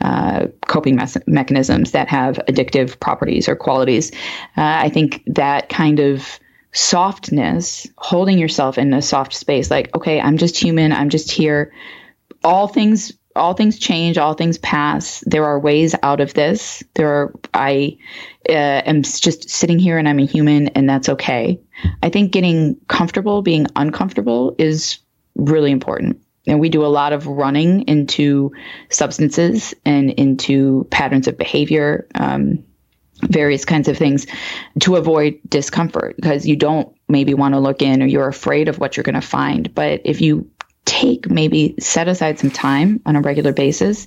uh, 0.00 0.46
coping 0.66 1.00
mechanisms 1.26 1.92
that 1.92 2.08
have 2.08 2.36
addictive 2.48 3.00
properties 3.00 3.48
or 3.48 3.56
qualities. 3.56 4.12
Uh, 4.56 4.78
I 4.84 4.90
think 4.90 5.22
that 5.26 5.68
kind 5.68 5.98
of 5.98 6.38
softness, 6.72 7.88
holding 7.96 8.38
yourself 8.38 8.78
in 8.78 8.92
a 8.92 9.02
soft 9.02 9.34
space, 9.34 9.70
like, 9.70 9.94
okay, 9.96 10.20
I'm 10.20 10.36
just 10.36 10.56
human, 10.56 10.92
I'm 10.92 11.08
just 11.08 11.30
here. 11.30 11.72
All 12.44 12.68
things 12.68 13.17
all 13.38 13.54
things 13.54 13.78
change, 13.78 14.18
all 14.18 14.34
things 14.34 14.58
pass. 14.58 15.22
There 15.26 15.44
are 15.44 15.58
ways 15.58 15.94
out 16.02 16.20
of 16.20 16.34
this. 16.34 16.82
There 16.94 17.08
are, 17.08 17.34
I 17.54 17.98
uh, 18.48 18.52
am 18.52 19.02
just 19.02 19.48
sitting 19.48 19.78
here 19.78 19.98
and 19.98 20.08
I'm 20.08 20.18
a 20.18 20.26
human 20.26 20.68
and 20.68 20.88
that's 20.88 21.08
okay. 21.08 21.60
I 22.02 22.10
think 22.10 22.32
getting 22.32 22.76
comfortable 22.88 23.42
being 23.42 23.66
uncomfortable 23.76 24.54
is 24.58 24.98
really 25.36 25.70
important. 25.70 26.20
And 26.46 26.60
we 26.60 26.68
do 26.68 26.84
a 26.84 26.88
lot 26.88 27.12
of 27.12 27.26
running 27.26 27.82
into 27.82 28.52
substances 28.90 29.74
and 29.84 30.10
into 30.10 30.86
patterns 30.90 31.28
of 31.28 31.36
behavior, 31.36 32.08
um, 32.14 32.64
various 33.22 33.64
kinds 33.64 33.88
of 33.88 33.98
things 33.98 34.26
to 34.80 34.96
avoid 34.96 35.40
discomfort 35.48 36.16
because 36.16 36.46
you 36.46 36.56
don't 36.56 36.94
maybe 37.08 37.34
want 37.34 37.54
to 37.54 37.60
look 37.60 37.82
in 37.82 38.02
or 38.02 38.06
you're 38.06 38.28
afraid 38.28 38.68
of 38.68 38.78
what 38.78 38.96
you're 38.96 39.04
going 39.04 39.14
to 39.14 39.20
find. 39.20 39.74
But 39.74 40.02
if 40.04 40.20
you 40.20 40.50
take 40.88 41.30
maybe 41.30 41.74
set 41.78 42.08
aside 42.08 42.38
some 42.38 42.50
time 42.50 43.00
on 43.04 43.14
a 43.14 43.20
regular 43.20 43.52
basis 43.52 44.06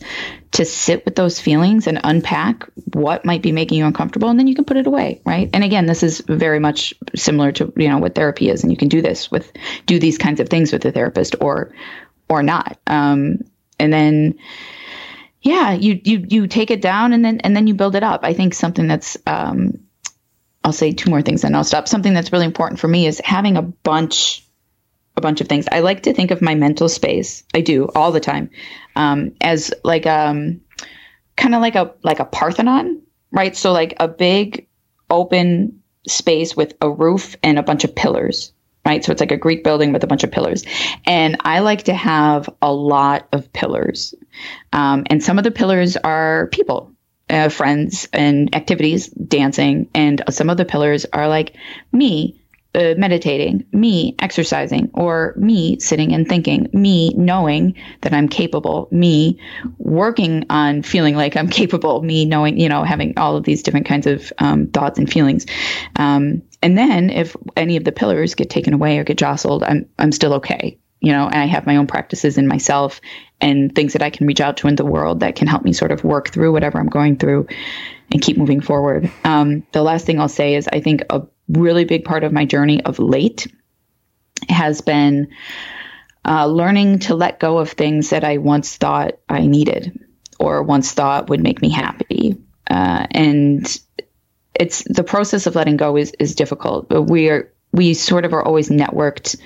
to 0.52 0.66
sit 0.66 1.06
with 1.06 1.16
those 1.16 1.40
feelings 1.40 1.88
and 1.88 2.00
unpack 2.04 2.68
what 2.94 3.24
might 3.24 3.42
be 3.42 3.52
making 3.52 3.78
you 3.78 3.86
uncomfortable 3.86 4.30
and 4.30 4.40
then 4.40 4.48
you 4.48 4.56
can 4.56 4.66
put 4.66 4.78
it 4.78 4.88
away 4.88 5.22
right 5.26 5.50
and 5.54 5.64
again 5.64 5.86
this 5.86 6.02
is 6.02 6.22
very 6.28 6.60
much 6.60 6.94
similar 7.16 7.52
to 7.52 7.72
you 7.78 7.88
know 7.88 8.00
what 8.00 8.16
therapy 8.16 8.50
is 8.50 8.64
and 8.64 8.72
you 8.72 8.78
can 8.78 8.90
do 8.90 9.02
this 9.02 9.30
with 9.30 9.52
do 9.86 10.00
these 10.00 10.18
kinds 10.18 10.40
of 10.40 10.50
things 10.50 10.74
with 10.74 10.84
a 10.86 10.92
therapist 10.92 11.36
or 11.40 11.72
or 12.28 12.42
not 12.42 12.80
um, 12.88 13.38
and 13.80 13.94
then 13.94 14.36
yeah, 15.42 15.74
you 15.74 16.00
you 16.04 16.26
you 16.30 16.48
take 16.48 16.70
it 16.70 16.82
down 16.82 17.14
and 17.14 17.26
then 17.26 17.40
and 17.40 17.56
then 17.56 17.66
you 17.68 17.74
build 17.74 17.96
it 17.96 18.04
up. 18.04 18.22
I 18.24 18.34
think 18.34 18.54
something 18.54 18.88
that's 18.88 19.18
um, 19.26 19.80
I'll 20.64 20.72
say 20.72 20.92
two 20.92 21.10
more 21.10 21.24
things 21.24 21.44
and 21.44 21.56
I'll 21.56 21.64
stop. 21.64 21.88
Something 21.88 22.14
that's 22.14 22.32
really 22.32 22.46
important 22.46 22.80
for 22.80 22.88
me 22.88 23.08
is 23.08 23.20
having 23.24 23.58
a 23.58 23.64
bunch 23.64 24.48
a 25.22 25.28
bunch 25.28 25.42
of 25.42 25.48
things. 25.48 25.68
I 25.72 25.82
like 25.82 26.04
to 26.04 26.14
think 26.14 26.32
of 26.32 26.42
my 26.42 26.56
mental 26.56 26.90
space. 26.90 27.44
I 27.54 27.62
do 27.62 27.88
all 27.96 28.12
the 28.12 28.20
time 28.20 28.50
um, 28.96 29.34
as 29.40 29.72
like 29.84 30.08
um 30.08 30.62
kind 31.36 31.54
of 31.54 31.62
like 31.62 31.76
a 31.76 31.94
like 32.04 32.20
a 32.20 32.26
Parthenon, 32.26 33.04
right? 33.32 33.56
So 33.56 33.72
like 33.72 33.94
a 34.00 34.08
big 34.08 34.68
open 35.10 35.84
space 36.08 36.56
with 36.56 36.74
a 36.82 36.90
roof 36.90 37.36
and 37.44 37.60
a 37.60 37.64
bunch 37.64 37.84
of 37.84 37.96
pillars 37.96 38.54
right? 38.84 39.04
So 39.06 39.12
it's 39.12 39.22
like 39.22 39.32
a 39.32 39.38
Greek 39.38 39.64
building 39.64 39.94
with 39.94 40.04
a 40.04 40.08
bunch 40.08 40.24
of 40.24 40.32
pillars. 40.32 40.64
And 41.06 41.38
I 41.42 41.60
like 41.60 41.84
to 41.84 41.94
have 41.94 42.50
a 42.64 42.74
lot 42.74 43.28
of 43.32 43.54
pillars. 43.54 44.16
Um, 44.74 45.04
and 45.08 45.24
some 45.24 45.38
of 45.38 45.44
the 45.44 45.52
pillars 45.52 45.98
are 45.98 46.48
people, 46.48 46.92
uh, 47.30 47.50
friends, 47.50 48.08
and 48.12 48.56
activities, 48.56 49.08
dancing. 49.08 49.90
And 49.94 50.24
some 50.32 50.50
of 50.50 50.58
the 50.58 50.66
pillars 50.66 51.06
are 51.14 51.28
like 51.28 51.56
me. 51.92 52.41
Uh, 52.74 52.94
meditating, 52.98 53.66
me 53.74 54.16
exercising, 54.20 54.90
or 54.94 55.34
me 55.36 55.78
sitting 55.82 56.14
and 56.14 56.26
thinking, 56.30 56.70
me 56.72 57.10
knowing 57.18 57.76
that 58.00 58.14
I'm 58.14 58.30
capable, 58.30 58.88
me 58.92 59.42
working 59.78 60.46
on 60.50 60.82
feeling 60.82 61.18
like 61.18 61.36
I'm 61.36 61.50
capable, 61.62 62.02
me 62.02 62.24
knowing, 62.24 62.58
you 62.58 62.70
know, 62.70 62.86
having 62.86 63.18
all 63.18 63.36
of 63.36 63.44
these 63.44 63.62
different 63.62 63.88
kinds 63.88 64.08
of 64.08 64.32
um, 64.38 64.68
thoughts 64.68 65.00
and 65.00 65.12
feelings. 65.12 65.48
Um, 65.98 66.44
and 66.62 66.78
then 66.78 67.10
if 67.10 67.36
any 67.58 67.76
of 67.76 67.84
the 67.84 67.92
pillars 67.92 68.36
get 68.36 68.50
taken 68.50 68.74
away 68.74 69.00
or 69.00 69.04
get 69.04 69.18
jostled, 69.18 69.64
I'm 69.64 69.90
I'm 70.00 70.12
still 70.12 70.36
okay. 70.36 70.78
You 71.02 71.12
know, 71.12 71.26
and 71.26 71.36
I 71.42 71.48
have 71.48 71.66
my 71.66 71.78
own 71.78 71.88
practices 71.88 72.38
in 72.38 72.48
myself 72.48 73.02
and 73.42 73.74
things 73.74 73.94
that 73.94 74.04
I 74.04 74.12
can 74.12 74.28
reach 74.28 74.40
out 74.40 74.58
to 74.58 74.68
in 74.68 74.76
the 74.76 74.86
world 74.86 75.22
that 75.22 75.36
can 75.36 75.48
help 75.48 75.64
me 75.64 75.74
sort 75.74 75.92
of 75.92 76.04
work 76.04 76.30
through 76.30 76.52
whatever 76.52 76.80
I'm 76.80 76.90
going 76.90 77.18
through 77.18 77.48
and 78.12 78.22
keep 78.22 78.38
moving 78.38 78.62
forward. 78.62 79.12
Um, 79.24 79.64
the 79.72 79.82
last 79.82 80.06
thing 80.06 80.20
I'll 80.20 80.30
say 80.30 80.56
is 80.56 80.70
I 80.72 80.80
think 80.80 81.02
a 81.10 81.24
really 81.52 81.86
big 81.86 82.06
part 82.06 82.24
of 82.24 82.32
my 82.32 82.46
journey 82.46 82.84
of 82.84 83.00
late 83.00 83.48
has 84.50 84.82
been 84.82 85.30
uh, 86.28 86.46
learning 86.46 87.00
to 87.00 87.16
let 87.16 87.40
go 87.40 87.58
of 87.58 87.72
things 87.72 88.12
that 88.12 88.24
I 88.24 88.38
once 88.38 88.78
thought 88.78 89.14
I 89.28 89.48
needed 89.48 90.00
or 90.40 90.64
once 90.64 90.92
thought 90.92 91.30
would 91.30 91.42
make 91.42 91.62
me 91.62 91.70
happy. 91.70 92.38
Uh, 92.70 93.08
and 93.12 93.80
it's 94.54 94.84
the 94.84 95.04
process 95.04 95.48
of 95.48 95.56
letting 95.56 95.78
go 95.78 95.98
is 95.98 96.14
is 96.20 96.36
difficult. 96.36 96.90
But 96.90 97.04
we 97.04 97.30
are 97.30 97.52
we 97.74 97.94
sort 97.94 98.26
of 98.26 98.34
are 98.34 98.44
always 98.44 98.70
networked 98.70 99.38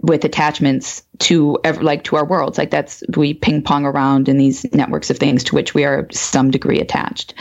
with 0.00 0.24
attachments 0.24 1.02
to 1.18 1.58
ever 1.62 1.82
like 1.82 2.04
to 2.04 2.16
our 2.16 2.24
worlds. 2.24 2.56
Like 2.56 2.70
that's 2.70 3.02
we 3.16 3.34
ping 3.34 3.62
pong 3.62 3.84
around 3.84 4.28
in 4.28 4.38
these 4.38 4.64
networks 4.72 5.10
of 5.10 5.18
things 5.18 5.44
to 5.44 5.54
which 5.54 5.74
we 5.74 5.84
are 5.84 6.08
some 6.12 6.50
degree 6.50 6.80
attached. 6.80 7.34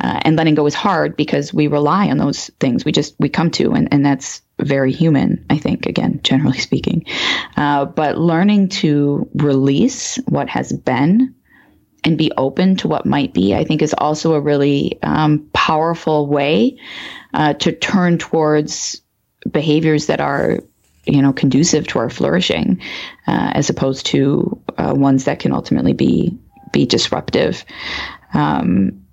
Uh, 0.00 0.20
and 0.22 0.36
letting 0.36 0.54
go 0.54 0.66
is 0.66 0.74
hard 0.74 1.16
because 1.16 1.52
we 1.52 1.66
rely 1.66 2.08
on 2.08 2.18
those 2.18 2.50
things 2.60 2.84
we 2.84 2.92
just 2.92 3.14
we 3.18 3.28
come 3.28 3.50
to 3.50 3.72
and, 3.72 3.88
and 3.92 4.04
that's 4.04 4.42
very 4.58 4.92
human 4.92 5.44
i 5.50 5.56
think 5.56 5.86
again 5.86 6.20
generally 6.22 6.58
speaking. 6.68 7.04
Uh, 7.56 7.84
but 7.84 8.18
learning 8.18 8.68
to 8.68 9.28
release 9.34 10.16
what 10.26 10.48
has 10.48 10.72
been 10.72 11.34
and 12.04 12.18
be 12.18 12.30
open 12.36 12.76
to 12.76 12.88
what 12.88 13.06
might 13.06 13.32
be, 13.32 13.54
I 13.54 13.64
think 13.64 13.82
is 13.82 13.94
also 13.96 14.34
a 14.34 14.40
really 14.40 14.98
um, 15.02 15.48
powerful 15.54 16.26
way 16.26 16.78
uh, 17.32 17.54
to 17.54 17.72
turn 17.72 18.18
towards 18.18 19.00
behaviors 19.50 20.06
that 20.06 20.20
are, 20.20 20.60
you 21.06 21.22
know, 21.22 21.32
conducive 21.32 21.86
to 21.88 21.98
our 21.98 22.10
flourishing, 22.10 22.80
uh, 23.26 23.52
as 23.54 23.70
opposed 23.70 24.06
to 24.06 24.60
uh, 24.78 24.94
ones 24.96 25.24
that 25.24 25.38
can 25.38 25.52
ultimately 25.52 25.92
be 25.92 26.38
be 26.72 26.86
disruptive. 26.86 27.64
Um, 28.32 29.04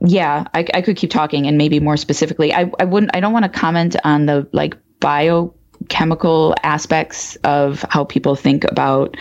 yeah, 0.00 0.44
I, 0.54 0.66
I, 0.74 0.82
could 0.82 0.96
keep 0.96 1.10
talking, 1.10 1.46
and 1.46 1.58
maybe 1.58 1.80
more 1.80 1.96
specifically, 1.96 2.52
I, 2.52 2.70
I 2.78 2.84
wouldn't. 2.84 3.14
I 3.14 3.20
don't 3.20 3.32
want 3.32 3.44
to 3.44 3.48
comment 3.48 3.96
on 4.04 4.26
the 4.26 4.48
like 4.52 4.76
biochemical 5.00 6.54
aspects 6.62 7.36
of 7.36 7.84
how 7.88 8.04
people 8.04 8.36
think 8.36 8.64
about 8.64 9.16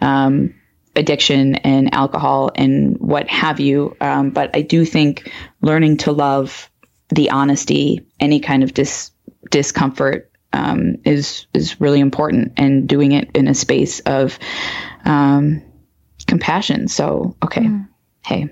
um, 0.00 0.54
addiction 0.96 1.56
and 1.56 1.94
alcohol 1.94 2.50
and 2.54 2.96
what 2.98 3.28
have 3.28 3.60
you. 3.60 3.96
Um, 4.00 4.30
but 4.30 4.56
I 4.56 4.62
do 4.62 4.84
think 4.84 5.30
learning 5.60 5.98
to 5.98 6.12
love 6.12 6.70
the 7.10 7.30
honesty, 7.30 8.06
any 8.20 8.40
kind 8.40 8.62
of 8.62 8.72
dis- 8.72 9.10
discomfort 9.50 10.31
um, 10.52 10.96
is 11.04 11.46
is 11.54 11.80
really 11.80 12.00
important, 12.00 12.52
and 12.56 12.88
doing 12.88 13.12
it 13.12 13.30
in 13.34 13.48
a 13.48 13.54
space 13.54 14.00
of 14.00 14.38
um, 15.04 15.62
compassion. 16.26 16.88
So, 16.88 17.36
okay, 17.42 17.62
mm. 17.62 17.88
hey. 18.24 18.48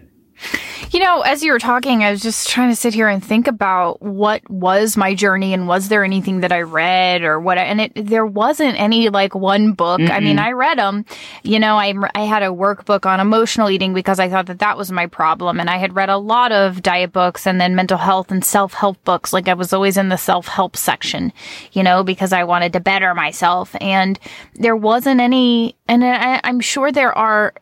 You 0.91 0.99
know, 0.99 1.21
as 1.21 1.43
you 1.45 1.53
were 1.53 1.61
talking, 1.61 2.03
I 2.03 2.11
was 2.11 2.21
just 2.21 2.49
trying 2.49 2.71
to 2.71 2.77
sit 2.77 2.95
here 2.95 3.09
and 3.09 3.25
think 3.25 3.47
about 3.47 4.03
what 4.03 4.49
was 4.51 4.97
my 4.97 5.15
journey 5.15 5.55
and 5.55 5.69
was 5.69 5.89
there 5.89 6.03
anything 6.03 6.41
that 6.41 6.51
I 6.51 6.63
read 6.63 7.23
or 7.23 7.39
what, 7.39 7.59
and 7.59 7.81
it, 7.81 7.93
there 7.95 8.27
wasn't 8.27 8.81
any 8.81 9.09
like 9.09 9.35
one 9.35 9.73
book. 9.73 10.01
Mm-mm. 10.01 10.11
I 10.11 10.19
mean, 10.19 10.41
I 10.41 10.51
read 10.51 10.79
them, 10.79 11.05
you 11.45 11.61
know, 11.61 11.77
I, 11.77 11.95
I 12.17 12.23
had 12.23 12.43
a 12.43 12.47
workbook 12.47 13.07
on 13.07 13.21
emotional 13.21 13.71
eating 13.71 13.95
because 13.95 14.19
I 14.19 14.29
thought 14.29 14.47
that 14.47 14.59
that 14.59 14.77
was 14.77 14.91
my 14.91 15.07
problem. 15.07 15.61
And 15.61 15.71
I 15.71 15.77
had 15.77 15.95
read 15.95 16.09
a 16.09 16.19
lot 16.19 16.51
of 16.51 16.83
diet 16.83 17.13
books 17.13 17.47
and 17.47 17.61
then 17.61 17.77
mental 17.77 17.99
health 17.99 18.33
and 18.33 18.45
self 18.45 18.75
help 18.75 19.03
books. 19.05 19.33
Like 19.33 19.47
I 19.47 19.55
was 19.55 19.73
always 19.73 19.97
in 19.97 20.09
the 20.09 20.19
self 20.19 20.49
help 20.49 20.77
section, 20.77 21.33
you 21.73 21.85
know, 21.85 22.03
because 22.03 22.33
I 22.33 22.43
wanted 22.43 22.73
to 22.73 22.81
better 22.81 23.15
myself. 23.15 23.77
And 23.81 24.19
there 24.55 24.77
wasn't 24.77 25.21
any, 25.21 25.77
and 25.87 26.05
I, 26.05 26.41
I'm 26.43 26.59
sure 26.59 26.91
there 26.91 27.17
are 27.17 27.55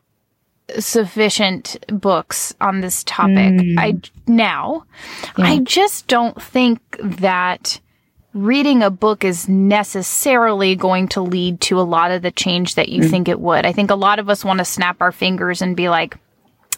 sufficient 0.78 1.76
books 1.88 2.54
on 2.60 2.80
this 2.80 3.02
topic. 3.04 3.54
Mm. 3.54 3.78
I 3.78 4.00
now 4.26 4.84
yeah. 5.36 5.44
I 5.44 5.58
just 5.60 6.06
don't 6.06 6.40
think 6.40 6.80
that 7.00 7.80
reading 8.34 8.82
a 8.82 8.90
book 8.90 9.24
is 9.24 9.48
necessarily 9.48 10.76
going 10.76 11.08
to 11.08 11.20
lead 11.20 11.60
to 11.62 11.80
a 11.80 11.82
lot 11.82 12.10
of 12.10 12.22
the 12.22 12.30
change 12.30 12.74
that 12.74 12.88
you 12.88 13.02
mm. 13.02 13.10
think 13.10 13.28
it 13.28 13.40
would. 13.40 13.66
I 13.66 13.72
think 13.72 13.90
a 13.90 13.96
lot 13.96 14.18
of 14.18 14.28
us 14.28 14.44
want 14.44 14.58
to 14.58 14.64
snap 14.64 14.98
our 15.00 15.12
fingers 15.12 15.62
and 15.62 15.76
be 15.76 15.88
like, 15.88 16.16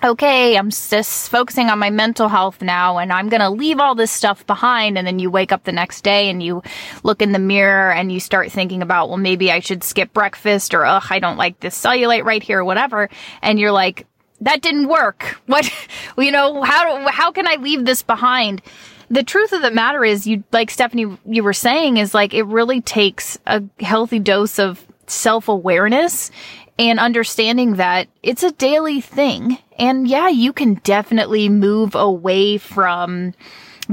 okay, 0.02 0.56
I'm 0.56 0.70
just 0.70 1.30
focusing 1.30 1.68
on 1.68 1.78
my 1.78 1.90
mental 1.90 2.28
health 2.28 2.62
now 2.62 2.98
and 2.98 3.12
I'm 3.12 3.28
going 3.28 3.40
to 3.40 3.50
leave 3.50 3.78
all 3.78 3.94
this 3.94 4.10
stuff 4.10 4.46
behind. 4.46 4.96
And 4.96 5.06
then 5.06 5.18
you 5.18 5.30
wake 5.30 5.52
up 5.52 5.64
the 5.64 5.72
next 5.72 6.02
day 6.02 6.30
and 6.30 6.42
you 6.42 6.62
look 7.02 7.22
in 7.22 7.32
the 7.32 7.38
mirror 7.38 7.92
and 7.92 8.10
you 8.10 8.20
start 8.20 8.50
thinking 8.50 8.82
about, 8.82 9.08
well, 9.08 9.18
maybe 9.18 9.52
I 9.52 9.60
should 9.60 9.84
skip 9.84 10.12
breakfast 10.12 10.74
or, 10.74 10.84
ugh, 10.84 11.04
I 11.10 11.18
don't 11.18 11.36
like 11.36 11.60
this 11.60 11.80
cellulite 11.80 12.24
right 12.24 12.42
here 12.42 12.60
or 12.60 12.64
whatever. 12.64 13.10
And 13.42 13.58
you're 13.58 13.72
like, 13.72 14.06
that 14.40 14.62
didn't 14.62 14.88
work. 14.88 15.40
What, 15.46 15.70
you 16.16 16.30
know, 16.30 16.62
how, 16.62 17.08
how 17.08 17.32
can 17.32 17.46
I 17.46 17.56
leave 17.56 17.84
this 17.84 18.02
behind? 18.02 18.62
The 19.10 19.24
truth 19.24 19.52
of 19.52 19.62
the 19.62 19.72
matter 19.72 20.04
is 20.04 20.26
you, 20.26 20.44
like 20.52 20.70
Stefani, 20.70 21.18
you 21.26 21.42
were 21.42 21.52
saying 21.52 21.96
is 21.96 22.14
like, 22.14 22.32
it 22.32 22.44
really 22.44 22.80
takes 22.80 23.36
a 23.46 23.62
healthy 23.80 24.20
dose 24.20 24.60
of 24.60 24.86
self 25.08 25.48
awareness 25.48 26.30
and 26.78 26.98
understanding 26.98 27.76
that 27.76 28.08
it's 28.22 28.42
a 28.42 28.52
daily 28.52 29.02
thing. 29.02 29.58
And 29.80 30.06
yeah, 30.06 30.28
you 30.28 30.52
can 30.52 30.74
definitely 30.74 31.48
move 31.48 31.94
away 31.94 32.58
from 32.58 33.32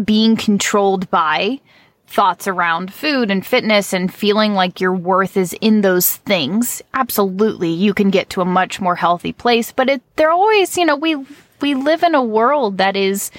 being 0.03 0.35
controlled 0.35 1.09
by 1.09 1.61
thoughts 2.07 2.47
around 2.47 2.93
food 2.93 3.31
and 3.31 3.45
fitness 3.45 3.93
and 3.93 4.13
feeling 4.13 4.53
like 4.53 4.81
your 4.81 4.93
worth 4.93 5.37
is 5.37 5.53
in 5.61 5.81
those 5.81 6.17
things. 6.17 6.81
Absolutely, 6.93 7.69
you 7.69 7.93
can 7.93 8.09
get 8.09 8.29
to 8.31 8.41
a 8.41 8.45
much 8.45 8.79
more 8.81 8.95
healthy 8.95 9.31
place, 9.31 9.71
but 9.71 9.89
it, 9.89 10.01
they're 10.17 10.29
always, 10.29 10.77
you 10.77 10.85
know, 10.85 10.95
we, 10.95 11.15
we 11.61 11.73
live 11.73 12.03
in 12.03 12.15
a 12.15 12.23
world 12.23 12.77
that 12.77 12.95
is 12.95 13.31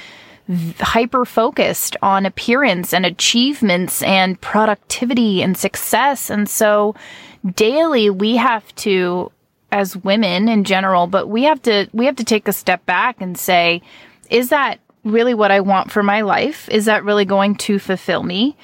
hyper 0.80 1.26
focused 1.26 1.96
on 2.00 2.24
appearance 2.24 2.94
and 2.94 3.04
achievements 3.04 4.02
and 4.02 4.40
productivity 4.40 5.42
and 5.42 5.56
success. 5.56 6.30
And 6.30 6.48
so 6.48 6.94
daily 7.54 8.08
we 8.08 8.36
have 8.36 8.74
to 8.76 9.30
as 9.70 9.96
women 9.96 10.48
in 10.48 10.64
general, 10.64 11.06
but 11.06 11.28
we 11.28 11.44
have 11.44 11.60
to 11.62 11.88
we 11.92 12.06
have 12.06 12.16
to 12.16 12.24
take 12.24 12.48
a 12.48 12.52
step 12.52 12.84
back 12.86 13.20
and 13.20 13.36
say, 13.36 13.82
is 14.30 14.50
that 14.50 14.80
really 15.04 15.34
what 15.34 15.50
I 15.50 15.60
want 15.60 15.90
for 15.90 16.02
my 16.02 16.22
life? 16.22 16.68
Is 16.70 16.86
that 16.86 17.04
really 17.04 17.24
going 17.24 17.54
to 17.56 17.78
fulfill 17.78 18.22
me? 18.22 18.56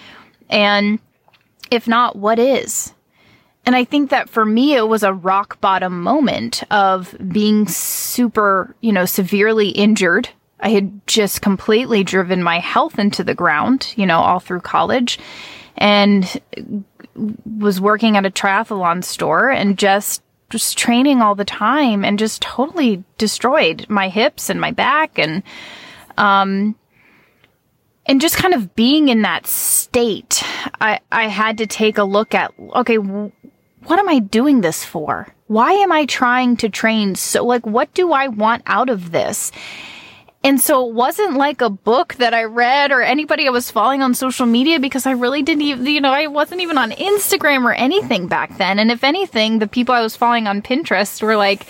And 0.48 0.98
if 1.70 1.88
not, 1.88 2.16
what 2.16 2.38
is? 2.38 2.94
And 3.66 3.74
I 3.74 3.84
think 3.84 4.10
that 4.10 4.28
for 4.28 4.44
me, 4.44 4.74
it 4.74 4.86
was 4.86 5.02
a 5.02 5.14
rock 5.14 5.60
bottom 5.60 6.02
moment 6.02 6.62
of 6.70 7.16
being 7.32 7.66
super, 7.66 8.76
you 8.80 8.92
know, 8.92 9.06
severely 9.06 9.70
injured. 9.70 10.28
I 10.60 10.68
had 10.70 11.06
just 11.06 11.40
completely 11.40 12.04
driven 12.04 12.42
my 12.42 12.58
health 12.58 12.98
into 12.98 13.24
the 13.24 13.34
ground, 13.34 13.92
you 13.96 14.06
know, 14.06 14.18
all 14.18 14.38
through 14.38 14.60
college 14.60 15.18
and 15.76 16.40
was 17.58 17.80
working 17.80 18.16
at 18.16 18.26
a 18.26 18.30
triathlon 18.30 19.02
store 19.02 19.50
and 19.50 19.78
just 19.78 20.22
just 20.50 20.78
training 20.78 21.20
all 21.20 21.34
the 21.34 21.44
time 21.44 22.04
and 22.04 22.18
just 22.18 22.42
totally 22.42 23.02
destroyed 23.18 23.86
my 23.88 24.08
hips 24.08 24.50
and 24.50 24.60
my 24.60 24.70
back 24.70 25.18
and 25.18 25.42
um 26.18 26.74
and 28.06 28.20
just 28.20 28.36
kind 28.36 28.54
of 28.54 28.74
being 28.74 29.08
in 29.08 29.22
that 29.22 29.46
state 29.46 30.42
i 30.80 31.00
i 31.10 31.28
had 31.28 31.58
to 31.58 31.66
take 31.66 31.98
a 31.98 32.04
look 32.04 32.34
at 32.34 32.52
okay 32.74 32.96
what 32.96 33.98
am 33.98 34.08
i 34.08 34.18
doing 34.18 34.60
this 34.60 34.84
for 34.84 35.34
why 35.46 35.72
am 35.72 35.92
I 35.92 36.06
trying 36.06 36.56
to 36.58 36.68
train? 36.68 37.14
So 37.14 37.44
like, 37.44 37.66
what 37.66 37.92
do 37.94 38.12
I 38.12 38.28
want 38.28 38.62
out 38.66 38.88
of 38.88 39.12
this? 39.12 39.52
And 40.44 40.60
so 40.60 40.86
it 40.86 40.92
wasn't 40.94 41.38
like 41.38 41.62
a 41.62 41.70
book 41.70 42.16
that 42.16 42.34
I 42.34 42.44
read 42.44 42.92
or 42.92 43.00
anybody 43.00 43.46
I 43.46 43.50
was 43.50 43.70
following 43.70 44.02
on 44.02 44.12
social 44.12 44.44
media 44.44 44.78
because 44.78 45.06
I 45.06 45.12
really 45.12 45.42
didn't 45.42 45.62
even, 45.62 45.86
you 45.86 46.02
know, 46.02 46.12
I 46.12 46.26
wasn't 46.26 46.60
even 46.60 46.76
on 46.76 46.90
Instagram 46.90 47.64
or 47.64 47.72
anything 47.72 48.28
back 48.28 48.58
then. 48.58 48.78
And 48.78 48.90
if 48.90 49.02
anything, 49.02 49.58
the 49.58 49.66
people 49.66 49.94
I 49.94 50.02
was 50.02 50.16
following 50.16 50.46
on 50.46 50.60
Pinterest 50.60 51.22
were 51.22 51.36
like, 51.36 51.66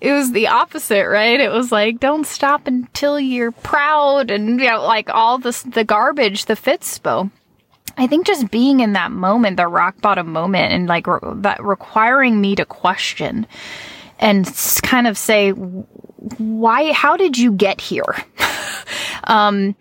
it 0.00 0.12
was 0.12 0.32
the 0.32 0.48
opposite, 0.48 1.06
right? 1.06 1.38
It 1.38 1.50
was 1.50 1.70
like, 1.70 2.00
don't 2.00 2.26
stop 2.26 2.66
until 2.66 3.20
you're 3.20 3.52
proud 3.52 4.30
and, 4.30 4.58
you 4.58 4.70
know, 4.70 4.82
like 4.82 5.10
all 5.10 5.36
this, 5.36 5.62
the 5.62 5.84
garbage, 5.84 6.46
the 6.46 6.54
Fitspo. 6.54 7.30
I 7.98 8.06
think 8.06 8.26
just 8.26 8.50
being 8.50 8.80
in 8.80 8.94
that 8.94 9.12
moment, 9.12 9.58
the 9.58 9.68
rock 9.68 10.00
bottom 10.00 10.32
moment 10.32 10.72
and 10.72 10.86
like 10.86 11.06
re- 11.06 11.18
that 11.42 11.62
requiring 11.62 12.40
me 12.40 12.56
to 12.56 12.64
question 12.64 13.46
and 14.20 14.46
kind 14.82 15.08
of 15.08 15.18
say, 15.18 15.50
why, 15.50 16.92
how 16.92 17.16
did 17.16 17.36
you 17.36 17.52
get 17.52 17.80
here? 17.80 18.14
um, 19.24 19.74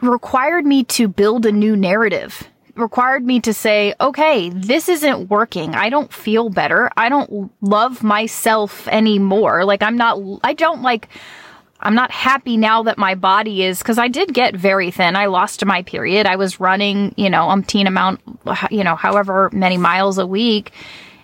required 0.00 0.64
me 0.64 0.84
to 0.84 1.08
build 1.08 1.44
a 1.44 1.52
new 1.52 1.76
narrative 1.76 2.48
required 2.74 3.24
me 3.24 3.40
to 3.40 3.52
say, 3.52 3.94
okay, 4.00 4.48
this 4.48 4.88
isn't 4.88 5.28
working. 5.28 5.74
I 5.74 5.90
don't 5.90 6.12
feel 6.12 6.48
better. 6.48 6.90
I 6.96 7.08
don't 7.08 7.52
love 7.60 8.02
myself 8.02 8.88
anymore. 8.88 9.64
Like 9.64 9.82
I'm 9.82 9.96
not, 9.96 10.18
I 10.42 10.54
don't 10.54 10.82
like, 10.82 11.08
I'm 11.80 11.94
not 11.94 12.10
happy 12.10 12.56
now 12.56 12.84
that 12.84 12.96
my 12.96 13.14
body 13.14 13.64
is, 13.64 13.82
cause 13.82 13.98
I 13.98 14.08
did 14.08 14.32
get 14.32 14.56
very 14.56 14.90
thin. 14.90 15.16
I 15.16 15.26
lost 15.26 15.64
my 15.64 15.82
period. 15.82 16.26
I 16.26 16.36
was 16.36 16.60
running, 16.60 17.14
you 17.16 17.28
know, 17.28 17.48
umpteen 17.48 17.86
amount, 17.86 18.20
you 18.70 18.84
know, 18.84 18.96
however 18.96 19.50
many 19.52 19.76
miles 19.76 20.16
a 20.18 20.26
week 20.26 20.72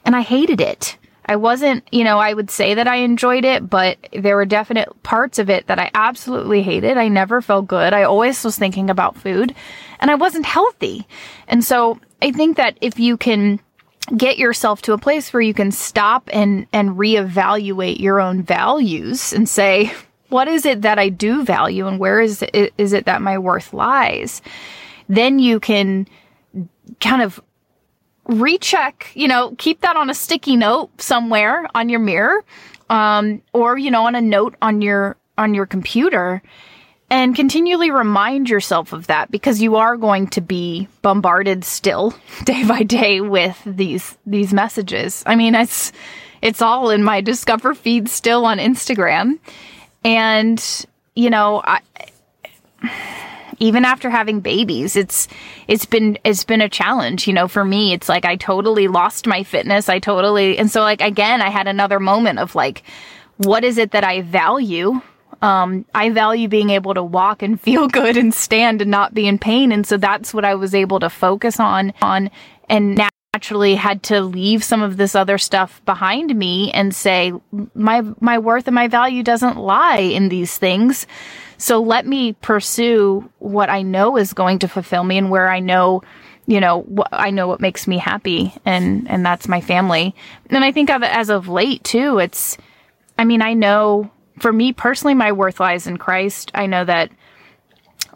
and 0.05 0.15
I 0.15 0.21
hated 0.21 0.61
it. 0.61 0.98
I 1.29 1.37
wasn't, 1.37 1.87
you 1.93 2.05
know, 2.05 2.19
I 2.19 2.33
would 2.33 2.51
say 2.51 2.73
that 2.75 2.89
I 2.89 2.97
enjoyed 2.97 3.45
it, 3.45 3.69
but 3.69 3.99
there 4.15 4.35
were 4.35 4.47
definite 4.47 5.03
parts 5.03 5.39
of 5.39 5.51
it 5.51 5.67
that 5.67 5.79
I 5.79 5.91
absolutely 5.93 6.63
hated. 6.63 6.97
I 6.97 7.09
never 7.09 7.43
felt 7.43 7.67
good. 7.67 7.93
I 7.93 8.05
always 8.05 8.43
was 8.43 8.57
thinking 8.59 8.89
about 8.89 9.17
food 9.17 9.55
and 10.01 10.11
I 10.11 10.15
wasn't 10.15 10.47
healthy. 10.47 11.07
And 11.47 11.63
so 11.63 12.01
I 12.23 12.33
think 12.33 12.57
that 12.57 12.79
if 12.81 12.99
you 12.99 13.19
can 13.19 13.61
get 14.17 14.39
yourself 14.39 14.81
to 14.83 14.95
a 14.95 14.99
place 14.99 15.31
where 15.31 15.43
you 15.43 15.53
can 15.53 15.71
stop 15.71 16.31
and, 16.33 16.67
and 16.73 16.97
reevaluate 16.97 18.01
your 18.01 18.21
own 18.21 18.43
values 18.43 19.35
and 19.35 19.47
say, 19.47 19.93
what 20.31 20.49
is 20.49 20.65
it 20.65 20.83
that 20.83 20.99
I 20.99 21.11
do 21.11 21.45
value 21.45 21.87
and 21.87 21.99
where 21.99 22.21
is 22.21 22.43
it, 22.43 22.73
is 22.79 22.95
it 22.95 23.05
that 23.05 23.21
my 23.21 23.37
worth 23.37 23.75
lies? 23.75 24.41
Then 25.11 25.39
you 25.39 25.61
can 25.61 26.07
kind 27.01 27.21
of 27.21 27.39
recheck, 28.29 29.11
you 29.15 29.27
know, 29.27 29.55
keep 29.59 29.81
that 29.81 29.97
on 29.97 30.11
a 30.11 30.15
sticky 30.15 30.57
note 30.57 30.91
somewhere 31.01 31.67
on 31.75 31.89
your 31.89 32.01
mirror, 32.01 32.45
um, 32.91 33.43
or, 33.53 33.77
you 33.77 33.91
know, 33.91 34.07
on 34.07 34.15
a 34.15 34.21
note 34.21 34.55
on 34.63 34.81
your, 34.83 35.17
on 35.37 35.55
your 35.55 35.67
computer 35.67 36.43
and 37.11 37.35
continually 37.35 37.91
remind 37.91 38.51
yourself 38.51 38.93
of 38.93 39.07
that 39.07 39.31
because 39.31 39.63
you 39.63 39.77
are 39.77 39.97
going 39.97 40.27
to 40.27 40.41
be 40.43 40.89
bombarded 41.01 41.65
still 41.65 42.15
day 42.45 42.65
by 42.67 42.83
day 42.83 43.21
with 43.21 43.61
these, 43.65 44.17
these 44.27 44.53
messages. 44.53 45.23
I 45.27 45.35
mean, 45.35 45.55
it's, 45.55 45.93
it's 46.43 46.63
all 46.63 46.91
in 46.91 47.03
my 47.03 47.21
discover 47.21 47.75
feed 47.75 48.09
still 48.09 48.45
on 48.45 48.59
Instagram. 48.59 49.39
And, 50.05 50.87
you 51.17 51.31
know, 51.31 51.63
I, 51.65 51.81
even 53.61 53.85
after 53.85 54.11
having 54.11 54.41
babies, 54.41 54.97
it's 54.97 55.29
it's 55.67 55.85
been 55.85 56.19
it's 56.25 56.45
been 56.45 56.61
a 56.61 56.69
challenge, 56.69 57.27
you 57.27 57.33
know, 57.33 57.49
for 57.49 57.65
me. 57.65 57.93
It's 57.93 58.09
like 58.09 58.25
I 58.25 58.37
totally 58.37 58.89
lost 58.89 59.27
my 59.27 59.43
fitness. 59.43 59.89
I 59.89 59.99
totally 59.99 60.59
and 60.59 60.71
so 60.71 60.81
like 60.81 61.01
again, 61.01 61.43
I 61.43 61.51
had 61.51 61.67
another 61.69 62.01
moment 62.01 62.39
of 62.39 62.55
like 62.55 62.83
what 63.39 63.65
is 63.65 63.79
it 63.79 63.93
that 63.93 64.05
I 64.05 64.23
value? 64.23 65.01
Um, 65.41 65.85
I 65.95 66.11
value 66.11 66.49
being 66.49 66.71
able 66.71 66.95
to 66.95 67.03
walk 67.03 67.43
and 67.43 67.61
feel 67.69 67.89
good 67.89 68.17
and 68.17 68.35
stand 68.35 68.83
and 68.83 68.91
not 68.91 69.15
be 69.15 69.27
in 69.27 69.39
pain. 69.39 69.73
And 69.73 69.87
so 69.87 69.97
that's 69.97 70.35
what 70.35 70.45
I 70.45 70.55
was 70.55 70.75
able 70.75 71.01
to 71.01 71.11
focus 71.11 71.61
on 71.61 71.93
on 72.03 72.31
and 72.69 73.01
naturally 73.35 73.77
had 73.77 74.03
to 74.03 74.21
leave 74.21 74.65
some 74.65 74.83
of 74.83 74.97
this 74.97 75.15
other 75.15 75.39
stuff 75.39 75.81
behind 75.85 76.35
me 76.37 76.73
and 76.73 76.95
say 76.95 77.33
my 77.75 78.03
my 78.21 78.39
worth 78.39 78.67
and 78.67 78.75
my 78.75 78.89
value 78.89 79.23
doesn't 79.23 79.57
lie 79.57 79.99
in 79.99 80.29
these 80.29 80.57
things. 80.59 81.07
So 81.59 81.83
let 81.83 82.07
me 82.07 82.33
pursue 82.35 83.29
what 83.39 83.69
I 83.69 83.83
know 83.83 84.17
is 84.17 84.33
going 84.33 84.61
to 84.61 84.69
fulfill 84.69 85.05
me 85.05 85.19
and 85.19 85.31
where 85.31 85.51
I 85.51 85.61
know, 85.61 86.03
you 86.47 86.61
know, 86.61 86.83
what 86.83 87.09
I 87.13 87.31
know 87.31 87.49
what 87.49 87.61
makes 87.61 87.87
me 87.87 87.99
happy 87.99 88.55
and, 88.65 89.11
and 89.11 89.27
that's 89.27 89.49
my 89.49 89.61
family. 89.61 90.15
And 90.51 90.65
I 90.65 90.73
think 90.73 90.89
of 90.89 91.03
it 91.03 91.15
as 91.15 91.29
of 91.31 91.49
late 91.49 91.85
too, 91.85 92.19
it's, 92.19 92.57
I 93.19 93.25
mean, 93.25 93.43
I 93.43 93.55
know 93.55 94.11
for 94.39 94.53
me 94.53 94.73
personally, 94.73 95.15
my 95.15 95.33
worth 95.33 95.61
lies 95.61 95.87
in 95.87 95.97
Christ. 95.97 96.51
I 96.55 96.67
know 96.67 96.85
that 96.85 97.11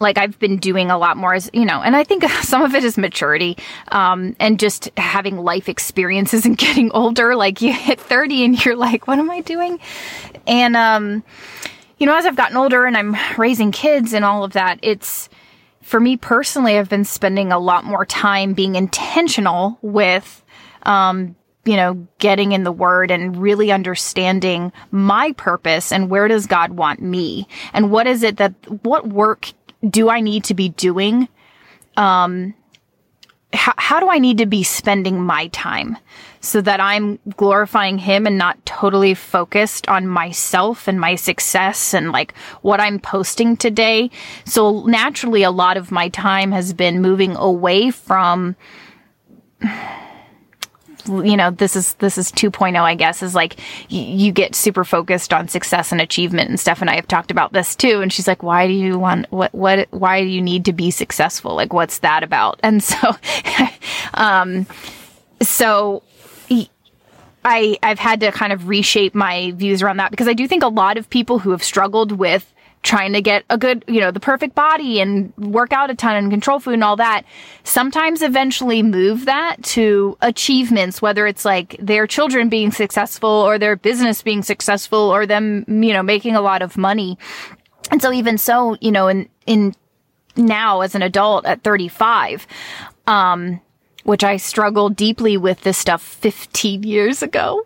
like 0.01 0.19
I've 0.19 0.39
been 0.39 0.59
doing 0.59 0.91
a 0.91 0.99
lot 0.99 1.17
more 1.17 1.35
as 1.35 1.51
you 1.53 1.65
know, 1.65 1.81
and 1.81 1.97
I 1.97 2.05
think 2.05 2.25
some 2.43 2.63
of 2.63 2.75
it 2.75 2.85
is 2.85 2.99
maturity, 2.99 3.57
um, 3.89 4.37
and 4.39 4.59
just 4.59 4.91
having 4.97 5.39
life 5.39 5.69
experiences 5.69 6.45
and 6.45 6.57
getting 6.59 6.91
older. 6.93 7.35
Like 7.37 7.63
you 7.63 7.73
hit 7.73 8.01
30 8.01 8.45
and 8.45 8.65
you're 8.65 8.77
like, 8.77 9.07
what 9.07 9.19
am 9.19 9.31
I 9.31 9.41
doing? 9.41 9.81
And, 10.47 10.77
um, 10.77 11.23
you 12.03 12.07
know, 12.07 12.17
as 12.17 12.27
I've 12.27 12.35
gotten 12.35 12.57
older 12.57 12.85
and 12.85 12.97
I'm 12.97 13.17
raising 13.39 13.71
kids 13.71 14.13
and 14.13 14.25
all 14.25 14.43
of 14.43 14.55
that, 14.55 14.81
it's 14.83 15.29
for 15.83 16.01
me 16.01 16.17
personally, 16.17 16.77
I've 16.77 16.89
been 16.89 17.05
spending 17.05 17.53
a 17.53 17.61
lot 17.61 17.85
more 17.85 18.05
time 18.05 18.55
being 18.55 18.75
intentional 18.75 19.79
with, 19.83 20.45
um, 20.83 21.37
you 21.65 21.77
know, 21.77 22.09
getting 22.19 22.51
in 22.51 22.65
the 22.65 22.73
word 22.73 23.13
and 23.13 23.41
really 23.41 23.71
understanding 23.71 24.73
my 24.91 25.31
purpose 25.35 25.93
and 25.93 26.11
where 26.11 26.27
does 26.27 26.49
God 26.49 26.73
want 26.73 27.01
me 27.01 27.47
and 27.73 27.93
what 27.93 28.09
is 28.09 28.25
it 28.25 28.39
that, 28.39 28.53
what 28.83 29.07
work 29.07 29.53
do 29.89 30.11
I 30.11 30.19
need 30.19 30.43
to 30.47 30.55
be 30.55 30.71
doing? 30.71 31.29
Um, 31.97 32.53
how, 33.53 33.75
how 33.77 34.01
do 34.01 34.09
I 34.09 34.19
need 34.19 34.39
to 34.39 34.47
be 34.47 34.63
spending 34.63 35.23
my 35.23 35.49
time 35.49 35.99
so 36.41 36.61
that 36.61 36.81
I'm 36.81 37.19
glorifying 37.37 37.99
him 37.99 38.27
and 38.27 38.37
not 38.37 38.65
totally 38.67 39.15
focused 39.15 39.89
on 39.89 40.07
myself 40.07 40.89
and 40.89 41.01
my 41.01 41.15
success 41.15 41.95
and 41.95 42.11
like 42.11 42.35
what 42.63 42.81
I'm 42.81 42.99
posting 42.99 43.57
today. 43.57 44.11
So 44.45 44.85
naturally, 44.87 45.43
a 45.43 45.51
lot 45.51 45.77
of 45.77 45.93
my 45.93 46.09
time 46.09 46.51
has 46.53 46.73
been 46.73 47.01
moving 47.01 47.37
away 47.37 47.91
from 47.91 48.57
you 51.07 51.37
know 51.37 51.51
this 51.51 51.77
is 51.77 51.95
this 51.95 52.19
is 52.19 52.31
2.0 52.33 52.79
i 52.81 52.95
guess 52.95 53.23
is 53.23 53.35
like 53.35 53.57
y- 53.91 53.99
you 53.99 54.33
get 54.33 54.55
super 54.55 54.85
focused 54.85 55.33
on 55.33 55.49
success 55.49 55.93
and 55.93 56.01
achievement. 56.01 56.51
And 56.51 56.61
steph 56.61 56.81
and 56.81 56.91
i 56.91 56.95
have 56.97 57.09
talked 57.09 57.31
about 57.31 57.53
this 57.53 57.75
too. 57.75 58.01
And 58.01 58.13
she's 58.13 58.27
like 58.29 58.43
why 58.43 58.67
do 58.67 58.73
you 58.73 58.99
want 58.99 59.31
what 59.31 59.55
what 59.55 59.89
why 59.91 60.23
do 60.23 60.29
you 60.29 60.43
need 60.43 60.65
to 60.67 60.73
be 60.73 60.91
successful? 60.91 61.55
Like 61.55 61.73
what's 61.73 61.99
that 62.01 62.23
about? 62.23 62.61
And 62.63 62.83
so 62.83 62.97
um 64.15 64.67
so 65.41 66.03
I, 67.45 67.77
I've 67.83 67.99
had 67.99 68.21
to 68.21 68.31
kind 68.31 68.53
of 68.53 68.69
reshape 68.69 69.15
my 69.15 69.53
views 69.57 69.83
around 69.83 69.97
that 69.97 70.11
because 70.11 70.29
I 70.29 70.33
do 70.33 70.47
think 70.47 70.63
a 70.63 70.69
lot 70.69 70.97
of 70.97 71.11
people 71.11 71.41
who 71.41 71.51
have 71.51 71.63
struggled 71.63 72.13
with 72.13 72.52
trying 72.83 73.13
to 73.13 73.23
get 73.23 73.45
a 73.49 73.57
good, 73.57 73.85
you 73.87 74.01
know, 74.01 74.11
the 74.11 74.21
perfect 74.21 74.55
body 74.55 75.01
and 75.01 75.33
work 75.37 75.73
out 75.73 75.91
a 75.91 75.95
ton 75.95 76.17
and 76.17 76.31
control 76.31 76.59
food 76.59 76.75
and 76.75 76.85
all 76.85 76.97
that, 76.97 77.25
sometimes 77.63 78.23
eventually 78.23 78.83
move 78.83 79.25
that 79.27 79.63
to 79.63 80.17
achievements, 80.21 81.01
whether 81.01 81.27
it's 81.27 81.45
like 81.45 81.77
their 81.79 82.07
children 82.07 82.49
being 82.49 82.73
successful 82.73 83.31
or 83.31 83.59
their 83.59 83.77
business 83.77 84.23
being 84.23 84.43
successful 84.43 84.99
or 84.99 85.27
them, 85.27 85.65
you 85.69 85.93
know, 85.93 86.03
making 86.03 86.35
a 86.35 86.41
lot 86.41 86.61
of 86.61 86.77
money. 86.77 87.17
And 87.91 88.03
so 88.03 88.13
even 88.13 88.37
so, 88.37 88.77
you 88.81 88.91
know, 88.91 89.07
in, 89.09 89.29
in 89.47 89.75
now 90.37 90.81
as 90.81 90.95
an 90.95 91.03
adult 91.03 91.47
at 91.47 91.63
35, 91.63 92.47
um, 93.07 93.61
which 94.05 94.25
I 94.25 94.37
struggled 94.39 94.97
deeply 94.97 95.37
with 95.37 95.61
this 95.61 95.79
stuff 95.79 96.03
15 96.03 96.83
years 96.83 97.23
ago. 97.23 97.65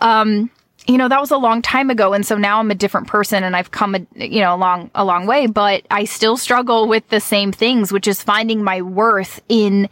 Um, 0.00 0.50
you 0.88 0.96
know, 0.96 1.08
that 1.08 1.20
was 1.20 1.30
a 1.30 1.36
long 1.36 1.60
time 1.60 1.90
ago. 1.90 2.14
And 2.14 2.26
so 2.26 2.38
now 2.38 2.60
I'm 2.60 2.70
a 2.70 2.74
different 2.74 3.08
person 3.08 3.44
and 3.44 3.54
I've 3.54 3.70
come, 3.70 3.94
a, 3.94 4.06
you 4.16 4.40
know, 4.40 4.54
a 4.54 4.56
long, 4.56 4.90
a 4.94 5.04
long 5.04 5.26
way, 5.26 5.46
but 5.46 5.86
I 5.90 6.04
still 6.04 6.38
struggle 6.38 6.88
with 6.88 7.06
the 7.10 7.20
same 7.20 7.52
things, 7.52 7.92
which 7.92 8.08
is 8.08 8.22
finding 8.22 8.64
my 8.64 8.80
worth 8.80 9.40
in, 9.50 9.90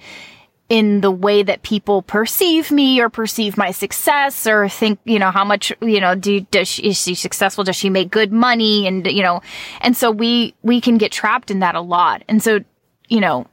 in 0.71 1.03
the 1.03 1.11
way 1.11 1.43
that 1.43 1.63
people 1.63 2.01
perceive 2.01 2.71
me 2.71 2.99
or 2.99 3.11
perceive 3.11 3.59
my 3.59 3.73
success 3.73 4.47
or 4.47 4.71
think, 4.71 4.99
you 5.05 5.19
know, 5.19 5.31
how 5.31 5.45
much, 5.45 5.71
you 5.83 6.01
know, 6.01 6.15
do, 6.15 6.41
does 6.41 6.67
she, 6.67 6.89
is 6.89 7.01
she 7.01 7.15
successful? 7.15 7.63
Does 7.63 7.77
she 7.77 7.91
make 7.91 8.11
good 8.11 8.33
money? 8.33 8.87
And, 8.87 9.07
you 9.07 9.23
know, 9.23 9.43
and 9.83 9.95
so 9.95 10.11
we, 10.11 10.55
we 10.63 10.81
can 10.81 10.97
get 10.97 11.13
trapped 11.13 11.51
in 11.51 11.59
that 11.59 11.75
a 11.75 11.81
lot. 11.83 12.23
And 12.27 12.43
so, 12.43 12.61
you 13.07 13.21
know, 13.21 13.47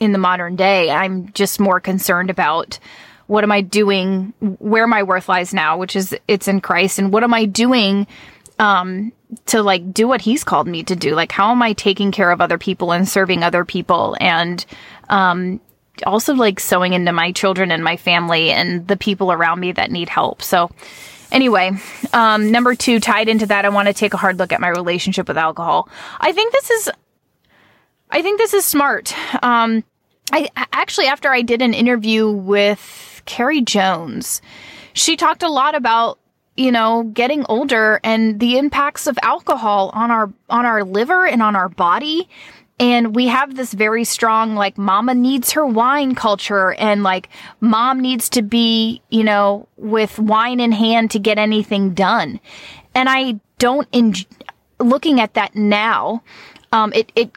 in 0.00 0.12
the 0.12 0.18
modern 0.18 0.54
day, 0.54 0.90
I'm 0.90 1.32
just 1.32 1.60
more 1.60 1.80
concerned 1.80 2.28
about 2.28 2.78
what 3.30 3.44
am 3.44 3.52
I 3.52 3.60
doing, 3.60 4.34
where 4.40 4.88
my 4.88 5.04
worth 5.04 5.28
lies 5.28 5.54
now, 5.54 5.78
which 5.78 5.94
is 5.94 6.16
it's 6.26 6.48
in 6.48 6.60
Christ, 6.60 6.98
and 6.98 7.12
what 7.12 7.22
am 7.22 7.32
I 7.32 7.44
doing 7.44 8.08
um, 8.58 9.12
to 9.46 9.62
like 9.62 9.94
do 9.94 10.08
what 10.08 10.20
He's 10.20 10.42
called 10.42 10.66
me 10.66 10.82
to 10.82 10.96
do? 10.96 11.14
Like, 11.14 11.30
how 11.30 11.52
am 11.52 11.62
I 11.62 11.72
taking 11.72 12.10
care 12.10 12.32
of 12.32 12.40
other 12.40 12.58
people 12.58 12.92
and 12.92 13.08
serving 13.08 13.44
other 13.44 13.64
people 13.64 14.16
and 14.18 14.66
um, 15.10 15.60
also 16.04 16.34
like 16.34 16.58
sowing 16.58 16.92
into 16.92 17.12
my 17.12 17.30
children 17.30 17.70
and 17.70 17.84
my 17.84 17.96
family 17.96 18.50
and 18.50 18.88
the 18.88 18.96
people 18.96 19.30
around 19.30 19.60
me 19.60 19.70
that 19.70 19.92
need 19.92 20.08
help. 20.08 20.42
So, 20.42 20.72
anyway, 21.30 21.70
um, 22.12 22.50
number 22.50 22.74
two, 22.74 22.98
tied 22.98 23.28
into 23.28 23.46
that, 23.46 23.64
I 23.64 23.68
want 23.68 23.86
to 23.86 23.94
take 23.94 24.12
a 24.12 24.16
hard 24.16 24.40
look 24.40 24.52
at 24.52 24.60
my 24.60 24.70
relationship 24.70 25.28
with 25.28 25.38
alcohol. 25.38 25.88
I 26.18 26.32
think 26.32 26.52
this 26.52 26.70
is, 26.70 26.90
I 28.10 28.22
think 28.22 28.38
this 28.38 28.54
is 28.54 28.64
smart. 28.64 29.14
Um, 29.40 29.84
I 30.32 30.48
actually, 30.72 31.06
after 31.06 31.30
I 31.30 31.42
did 31.42 31.62
an 31.62 31.74
interview 31.74 32.28
with 32.28 33.09
Carrie 33.30 33.60
Jones, 33.60 34.42
she 34.92 35.16
talked 35.16 35.44
a 35.44 35.48
lot 35.48 35.76
about 35.76 36.18
you 36.56 36.72
know 36.72 37.04
getting 37.14 37.46
older 37.48 38.00
and 38.02 38.40
the 38.40 38.58
impacts 38.58 39.06
of 39.06 39.16
alcohol 39.22 39.92
on 39.94 40.10
our 40.10 40.32
on 40.48 40.66
our 40.66 40.82
liver 40.82 41.26
and 41.26 41.40
on 41.40 41.54
our 41.54 41.68
body 41.68 42.28
and 42.80 43.14
we 43.14 43.26
have 43.26 43.56
this 43.56 43.74
very 43.74 44.04
strong, 44.04 44.54
like, 44.54 44.78
mama 44.78 45.14
needs 45.14 45.52
her 45.52 45.66
wine 45.66 46.14
culture 46.14 46.72
and 46.72 47.02
like 47.02 47.28
mom 47.60 48.00
needs 48.00 48.30
to 48.30 48.40
be, 48.40 49.02
you 49.10 49.22
know, 49.22 49.68
with 49.76 50.18
wine 50.18 50.60
in 50.60 50.72
hand 50.72 51.10
to 51.10 51.18
get 51.18 51.36
anything 51.36 51.92
done. 51.92 52.40
And 52.94 53.10
I 53.10 53.38
don't, 53.58 53.86
in 53.92 54.14
looking 54.78 55.20
at 55.20 55.34
that 55.34 55.54
now, 55.54 56.22
um, 56.72 56.90
it, 56.94 57.12
it 57.14 57.32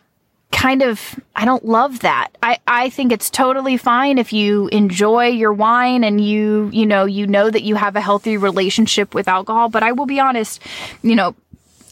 kind 0.54 0.82
of, 0.82 1.20
I 1.36 1.44
don't 1.44 1.66
love 1.66 2.00
that. 2.00 2.30
I, 2.42 2.60
I 2.66 2.90
think 2.90 3.12
it's 3.12 3.30
totally 3.30 3.76
fine 3.76 4.18
if 4.18 4.32
you 4.32 4.68
enjoy 4.70 5.28
your 5.28 5.52
wine 5.52 6.04
and 6.04 6.24
you, 6.24 6.70
you 6.72 6.86
know, 6.86 7.06
you 7.06 7.28
know 7.28 7.50
that 7.50 7.64
you 7.64 7.76
have 7.76 7.96
a 7.96 8.02
healthy 8.02 8.38
relationship 8.38 9.14
with 9.14 9.28
alcohol. 9.28 9.68
But 9.68 9.84
I 9.84 9.92
will 9.92 10.06
be 10.06 10.20
honest, 10.20 10.62
you 11.02 11.16
know, 11.16 11.36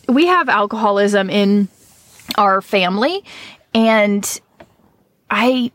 we 0.07 0.27
have 0.27 0.47
alcoholism 0.47 1.29
in, 1.29 1.67
our 2.37 2.61
family. 2.61 3.23
And 3.73 4.41
I, 5.29 5.71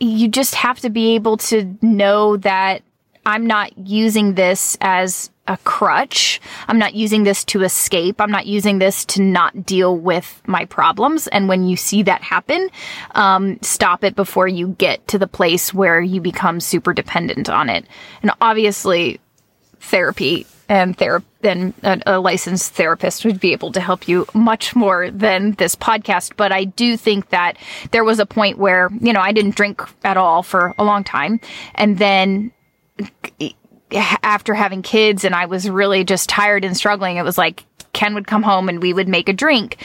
you 0.00 0.28
just 0.28 0.54
have 0.54 0.80
to 0.80 0.90
be 0.90 1.14
able 1.14 1.36
to 1.38 1.76
know 1.82 2.36
that 2.38 2.82
I'm 3.26 3.46
not 3.46 3.76
using 3.78 4.34
this 4.34 4.76
as 4.80 5.30
a 5.46 5.58
crutch. 5.58 6.40
I'm 6.68 6.78
not 6.78 6.94
using 6.94 7.24
this 7.24 7.44
to 7.46 7.62
escape. 7.62 8.20
I'm 8.20 8.30
not 8.30 8.46
using 8.46 8.78
this 8.78 9.04
to 9.06 9.22
not 9.22 9.66
deal 9.66 9.96
with 9.96 10.40
my 10.46 10.64
problems. 10.64 11.26
And 11.26 11.48
when 11.48 11.66
you 11.66 11.76
see 11.76 12.02
that 12.04 12.22
happen, 12.22 12.70
um, 13.14 13.58
stop 13.62 14.04
it 14.04 14.16
before 14.16 14.48
you 14.48 14.68
get 14.68 15.06
to 15.08 15.18
the 15.18 15.26
place 15.26 15.74
where 15.74 16.00
you 16.00 16.20
become 16.20 16.60
super 16.60 16.94
dependent 16.94 17.50
on 17.50 17.68
it. 17.68 17.86
And 18.22 18.30
obviously, 18.40 19.20
therapy 19.80 20.46
and 20.66 20.96
ther- 20.96 21.22
then 21.42 21.74
a, 21.82 22.00
a, 22.06 22.20
licensed 22.20 22.72
therapist 22.72 23.24
would 23.26 23.38
be 23.38 23.52
able 23.52 23.70
to 23.72 23.80
help 23.80 24.08
you 24.08 24.26
much 24.32 24.74
more 24.74 25.10
than 25.10 25.52
this 25.52 25.76
podcast. 25.76 26.32
But 26.36 26.52
I 26.52 26.64
do 26.64 26.96
think 26.96 27.28
that 27.30 27.58
there 27.90 28.02
was 28.02 28.18
a 28.18 28.24
point 28.24 28.56
where, 28.56 28.88
you 29.00 29.12
know, 29.12 29.20
I 29.20 29.32
didn't 29.32 29.56
drink 29.56 29.82
at 30.04 30.16
all 30.16 30.42
for 30.42 30.74
a 30.78 30.84
long 30.84 31.04
time. 31.04 31.38
And 31.74 31.98
then 31.98 32.50
after 33.94 34.54
having 34.54 34.82
kids 34.82 35.24
and 35.24 35.34
I 35.34 35.46
was 35.46 35.68
really 35.68 36.04
just 36.04 36.28
tired 36.28 36.64
and 36.64 36.76
struggling, 36.76 37.16
it 37.16 37.22
was 37.22 37.38
like 37.38 37.64
Ken 37.92 38.14
would 38.14 38.26
come 38.26 38.42
home 38.42 38.68
and 38.68 38.82
we 38.82 38.92
would 38.92 39.08
make 39.08 39.28
a 39.28 39.32
drink. 39.32 39.78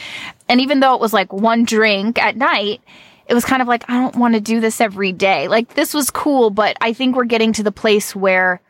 And 0.48 0.60
even 0.60 0.80
though 0.80 0.94
it 0.94 1.00
was 1.00 1.12
like 1.12 1.32
one 1.32 1.64
drink 1.64 2.20
at 2.22 2.36
night, 2.36 2.82
it 3.26 3.34
was 3.34 3.44
kind 3.44 3.62
of 3.62 3.68
like, 3.68 3.88
I 3.88 3.94
don't 3.94 4.16
want 4.16 4.34
to 4.34 4.40
do 4.40 4.60
this 4.60 4.80
every 4.80 5.12
day. 5.12 5.48
Like 5.48 5.74
this 5.74 5.94
was 5.94 6.10
cool, 6.10 6.50
but 6.50 6.76
I 6.80 6.92
think 6.92 7.14
we're 7.14 7.24
getting 7.24 7.52
to 7.54 7.62
the 7.62 7.72
place 7.72 8.14
where 8.14 8.60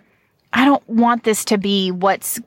I 0.53 0.65
don't 0.65 0.87
want 0.89 1.25
this 1.25 1.45
to 1.47 1.59
be 1.59 1.91
what's 1.91 2.39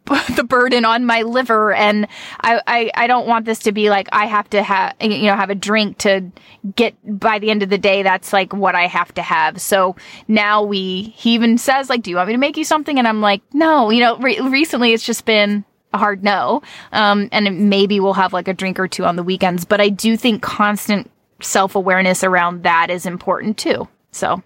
the 0.36 0.44
burden 0.44 0.84
on 0.84 1.04
my 1.04 1.22
liver 1.22 1.72
and 1.72 2.06
I, 2.40 2.60
I, 2.66 2.90
I 2.94 3.06
don't 3.06 3.26
want 3.26 3.44
this 3.44 3.60
to 3.60 3.72
be 3.72 3.90
like 3.90 4.08
I 4.12 4.26
have 4.26 4.48
to 4.50 4.62
have 4.62 4.94
you 5.00 5.24
know 5.24 5.36
have 5.36 5.50
a 5.50 5.54
drink 5.54 5.98
to 5.98 6.30
get 6.74 6.94
by 7.04 7.38
the 7.38 7.50
end 7.50 7.62
of 7.62 7.70
the 7.70 7.78
day 7.78 8.02
that's 8.02 8.32
like 8.32 8.52
what 8.52 8.74
I 8.74 8.86
have 8.86 9.12
to 9.14 9.22
have. 9.22 9.60
So 9.60 9.96
now 10.26 10.62
we 10.62 11.14
he 11.16 11.34
even 11.34 11.58
says 11.58 11.88
like 11.88 12.02
do 12.02 12.10
you 12.10 12.16
want 12.16 12.28
me 12.28 12.34
to 12.34 12.38
make 12.38 12.56
you 12.56 12.64
something? 12.64 12.98
And 12.98 13.08
I'm 13.08 13.20
like 13.20 13.42
no. 13.52 13.90
You 13.90 14.00
know 14.00 14.18
re- 14.18 14.40
recently 14.40 14.92
it's 14.92 15.04
just 15.04 15.24
been 15.24 15.64
a 15.94 15.98
hard 15.98 16.22
no 16.22 16.60
um 16.92 17.30
and 17.32 17.70
maybe 17.70 17.98
we'll 17.98 18.12
have 18.12 18.34
like 18.34 18.46
a 18.46 18.52
drink 18.52 18.78
or 18.78 18.86
two 18.86 19.06
on 19.06 19.16
the 19.16 19.22
weekends 19.22 19.64
but 19.64 19.80
I 19.80 19.88
do 19.88 20.18
think 20.18 20.42
constant 20.42 21.10
self-awareness 21.40 22.24
around 22.24 22.64
that 22.64 22.90
is 22.90 23.06
important 23.06 23.56
too. 23.56 23.88
So 24.10 24.42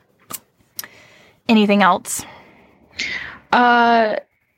anything 1.49 1.83
else? 1.83 2.25
Uh, 3.53 4.17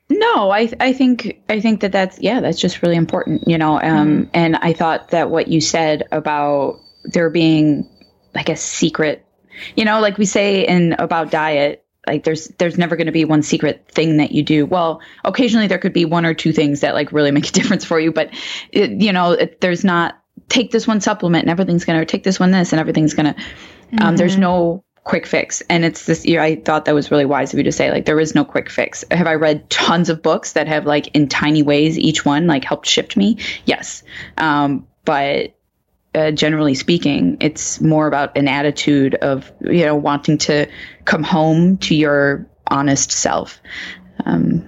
no, 0.09 0.51
I 0.51 0.71
I 0.79 0.93
think 0.93 1.41
I 1.49 1.59
think 1.59 1.81
that 1.81 1.91
that's 1.91 2.19
yeah, 2.19 2.39
that's 2.39 2.59
just 2.59 2.81
really 2.83 2.95
important, 2.95 3.47
you 3.47 3.57
know. 3.57 3.81
Um, 3.81 4.23
mm-hmm. 4.23 4.29
and 4.33 4.55
I 4.57 4.73
thought 4.73 5.09
that 5.09 5.31
what 5.31 5.47
you 5.47 5.61
said 5.61 6.03
about 6.11 6.79
there 7.05 7.29
being 7.29 7.89
like 8.35 8.49
a 8.49 8.55
secret, 8.55 9.25
you 9.75 9.83
know, 9.83 9.99
like 10.01 10.17
we 10.17 10.25
say 10.25 10.65
in 10.67 10.93
about 10.93 11.31
diet, 11.31 11.83
like 12.05 12.23
there's 12.23 12.47
there's 12.59 12.77
never 12.77 12.95
going 12.95 13.07
to 13.07 13.11
be 13.11 13.25
one 13.25 13.41
secret 13.41 13.85
thing 13.91 14.17
that 14.17 14.31
you 14.31 14.43
do. 14.43 14.67
Well, 14.67 15.01
occasionally 15.23 15.67
there 15.67 15.79
could 15.79 15.93
be 15.93 16.05
one 16.05 16.25
or 16.25 16.35
two 16.35 16.53
things 16.53 16.81
that 16.81 16.93
like 16.93 17.11
really 17.11 17.31
make 17.37 17.49
a 17.49 17.51
difference 17.51 17.83
for 17.83 17.99
you, 17.99 18.11
but 18.11 18.29
it, 18.71 18.91
you 19.01 19.11
know, 19.11 19.31
it, 19.31 19.59
there's 19.59 19.83
not 19.83 20.21
take 20.49 20.69
this 20.69 20.85
one 20.85 21.01
supplement 21.01 21.43
and 21.43 21.49
everything's 21.49 21.85
going 21.85 21.99
to 21.99 22.05
take 22.05 22.23
this 22.23 22.39
one 22.39 22.51
this 22.51 22.71
and 22.73 22.79
everything's 22.79 23.15
going 23.15 23.33
to 23.33 23.41
um, 23.93 23.97
mm-hmm. 23.97 24.15
there's 24.17 24.37
no 24.37 24.84
quick 25.05 25.27
fix. 25.27 25.61
And 25.69 25.85
it's 25.85 26.07
this 26.07 26.25
year, 26.25 26.41
I 26.41 26.55
thought 26.55 26.85
that 26.85 26.95
was 26.95 27.11
really 27.11 27.25
wise 27.25 27.53
of 27.53 27.59
you 27.59 27.63
to 27.63 27.71
say, 27.71 27.91
like, 27.91 28.05
there 28.05 28.19
is 28.19 28.35
no 28.35 28.43
quick 28.43 28.71
fix. 28.71 29.05
Have 29.11 29.27
I 29.27 29.35
read 29.35 29.69
tons 29.69 30.09
of 30.09 30.21
books 30.21 30.53
that 30.53 30.67
have, 30.67 30.85
like, 30.85 31.07
in 31.15 31.29
tiny 31.29 31.61
ways, 31.61 31.97
each 31.97 32.25
one, 32.25 32.47
like, 32.47 32.63
helped 32.63 32.87
shift 32.87 33.15
me? 33.15 33.37
Yes. 33.65 34.01
Um, 34.37 34.87
but 35.05 35.55
uh, 36.15 36.31
generally 36.31 36.73
speaking, 36.73 37.37
it's 37.39 37.79
more 37.79 38.07
about 38.07 38.35
an 38.35 38.47
attitude 38.47 39.13
of, 39.15 39.51
you 39.61 39.85
know, 39.85 39.95
wanting 39.95 40.39
to 40.39 40.67
come 41.05 41.21
home 41.21 41.77
to 41.77 41.95
your 41.95 42.47
honest 42.67 43.11
self. 43.11 43.61
Um, 44.25 44.67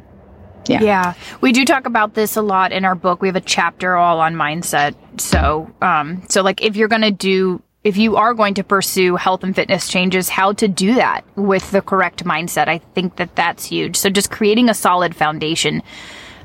yeah. 0.67 0.83
Yeah. 0.83 1.13
We 1.41 1.51
do 1.51 1.65
talk 1.65 1.87
about 1.87 2.13
this 2.13 2.35
a 2.35 2.41
lot 2.41 2.73
in 2.73 2.85
our 2.85 2.93
book. 2.93 3.21
We 3.21 3.29
have 3.29 3.37
a 3.37 3.41
chapter 3.41 3.95
all 3.95 4.19
on 4.19 4.35
mindset. 4.35 4.93
So, 5.19 5.73
um, 5.81 6.23
so 6.29 6.43
like 6.43 6.61
if 6.61 6.75
you're 6.75 6.89
going 6.89 7.01
to 7.01 7.11
do 7.11 7.63
if 7.87 7.95
you 7.95 8.17
are 8.17 8.33
going 8.33 8.53
to 8.55 8.65
pursue 8.65 9.15
health 9.15 9.45
and 9.45 9.55
fitness 9.55 9.87
changes, 9.87 10.27
how 10.27 10.51
to 10.51 10.67
do 10.67 10.95
that 10.95 11.23
with 11.37 11.71
the 11.71 11.81
correct 11.81 12.25
mindset. 12.25 12.67
I 12.67 12.79
think 12.79 13.15
that 13.15 13.33
that's 13.37 13.63
huge. 13.63 13.95
So 13.95 14.09
just 14.09 14.29
creating 14.29 14.67
a 14.69 14.73
solid 14.73 15.15
foundation 15.15 15.81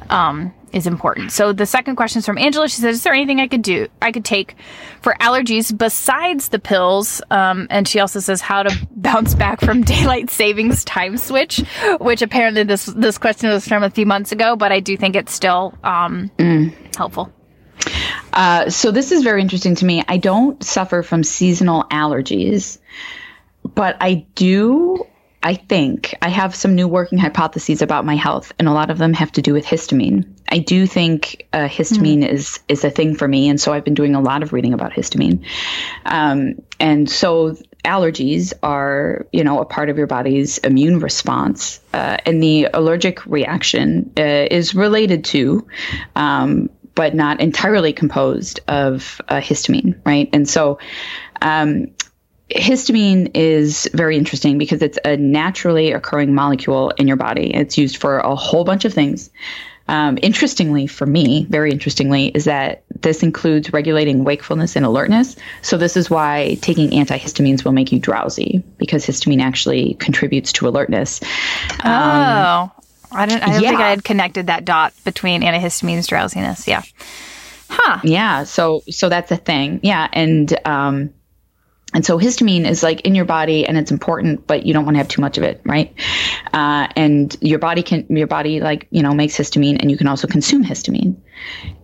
um, 0.09 0.55
is 0.73 0.87
important. 0.87 1.33
So 1.33 1.53
the 1.53 1.67
second 1.67 1.97
question 1.97 2.21
is 2.21 2.27
from 2.27 2.39
Angela. 2.39 2.69
She 2.69 2.81
says, 2.81 2.99
"Is 2.99 3.03
there 3.03 3.13
anything 3.13 3.41
I 3.41 3.49
could 3.49 3.63
do? 3.63 3.89
I 4.01 4.13
could 4.13 4.25
take 4.25 4.55
for 5.01 5.17
allergies 5.21 5.77
besides 5.77 6.51
the 6.51 6.61
pills?" 6.61 7.21
Um, 7.33 7.67
and 7.71 7.89
she 7.89 7.99
also 7.99 8.21
says, 8.21 8.41
"How 8.41 8.63
to 8.63 8.89
bounce 8.93 9.35
back 9.35 9.61
from 9.61 9.83
daylight 9.95 10.31
savings 10.31 10.85
time 10.85 11.17
switch?" 11.17 11.65
Which 11.99 12.23
apparently 12.23 12.63
this 12.63 12.87
this 12.87 13.19
question 13.19 13.51
was 13.51 13.67
from 13.67 13.83
a 13.83 13.91
few 13.91 14.07
months 14.07 14.31
ago, 14.31 14.55
but 14.55 14.71
I 14.71 14.79
do 14.79 14.97
think 14.97 15.17
it's 15.17 15.33
still 15.33 15.77
um, 15.83 16.31
mm. 16.39 16.73
helpful. 16.97 17.33
Uh, 18.33 18.71
so 18.71 18.91
this 18.91 19.13
is 19.13 19.23
very 19.23 19.41
interesting 19.41 19.75
to 19.77 19.85
me. 19.85 20.03
I 20.09 20.17
don't 20.17 20.63
suffer 20.63 21.03
from 21.03 21.23
seasonal 21.23 21.85
allergies, 21.85 22.79
but 23.75 23.97
I 24.01 24.27
do. 24.35 25.07
I 25.45 25.55
think 25.55 26.15
I 26.23 26.29
have 26.29 26.55
some 26.55 26.77
new 26.77 26.87
working 26.87 27.19
hypotheses 27.19 27.83
about 27.83 28.05
my 28.05 28.15
health, 28.15 28.53
and 28.59 28.69
a 28.69 28.73
lot 28.73 28.91
of 28.91 28.99
them 28.99 29.13
have 29.13 29.33
to 29.33 29.43
do 29.43 29.53
with 29.53 29.67
histamine. 29.67 30.25
I 30.49 30.59
do 30.59 30.87
think 30.87 31.49
uh, 31.53 31.67
histamine 31.67 32.23
mm. 32.23 32.29
is 32.29 32.61
is 32.69 32.85
a 32.85 32.91
thing 32.91 33.17
for 33.17 33.27
me, 33.27 33.49
and 33.49 33.61
so 33.61 33.73
I've 33.73 33.85
been 33.85 33.95
doing 33.95 34.15
a 34.15 34.21
lot 34.21 34.43
of 34.43 34.53
reading 34.53 34.73
about 34.73 34.93
histamine. 34.93 35.45
Um, 36.07 36.63
and 36.79 37.11
so 37.11 37.57
allergies 37.85 38.53
are, 38.63 39.27
you 39.33 39.43
know, 39.43 39.61
a 39.61 39.65
part 39.65 39.91
of 39.91 39.99
your 39.99 40.07
body's 40.07 40.59
immune 40.59 41.01
response, 41.01 41.81
uh, 41.93 42.19
and 42.25 42.41
the 42.41 42.69
allergic 42.73 43.27
reaction 43.27 44.13
uh, 44.17 44.47
is 44.49 44.75
related 44.75 45.25
to 45.25 45.67
um, 46.15 46.71
but 46.95 47.15
not 47.15 47.41
entirely 47.41 47.93
composed 47.93 48.61
of 48.69 49.21
uh, 49.29 49.41
histamine, 49.41 49.99
right? 50.05 50.29
And 50.33 50.49
so, 50.49 50.79
um, 51.41 51.87
histamine 52.51 53.31
is 53.35 53.89
very 53.95 54.17
interesting 54.17 54.59
because 54.59 54.83
it's 54.83 54.99
a 55.05 55.17
naturally 55.17 55.93
occurring 55.93 56.35
molecule 56.35 56.91
in 56.91 57.09
your 57.09 57.17
body. 57.17 57.55
It's 57.55 57.79
used 57.79 57.97
for 57.97 58.19
a 58.19 58.35
whole 58.35 58.65
bunch 58.65 58.85
of 58.85 58.93
things. 58.93 59.31
Um, 59.89 60.19
interestingly, 60.23 60.87
for 60.87 61.07
me, 61.07 61.45
very 61.49 61.73
interestingly, 61.73 62.29
is 62.29 62.45
that 62.45 62.85
this 63.01 63.23
includes 63.23 63.73
regulating 63.73 64.23
wakefulness 64.25 64.77
and 64.77 64.87
alertness. 64.87 65.37
So, 65.61 65.77
this 65.77 65.97
is 65.97 66.09
why 66.09 66.57
taking 66.61 66.91
antihistamines 66.91 67.65
will 67.65 67.73
make 67.73 67.91
you 67.91 67.99
drowsy 67.99 68.63
because 68.79 69.05
histamine 69.05 69.43
actually 69.43 69.95
contributes 69.95 70.53
to 70.55 70.69
alertness. 70.69 71.21
Um, 71.83 72.71
oh, 72.71 72.71
I 73.13 73.27
don't. 73.27 73.43
I 73.43 73.53
don't 73.53 73.63
yeah. 73.63 73.69
think 73.71 73.81
I 73.81 73.91
had 73.91 74.05
connected 74.05 74.47
that 74.49 74.65
dot 74.65 74.93
between 75.05 75.43
antihistamines 75.43 76.09
drowsiness. 76.09 76.67
Yeah. 76.67 76.83
Huh. 77.69 78.01
Yeah. 78.05 78.45
So 78.45 78.83
so 78.91 79.09
that's 79.09 79.31
a 79.31 79.37
thing. 79.37 79.81
Yeah. 79.83 80.09
And 80.13 80.67
um, 80.67 81.15
and 81.95 82.07
so 82.07 82.19
histamine 82.19 82.65
is 82.65 82.83
like 82.83 83.03
in 83.03 83.15
your 83.15 83.25
body 83.25 83.67
and 83.67 83.77
it's 83.77 83.91
important, 83.91 84.47
but 84.47 84.65
you 84.65 84.73
don't 84.73 84.85
want 84.85 84.95
to 84.95 84.99
have 84.99 85.09
too 85.09 85.21
much 85.21 85.37
of 85.37 85.45
it, 85.45 85.61
right? 85.65 85.95
Uh, 86.53 86.89
and 86.97 87.37
your 87.41 87.59
body 87.59 87.83
can, 87.83 88.07
your 88.09 88.27
body 88.27 88.61
like, 88.61 88.89
you 88.91 89.03
know, 89.03 89.13
makes 89.13 89.37
histamine 89.37 89.77
and 89.79 89.91
you 89.91 89.99
can 89.99 90.07
also 90.07 90.27
consume 90.27 90.65
histamine. 90.65 91.17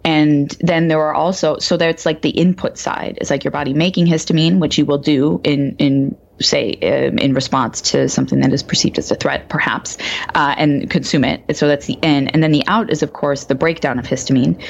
And 0.04 0.50
then 0.60 0.88
there 0.88 1.00
are 1.02 1.14
also, 1.14 1.58
so 1.58 1.76
that's 1.76 2.06
like 2.06 2.22
the 2.22 2.30
input 2.30 2.78
side 2.78 3.18
is 3.20 3.28
like 3.28 3.44
your 3.44 3.50
body 3.50 3.74
making 3.74 4.06
histamine, 4.06 4.60
which 4.60 4.78
you 4.78 4.86
will 4.86 4.98
do 4.98 5.42
in, 5.44 5.76
in 5.76 6.16
say 6.40 6.74
um, 6.74 7.18
in 7.18 7.34
response 7.34 7.80
to 7.80 8.08
something 8.08 8.40
that 8.40 8.52
is 8.52 8.62
perceived 8.62 8.98
as 8.98 9.10
a 9.10 9.14
threat, 9.14 9.48
perhaps, 9.48 9.98
uh, 10.34 10.54
and 10.56 10.88
consume 10.90 11.24
it. 11.24 11.56
So 11.56 11.68
that's 11.68 11.86
the 11.86 11.98
in. 12.02 12.28
And 12.28 12.42
then 12.42 12.52
the 12.52 12.64
out 12.66 12.90
is, 12.90 13.02
of 13.02 13.12
course, 13.12 13.44
the 13.44 13.54
breakdown 13.54 13.98
of 13.98 14.06
histamine. 14.06 14.60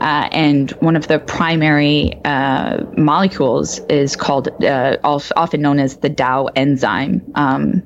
Uh, 0.00 0.28
and 0.32 0.70
one 0.72 0.96
of 0.96 1.08
the 1.08 1.18
primary 1.18 2.20
uh, 2.24 2.84
molecules 2.96 3.78
is 3.88 4.16
called, 4.16 4.48
uh, 4.64 4.96
often 5.02 5.60
known 5.60 5.78
as 5.78 5.98
the 5.98 6.10
DAO 6.10 6.50
enzyme, 6.56 7.30
um, 7.34 7.82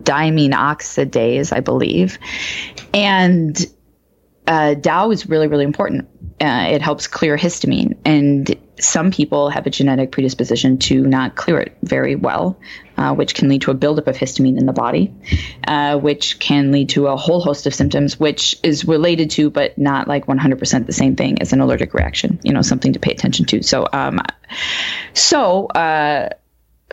diamine 0.00 0.52
oxidase, 0.52 1.52
I 1.52 1.60
believe. 1.60 2.18
And 2.94 3.56
uh, 4.46 4.74
DAO 4.74 5.12
is 5.12 5.28
really, 5.28 5.46
really 5.46 5.64
important. 5.64 6.08
Uh, 6.40 6.68
it 6.70 6.80
helps 6.80 7.06
clear 7.06 7.36
histamine. 7.36 7.96
And 8.04 8.56
some 8.80 9.10
people 9.10 9.50
have 9.50 9.66
a 9.66 9.70
genetic 9.70 10.12
predisposition 10.12 10.78
to 10.78 11.02
not 11.06 11.34
clear 11.34 11.60
it 11.60 11.76
very 11.82 12.14
well, 12.14 12.58
uh, 12.96 13.14
which 13.14 13.34
can 13.34 13.48
lead 13.48 13.62
to 13.62 13.70
a 13.70 13.74
buildup 13.74 14.06
of 14.06 14.16
histamine 14.16 14.58
in 14.58 14.66
the 14.66 14.72
body, 14.72 15.12
uh, 15.66 15.98
which 15.98 16.38
can 16.38 16.72
lead 16.72 16.90
to 16.90 17.06
a 17.06 17.16
whole 17.16 17.40
host 17.40 17.66
of 17.66 17.74
symptoms, 17.74 18.18
which 18.18 18.56
is 18.62 18.84
related 18.84 19.30
to, 19.30 19.50
but 19.50 19.76
not 19.78 20.08
like 20.08 20.26
100% 20.26 20.86
the 20.86 20.92
same 20.92 21.16
thing 21.16 21.40
as 21.42 21.52
an 21.52 21.60
allergic 21.60 21.94
reaction. 21.94 22.40
You 22.42 22.52
know, 22.52 22.62
something 22.62 22.92
to 22.92 22.98
pay 22.98 23.12
attention 23.12 23.46
to. 23.46 23.62
So, 23.62 23.88
um, 23.92 24.20
so 25.12 25.66
uh, 25.66 26.30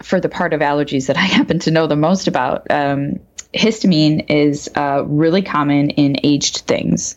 for 0.01 0.19
the 0.19 0.29
part 0.29 0.53
of 0.53 0.61
allergies 0.61 1.07
that 1.07 1.17
I 1.17 1.21
happen 1.37 1.59
to 1.59 1.71
know 1.71 1.87
the 1.87 1.95
most 1.95 2.27
about, 2.27 2.67
um, 2.69 3.19
histamine 3.53 4.29
is 4.29 4.69
uh, 4.75 5.03
really 5.05 5.41
common 5.41 5.91
in 5.91 6.17
aged 6.23 6.59
things 6.59 7.15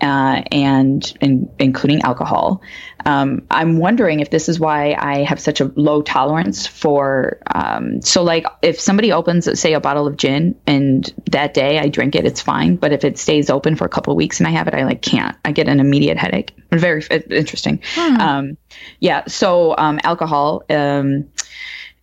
uh, 0.00 0.42
and, 0.50 1.50
including 1.58 2.02
alcohol. 2.02 2.62
Um, 3.04 3.46
I'm 3.50 3.78
wondering 3.78 4.20
if 4.20 4.30
this 4.30 4.48
is 4.48 4.60
why 4.60 4.94
I 4.98 5.24
have 5.24 5.40
such 5.40 5.60
a 5.60 5.70
low 5.74 6.02
tolerance 6.02 6.66
for. 6.66 7.38
Um, 7.54 8.02
so, 8.02 8.22
like, 8.22 8.46
if 8.62 8.80
somebody 8.80 9.12
opens, 9.12 9.58
say, 9.58 9.74
a 9.74 9.80
bottle 9.80 10.06
of 10.06 10.16
gin, 10.16 10.54
and 10.66 11.12
that 11.30 11.54
day 11.54 11.78
I 11.78 11.88
drink 11.88 12.14
it, 12.14 12.24
it's 12.26 12.40
fine. 12.40 12.76
But 12.76 12.92
if 12.92 13.04
it 13.04 13.18
stays 13.18 13.50
open 13.50 13.76
for 13.76 13.84
a 13.84 13.88
couple 13.88 14.12
of 14.12 14.16
weeks 14.16 14.40
and 14.40 14.46
I 14.46 14.50
have 14.50 14.68
it, 14.68 14.74
I 14.74 14.84
like 14.84 15.02
can't. 15.02 15.36
I 15.44 15.52
get 15.52 15.68
an 15.68 15.80
immediate 15.80 16.18
headache. 16.18 16.52
Very 16.70 17.02
interesting. 17.30 17.80
Hmm. 17.94 18.16
Um, 18.20 18.56
yeah. 19.00 19.24
So, 19.26 19.74
um, 19.76 19.98
alcohol 20.04 20.64
um, 20.70 21.28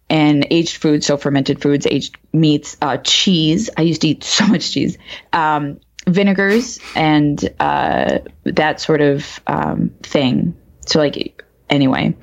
and 0.09 0.47
aged 0.49 0.77
foods, 0.77 1.05
so 1.05 1.17
fermented 1.17 1.61
foods, 1.61 1.85
aged 1.85 2.17
meats, 2.33 2.77
uh, 2.81 2.97
cheese. 2.97 3.69
I 3.77 3.81
used 3.81 4.01
to 4.01 4.07
eat 4.07 4.23
so 4.23 4.47
much 4.47 4.71
cheese. 4.71 4.97
Um, 5.33 5.79
vinegars 6.07 6.79
and 6.95 7.53
uh, 7.59 8.19
that 8.45 8.79
sort 8.79 9.01
of 9.01 9.39
um, 9.47 9.91
thing. 10.03 10.57
So, 10.85 10.99
like, 10.99 11.43
anyway. 11.69 12.15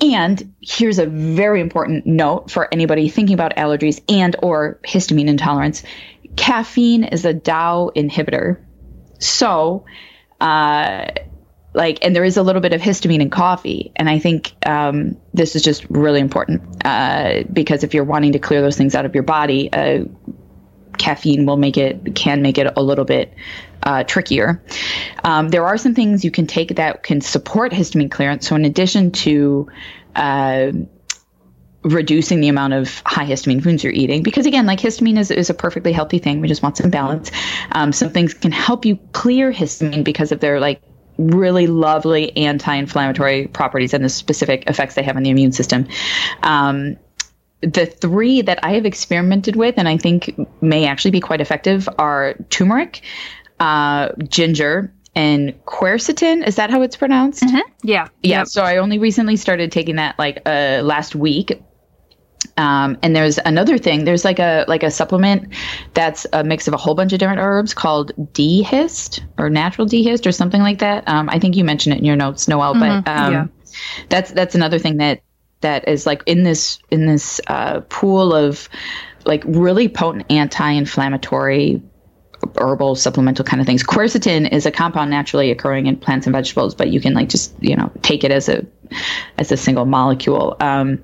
And 0.00 0.54
here's 0.60 0.98
a 0.98 1.06
very 1.06 1.60
important 1.60 2.06
note 2.06 2.50
for 2.50 2.72
anybody 2.72 3.08
thinking 3.08 3.34
about 3.34 3.56
allergies 3.56 4.00
and 4.08 4.36
or 4.42 4.80
histamine 4.86 5.28
intolerance. 5.28 5.82
Caffeine 6.36 7.04
is 7.04 7.24
a 7.24 7.34
DAO 7.34 7.92
inhibitor. 7.94 8.64
So, 9.18 9.86
uh, 10.40 11.06
like, 11.76 11.98
and 12.02 12.16
there 12.16 12.24
is 12.24 12.36
a 12.36 12.42
little 12.42 12.62
bit 12.62 12.72
of 12.72 12.80
histamine 12.80 13.20
in 13.20 13.30
coffee. 13.30 13.92
And 13.96 14.08
I 14.08 14.18
think 14.18 14.54
um, 14.64 15.18
this 15.34 15.56
is 15.56 15.62
just 15.62 15.84
really 15.90 16.20
important 16.20 16.62
uh, 16.84 17.42
because 17.52 17.84
if 17.84 17.92
you're 17.92 18.04
wanting 18.04 18.32
to 18.32 18.38
clear 18.38 18.62
those 18.62 18.76
things 18.76 18.94
out 18.94 19.04
of 19.04 19.14
your 19.14 19.24
body, 19.24 19.70
uh, 19.72 20.04
caffeine 20.98 21.46
will 21.46 21.56
make 21.56 21.76
it 21.76 22.14
can 22.14 22.42
make 22.42 22.58
it 22.58 22.72
a 22.76 22.82
little 22.82 23.04
bit 23.04 23.34
uh, 23.82 24.04
trickier. 24.04 24.62
Um, 25.24 25.48
there 25.48 25.64
are 25.64 25.78
some 25.78 25.94
things 25.94 26.24
you 26.24 26.30
can 26.30 26.46
take 26.46 26.76
that 26.76 27.02
can 27.02 27.20
support 27.20 27.72
histamine 27.72 28.10
clearance. 28.10 28.48
So 28.48 28.56
in 28.56 28.64
addition 28.64 29.12
to 29.12 29.68
uh, 30.16 30.72
reducing 31.86 32.40
the 32.40 32.48
amount 32.48 32.72
of 32.72 33.00
high 33.06 33.26
histamine 33.26 33.62
foods 33.62 33.84
you're 33.84 33.92
eating 33.92 34.22
because 34.22 34.44
again 34.44 34.66
like 34.66 34.80
histamine 34.80 35.16
is, 35.18 35.30
is 35.30 35.50
a 35.50 35.54
perfectly 35.54 35.92
healthy 35.92 36.18
thing 36.18 36.40
we 36.40 36.48
just 36.48 36.62
want 36.62 36.76
some 36.76 36.90
balance 36.90 37.30
um, 37.72 37.92
some 37.92 38.10
things 38.10 38.34
can 38.34 38.50
help 38.50 38.84
you 38.84 38.96
clear 39.12 39.52
histamine 39.52 40.02
because 40.02 40.32
of 40.32 40.40
their 40.40 40.58
like 40.58 40.82
really 41.16 41.68
lovely 41.68 42.36
anti-inflammatory 42.36 43.46
properties 43.46 43.94
and 43.94 44.04
the 44.04 44.08
specific 44.08 44.68
effects 44.68 44.96
they 44.96 45.02
have 45.02 45.16
on 45.16 45.22
the 45.22 45.30
immune 45.30 45.52
system 45.52 45.86
um, 46.42 46.96
the 47.62 47.86
three 47.86 48.42
that 48.42 48.62
I 48.62 48.72
have 48.72 48.86
experimented 48.86 49.56
with 49.56 49.74
and 49.78 49.88
I 49.88 49.96
think 49.96 50.38
may 50.60 50.86
actually 50.86 51.10
be 51.12 51.20
quite 51.20 51.40
effective 51.40 51.88
are 51.98 52.34
turmeric, 52.50 53.02
uh, 53.60 54.10
ginger, 54.28 54.92
and 55.14 55.54
quercetin. 55.64 56.46
Is 56.46 56.56
that 56.56 56.70
how 56.70 56.82
it's 56.82 56.96
pronounced? 56.96 57.42
Mm-hmm. 57.42 57.56
Yeah. 57.82 58.08
Yeah. 58.22 58.38
Yep. 58.38 58.46
So 58.48 58.62
I 58.62 58.76
only 58.76 58.98
recently 58.98 59.36
started 59.36 59.72
taking 59.72 59.96
that 59.96 60.18
like 60.18 60.42
uh, 60.44 60.82
last 60.84 61.14
week. 61.14 61.62
Um, 62.58 62.98
and 63.02 63.16
there's 63.16 63.38
another 63.38 63.78
thing. 63.78 64.04
There's 64.04 64.24
like 64.24 64.38
a 64.38 64.64
like 64.68 64.82
a 64.82 64.90
supplement 64.90 65.52
that's 65.94 66.26
a 66.32 66.44
mix 66.44 66.68
of 66.68 66.74
a 66.74 66.76
whole 66.76 66.94
bunch 66.94 67.12
of 67.12 67.18
different 67.18 67.40
herbs 67.40 67.74
called 67.74 68.12
D-Hist 68.34 69.24
or 69.38 69.50
natural 69.50 69.86
D-Hist 69.86 70.26
or 70.26 70.32
something 70.32 70.60
like 70.60 70.78
that. 70.78 71.08
Um, 71.08 71.28
I 71.30 71.38
think 71.38 71.56
you 71.56 71.64
mentioned 71.64 71.96
it 71.96 71.98
in 71.98 72.04
your 72.04 72.16
notes, 72.16 72.46
Noelle. 72.46 72.74
Mm-hmm. 72.74 73.00
But 73.00 73.10
um, 73.10 73.32
yeah. 73.32 73.46
that's 74.10 74.30
that's 74.30 74.54
another 74.54 74.78
thing 74.78 74.98
that 74.98 75.22
that 75.60 75.88
is 75.88 76.06
like 76.06 76.22
in 76.26 76.42
this 76.42 76.78
in 76.90 77.06
this 77.06 77.40
uh, 77.46 77.80
pool 77.88 78.34
of 78.34 78.68
like 79.24 79.42
really 79.46 79.88
potent 79.88 80.30
anti-inflammatory 80.30 81.82
herbal 82.58 82.94
supplemental 82.94 83.44
kind 83.44 83.60
of 83.60 83.66
things. 83.66 83.82
Quercetin 83.82 84.50
is 84.50 84.66
a 84.66 84.70
compound 84.70 85.10
naturally 85.10 85.50
occurring 85.50 85.86
in 85.86 85.96
plants 85.96 86.26
and 86.26 86.34
vegetables, 86.34 86.74
but 86.74 86.88
you 86.88 87.00
can 87.00 87.14
like 87.14 87.28
just 87.28 87.54
you 87.60 87.76
know 87.76 87.90
take 88.02 88.24
it 88.24 88.30
as 88.30 88.48
a 88.48 88.66
as 89.38 89.52
a 89.52 89.56
single 89.56 89.84
molecule. 89.84 90.56
Um, 90.60 91.02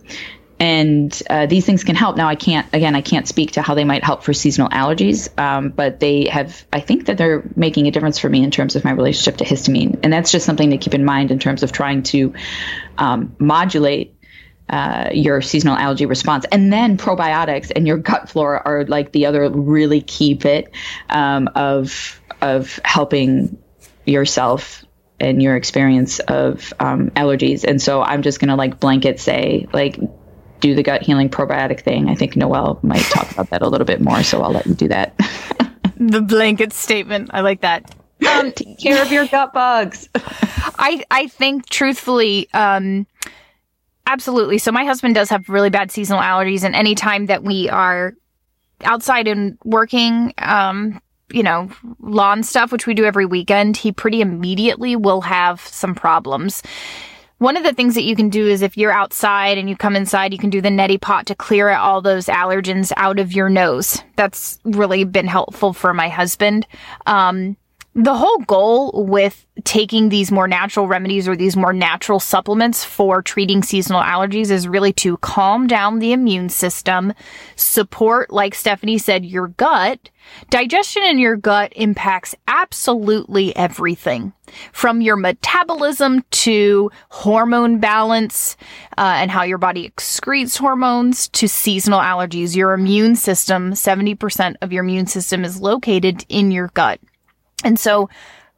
and 0.60 1.20
uh, 1.28 1.46
these 1.46 1.66
things 1.66 1.82
can 1.82 1.96
help. 1.96 2.16
Now, 2.16 2.28
I 2.28 2.36
can't 2.36 2.72
again, 2.72 2.94
I 2.94 3.00
can't 3.00 3.26
speak 3.26 3.52
to 3.52 3.62
how 3.62 3.74
they 3.74 3.84
might 3.84 4.04
help 4.04 4.22
for 4.22 4.32
seasonal 4.32 4.68
allergies, 4.68 5.36
um, 5.36 5.70
but 5.70 5.98
they 5.98 6.26
have. 6.26 6.64
I 6.72 6.78
think 6.78 7.06
that 7.06 7.18
they're 7.18 7.42
making 7.56 7.88
a 7.88 7.90
difference 7.90 8.18
for 8.20 8.28
me 8.28 8.44
in 8.44 8.52
terms 8.52 8.76
of 8.76 8.84
my 8.84 8.92
relationship 8.92 9.38
to 9.38 9.44
histamine, 9.44 9.98
and 10.04 10.12
that's 10.12 10.30
just 10.30 10.46
something 10.46 10.70
to 10.70 10.78
keep 10.78 10.94
in 10.94 11.04
mind 11.04 11.32
in 11.32 11.40
terms 11.40 11.64
of 11.64 11.72
trying 11.72 12.04
to 12.04 12.34
um, 12.96 13.34
modulate 13.40 14.14
uh, 14.72 15.10
your 15.12 15.42
seasonal 15.42 15.76
allergy 15.76 16.06
response. 16.06 16.46
And 16.50 16.72
then 16.72 16.96
probiotics 16.96 17.70
and 17.76 17.86
your 17.86 17.98
gut 17.98 18.30
flora 18.30 18.62
are 18.64 18.86
like 18.86 19.12
the 19.12 19.26
other 19.26 19.48
really 19.50 20.00
key 20.00 20.34
bit 20.34 20.72
um, 21.10 21.48
of 21.54 22.20
of 22.40 22.80
helping 22.84 23.58
yourself 24.06 24.84
and 25.20 25.40
your 25.42 25.54
experience 25.56 26.18
of 26.20 26.72
um, 26.80 27.10
allergies. 27.10 27.64
And 27.64 27.80
so 27.80 28.02
I'm 28.02 28.22
just 28.22 28.40
gonna 28.40 28.56
like 28.56 28.80
blanket 28.80 29.20
say 29.20 29.68
like 29.74 30.00
do 30.60 30.74
the 30.74 30.82
gut 30.82 31.02
healing 31.02 31.28
probiotic 31.28 31.82
thing. 31.82 32.08
I 32.08 32.14
think 32.14 32.34
Noelle 32.34 32.80
might 32.82 33.02
talk 33.02 33.30
about 33.30 33.50
that 33.50 33.60
a 33.60 33.68
little 33.68 33.86
bit 33.86 34.00
more, 34.00 34.22
so 34.22 34.42
I'll 34.42 34.52
let 34.52 34.66
you 34.66 34.74
do 34.74 34.88
that. 34.88 35.14
the 35.96 36.22
blanket 36.22 36.72
statement. 36.72 37.30
I 37.34 37.42
like 37.42 37.60
that. 37.60 37.94
Um, 38.26 38.52
Take 38.52 38.78
care 38.78 39.02
of 39.02 39.12
your 39.12 39.26
gut 39.26 39.52
bugs. 39.52 40.08
I 40.14 41.04
I 41.10 41.26
think 41.26 41.68
truthfully, 41.68 42.48
um, 42.54 43.06
Absolutely. 44.06 44.58
So 44.58 44.72
my 44.72 44.84
husband 44.84 45.14
does 45.14 45.30
have 45.30 45.48
really 45.48 45.70
bad 45.70 45.90
seasonal 45.90 46.22
allergies, 46.22 46.64
and 46.64 46.74
anytime 46.74 47.26
that 47.26 47.44
we 47.44 47.68
are 47.68 48.14
outside 48.84 49.28
and 49.28 49.56
working, 49.64 50.34
um, 50.38 51.00
you 51.30 51.42
know, 51.42 51.70
lawn 52.00 52.42
stuff, 52.42 52.72
which 52.72 52.86
we 52.86 52.94
do 52.94 53.04
every 53.04 53.26
weekend, 53.26 53.76
he 53.76 53.92
pretty 53.92 54.20
immediately 54.20 54.96
will 54.96 55.22
have 55.22 55.60
some 55.60 55.94
problems. 55.94 56.62
One 57.38 57.56
of 57.56 57.64
the 57.64 57.72
things 57.72 57.94
that 57.94 58.04
you 58.04 58.14
can 58.14 58.28
do 58.28 58.46
is 58.46 58.62
if 58.62 58.76
you're 58.76 58.92
outside 58.92 59.58
and 59.58 59.68
you 59.68 59.76
come 59.76 59.96
inside, 59.96 60.32
you 60.32 60.38
can 60.38 60.50
do 60.50 60.60
the 60.60 60.68
neti 60.68 61.00
pot 61.00 61.26
to 61.26 61.34
clear 61.34 61.70
all 61.70 62.00
those 62.00 62.26
allergens 62.26 62.92
out 62.96 63.18
of 63.18 63.32
your 63.32 63.48
nose. 63.48 64.00
That's 64.14 64.60
really 64.64 65.02
been 65.02 65.26
helpful 65.26 65.72
for 65.72 65.92
my 65.92 66.08
husband. 66.08 66.66
Um, 67.06 67.56
the 67.94 68.14
whole 68.14 68.38
goal 68.38 69.04
with 69.06 69.46
taking 69.64 70.08
these 70.08 70.32
more 70.32 70.48
natural 70.48 70.86
remedies 70.88 71.28
or 71.28 71.36
these 71.36 71.56
more 71.56 71.74
natural 71.74 72.18
supplements 72.18 72.82
for 72.82 73.20
treating 73.20 73.62
seasonal 73.62 74.00
allergies 74.00 74.50
is 74.50 74.66
really 74.66 74.94
to 74.94 75.18
calm 75.18 75.66
down 75.66 75.98
the 75.98 76.12
immune 76.12 76.48
system, 76.48 77.12
support, 77.54 78.32
like 78.32 78.54
Stefani 78.54 78.96
said, 78.96 79.26
your 79.26 79.48
gut. 79.48 80.08
Digestion 80.48 81.02
in 81.02 81.18
your 81.18 81.36
gut 81.36 81.72
impacts 81.76 82.34
absolutely 82.48 83.54
everything 83.56 84.32
from 84.72 85.02
your 85.02 85.16
metabolism 85.16 86.24
to 86.30 86.90
hormone 87.10 87.78
balance 87.78 88.56
uh, 88.96 89.16
and 89.16 89.30
how 89.30 89.42
your 89.42 89.58
body 89.58 89.90
excretes 89.90 90.56
hormones 90.56 91.28
to 91.28 91.46
seasonal 91.46 92.00
allergies. 92.00 92.56
Your 92.56 92.72
immune 92.72 93.16
system, 93.16 93.72
70% 93.72 94.54
of 94.62 94.72
your 94.72 94.82
immune 94.82 95.06
system 95.06 95.44
is 95.44 95.60
located 95.60 96.24
in 96.30 96.50
your 96.50 96.68
gut. 96.68 96.98
And 97.64 97.78
so 97.78 98.08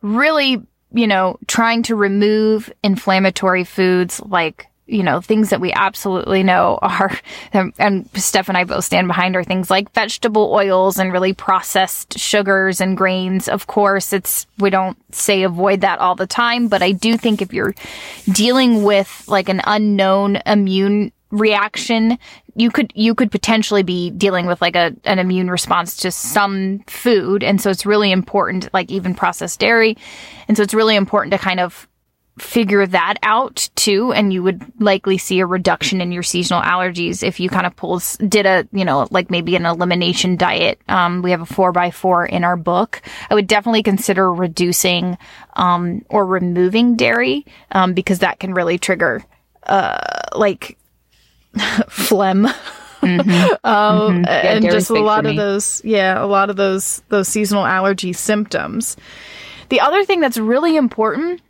really, 0.03 0.63
you 0.93 1.07
know, 1.07 1.39
trying 1.47 1.83
to 1.85 1.97
remove 1.97 2.73
inflammatory 2.83 3.65
foods 3.65 4.21
like 4.21 4.69
you 4.87 5.03
know, 5.03 5.21
things 5.21 5.49
that 5.51 5.61
we 5.61 5.73
absolutely 5.73 6.43
know 6.43 6.79
are, 6.83 7.19
and 7.53 8.09
Steph 8.15 8.49
and 8.49 8.59
I 8.59 8.65
both 8.65 8.85
stand 8.85 9.09
behind 9.09 9.37
are 9.37 9.45
things 9.45 9.71
like 9.71 9.93
vegetable 9.93 10.53
oils 10.53 10.99
and 10.99 11.13
really 11.13 11.33
processed 11.33 12.19
sugars 12.19 12.81
and 12.81 12.97
grains. 12.97 13.49
Of 13.49 13.67
course, 13.67 14.13
it's, 14.13 14.47
we 14.59 14.71
don't 14.71 14.99
say 15.15 15.43
avoid 15.43 15.81
that 15.81 16.01
all 16.01 16.15
the 16.15 16.27
time, 16.27 16.69
but 16.69 16.83
I 16.83 16.93
do 16.93 17.17
think 17.17 17.41
if 17.41 17.53
you're 17.53 17.75
dealing 18.31 18.83
with 18.83 19.25
like 19.27 19.49
an 19.49 19.63
unknown 19.65 20.39
immune 20.47 21.13
reaction 21.35 22.19
you 22.55 22.71
could 22.71 22.93
you 22.95 23.15
could 23.15 23.31
potentially 23.31 23.83
be 23.83 24.11
dealing 24.11 24.47
with 24.47 24.63
like 24.63 24.77
a 24.77 24.95
an 25.05 25.19
immune 25.19 25.51
response 25.51 25.97
to 25.99 26.11
some 26.11 26.81
food. 26.87 27.43
And 27.43 27.61
so 27.61 27.71
it's 27.71 27.85
really 27.85 28.13
important 28.13 28.73
like 28.73 28.91
even 28.91 29.15
processed 29.15 29.61
dairy. 29.61 29.97
And 30.49 30.57
so 30.57 30.63
it's 30.63 30.75
really 30.75 30.97
important 30.97 31.33
to 31.33 31.39
kind 31.39 31.61
of 31.61 31.89
figure 32.39 32.85
that 32.85 33.15
out 33.23 33.69
too. 33.77 34.13
And 34.13 34.33
you 34.33 34.43
would 34.43 34.65
likely 34.81 35.19
see 35.19 35.39
a 35.41 35.47
reduction 35.47 36.01
in 36.01 36.11
your 36.11 36.25
seasonal 36.25 36.63
allergies 36.63 37.23
if 37.23 37.39
you 37.39 37.49
kind 37.49 37.67
of 37.67 37.77
pulls 37.77 38.17
did 38.17 38.47
a 38.47 38.69
you 38.73 38.85
know 38.85 39.09
like 39.11 39.31
maybe 39.31 39.57
an 39.57 39.67
elimination 39.67 40.37
diet. 40.37 40.81
Um, 40.89 41.23
we 41.23 41.33
have 41.33 41.43
a 41.43 41.47
four 41.47 41.73
by 41.73 41.91
four 41.91 42.25
in 42.25 42.45
our 42.45 42.57
book. 42.57 43.03
I 43.31 43.35
would 43.35 43.49
definitely 43.49 43.83
consider 43.83 44.33
reducing 44.33 45.19
um, 45.55 46.05
or 46.09 46.25
removing 46.25 46.95
dairy 46.95 47.47
um, 47.73 47.95
because 47.95 48.21
that 48.21 48.39
can 48.39 48.55
really 48.55 48.79
trigger 48.79 49.25
uh, 49.67 49.99
like 50.37 50.79
phlegm 51.89 52.45
mm-hmm. 52.45 53.31
um, 53.65 54.25
mm-hmm. 54.25 54.25
Yeah, 54.25 54.53
and 54.53 54.65
just 54.65 54.91
a 54.91 54.95
lot 54.95 55.27
of 55.27 55.37
those 55.37 55.83
yeah 55.85 56.23
a 56.23 56.27
lot 56.27 56.51
of 56.51 56.57
those 56.57 57.03
those 57.09 57.29
seasonal 57.29 57.67
allergy 57.67 58.13
symptoms 58.13 58.97
the 59.69 59.81
other 59.81 60.05
thing 60.05 60.21
that's 60.21 60.39
really 60.39 60.77
important 60.77 61.41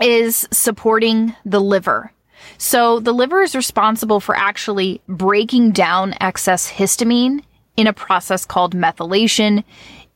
is 0.00 0.48
supporting 0.50 1.34
the 1.44 1.60
liver. 1.60 2.12
So 2.58 3.00
the 3.00 3.12
liver 3.12 3.42
is 3.42 3.54
responsible 3.54 4.20
for 4.20 4.36
actually 4.36 5.00
breaking 5.08 5.72
down 5.72 6.14
excess 6.20 6.70
histamine 6.70 7.42
in 7.76 7.86
a 7.86 7.92
process 7.92 8.44
called 8.44 8.76
methylation. 8.76 9.64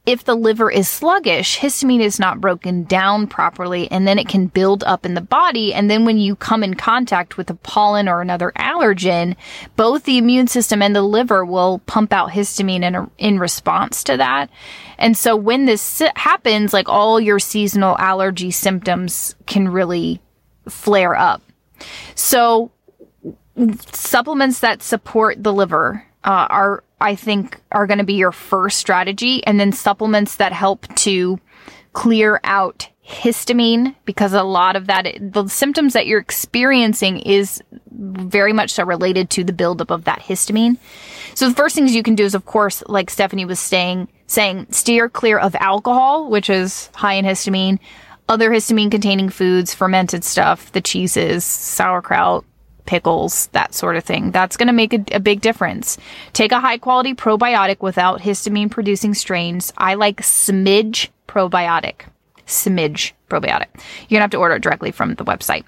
If 0.07 0.23
the 0.23 0.37
liver 0.37 0.71
is 0.71 0.89
sluggish, 0.89 1.59
histamine 1.59 2.01
is 2.01 2.21
not 2.21 2.41
broken 2.41 2.85
down 2.85 3.27
properly 3.27 3.91
and 3.91 4.07
then 4.07 4.21
it 4.21 4.29
can 4.29 4.47
build 4.47 4.85
up 4.85 5.05
in 5.05 5.15
the 5.15 5.21
body. 5.21 5.75
And 5.75 5.91
then 5.91 6.05
when 6.05 6.17
you 6.17 6.37
come 6.37 6.63
in 6.63 6.75
contact 6.75 7.37
with 7.37 7.51
a 7.51 7.55
pollen 7.55 8.09
or 8.09 8.21
another 8.21 8.53
allergen, 8.57 9.35
both 9.75 10.05
the 10.05 10.17
immune 10.17 10.47
system 10.47 10.81
and 10.81 10.95
the 10.95 11.03
liver 11.03 11.45
will 11.45 11.81
pump 11.87 12.13
out 12.13 12.31
histamine 12.31 12.85
in, 12.85 13.11
in 13.19 13.41
response 13.41 14.05
to 14.05 14.17
that. 14.17 14.49
And 14.97 15.17
so 15.17 15.35
when 15.35 15.65
this 15.65 16.01
happens, 16.15 16.73
like 16.73 16.89
all 16.89 17.21
your 17.21 17.41
seasonal 17.41 17.99
allergy 17.99 18.53
symptoms 18.53 19.35
can 19.47 19.69
really 19.69 20.21
flare 20.69 21.17
up. 21.17 21.43
So 22.15 22.71
supplements 23.93 24.61
that 24.61 24.83
support 24.83 25.43
the 25.43 25.53
liver 25.53 26.05
uh, 26.25 26.47
are 26.49 26.85
I 27.01 27.15
think 27.15 27.61
are 27.73 27.87
going 27.87 27.99
to 27.99 28.05
be 28.05 28.15
your 28.15 28.33
first 28.33 28.79
strategy 28.79 29.45
and 29.47 29.61
then 29.61 29.73
supplements 29.73 30.37
that 30.37 30.53
help 30.53 30.87
to 30.97 31.39
clear 31.93 32.41
out 32.45 32.89
histamine 33.07 33.95
because 34.05 34.33
a 34.33 34.43
lot 34.43 34.75
of 34.75 34.89
that 34.89 35.07
the 35.21 35.47
symptoms 35.47 35.93
that 35.93 36.07
you're 36.07 36.21
experiencing 36.21 37.19
is 37.21 37.63
very 37.93 38.53
much 38.53 38.73
so 38.73 38.85
related 38.85 39.31
to 39.31 39.45
the 39.45 39.53
buildup 39.53 39.91
of 39.91 40.05
that 40.05 40.21
histamine. 40.21 40.77
So 41.35 41.49
the 41.49 41.55
first 41.55 41.77
things 41.77 41.95
you 41.95 42.03
can 42.03 42.17
do 42.17 42.25
is 42.25 42.35
of 42.35 42.47
course 42.47 42.83
like 42.89 43.11
Stefani 43.11 43.45
was 43.45 43.61
saying 43.61 44.09
saying 44.27 44.67
steer 44.71 45.09
clear 45.09 45.39
of 45.39 45.55
alcohol 45.57 46.29
which 46.29 46.51
is 46.51 46.91
high 46.95 47.15
in 47.15 47.25
histamine, 47.25 47.79
other 48.29 48.51
histamine 48.51 48.91
containing 48.91 49.29
foods, 49.29 49.73
fermented 49.73 50.25
stuff, 50.25 50.73
the 50.73 50.81
cheeses, 50.81 51.45
sauerkraut, 51.45 52.45
pickles, 52.87 53.49
that 53.49 53.75
sort 53.75 53.97
of 53.97 54.05
thing. 54.05 54.31
That's 54.31 54.57
going 54.57 54.69
to 54.69 54.73
make 54.73 54.93
a, 54.93 55.05
a, 55.13 55.21
big 55.21 55.41
difference. 55.41 55.99
Take 56.33 56.53
a 56.53 56.61
high 56.61 56.79
quality 56.79 57.15
probiotic 57.15 57.81
without 57.81 58.21
histamine 58.21 58.71
producing 58.71 59.15
strains. 59.15 59.73
I 59.77 59.95
like 59.95 60.23
Smidge 60.23 61.09
probiotic. 61.29 62.03
Smidge 62.47 63.13
probiotic. 63.29 63.69
You're 64.09 64.19
going 64.19 64.21
to 64.21 64.21
have 64.21 64.31
to 64.31 64.39
order 64.39 64.55
it 64.55 64.63
directly 64.63 64.93
from 64.93 65.15
the 65.15 65.25
website. 65.25 65.65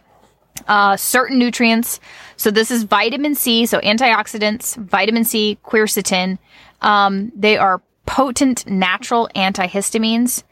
Uh, 0.67 0.97
certain 0.97 1.39
nutrients. 1.39 2.01
So 2.37 2.51
this 2.51 2.71
is 2.71 2.85
vitamin 2.85 3.35
C, 3.35 3.67
so 3.67 3.81
antioxidants, 3.81 4.77
vitamin 4.77 5.25
C, 5.25 5.59
quercetin. 5.65 6.39
Um, 6.81 7.33
they 7.35 7.57
are 7.57 7.81
potent 8.07 8.67
natural 8.67 9.29
antihistamines 9.35 10.43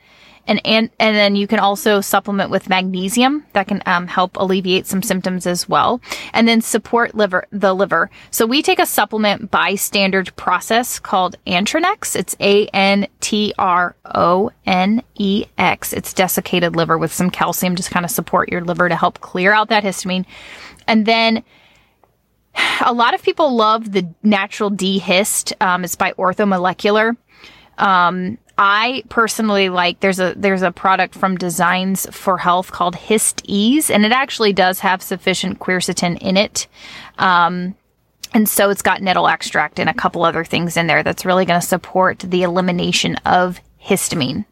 and 0.46 0.60
and 0.64 0.90
and 0.98 1.16
then 1.16 1.36
you 1.36 1.46
can 1.46 1.58
also 1.58 2.00
supplement 2.00 2.50
with 2.50 2.68
magnesium 2.68 3.44
that 3.52 3.68
can 3.68 3.82
um, 3.86 4.06
help 4.06 4.36
alleviate 4.36 4.86
some 4.86 5.02
symptoms 5.02 5.46
as 5.46 5.68
well, 5.68 6.00
and 6.32 6.46
then 6.46 6.60
support 6.60 7.14
liver 7.14 7.46
the 7.50 7.74
liver. 7.74 8.10
So 8.30 8.46
we 8.46 8.62
take 8.62 8.78
a 8.78 8.86
supplement 8.86 9.50
by 9.50 9.74
standard 9.74 10.34
process 10.36 10.98
called 10.98 11.36
Antronex. 11.46 12.16
It's 12.16 12.36
A 12.40 12.66
N 12.68 13.06
T 13.20 13.52
R 13.58 13.96
O 14.04 14.50
N 14.64 15.02
E 15.14 15.46
X. 15.58 15.92
It's 15.92 16.12
desiccated 16.12 16.76
liver 16.76 16.98
with 16.98 17.12
some 17.12 17.30
calcium, 17.30 17.76
just 17.76 17.90
kind 17.90 18.04
of 18.04 18.10
support 18.10 18.50
your 18.50 18.62
liver 18.62 18.88
to 18.88 18.96
help 18.96 19.20
clear 19.20 19.52
out 19.52 19.68
that 19.68 19.84
histamine, 19.84 20.24
and 20.86 21.06
then 21.06 21.42
a 22.84 22.92
lot 22.92 23.12
of 23.12 23.22
people 23.22 23.54
love 23.54 23.92
the 23.92 24.08
natural 24.22 24.70
D-Hist. 24.70 25.52
Um, 25.60 25.84
it's 25.84 25.94
by 25.94 26.12
Orthomolecular. 26.12 27.14
Um, 27.76 28.38
I 28.58 29.02
personally 29.10 29.68
like 29.68 30.00
there's 30.00 30.18
a 30.18 30.34
there's 30.34 30.62
a 30.62 30.72
product 30.72 31.14
from 31.14 31.36
Designs 31.36 32.06
for 32.10 32.38
Health 32.38 32.72
called 32.72 32.94
HistaEze, 32.94 33.90
and 33.90 34.04
it 34.06 34.12
actually 34.12 34.52
does 34.52 34.80
have 34.80 35.02
sufficient 35.02 35.58
quercetin 35.58 36.18
in 36.22 36.36
it. 36.36 36.66
Um, 37.18 37.74
and 38.32 38.48
so 38.48 38.70
it's 38.70 38.82
got 38.82 39.02
nettle 39.02 39.28
extract 39.28 39.78
and 39.78 39.88
a 39.88 39.94
couple 39.94 40.24
other 40.24 40.44
things 40.44 40.76
in 40.76 40.86
there 40.86 41.02
that's 41.02 41.24
really 41.24 41.44
going 41.44 41.60
to 41.60 41.66
support 41.66 42.18
the 42.18 42.42
elimination 42.42 43.16
of 43.24 43.60
histamine. 43.82 44.44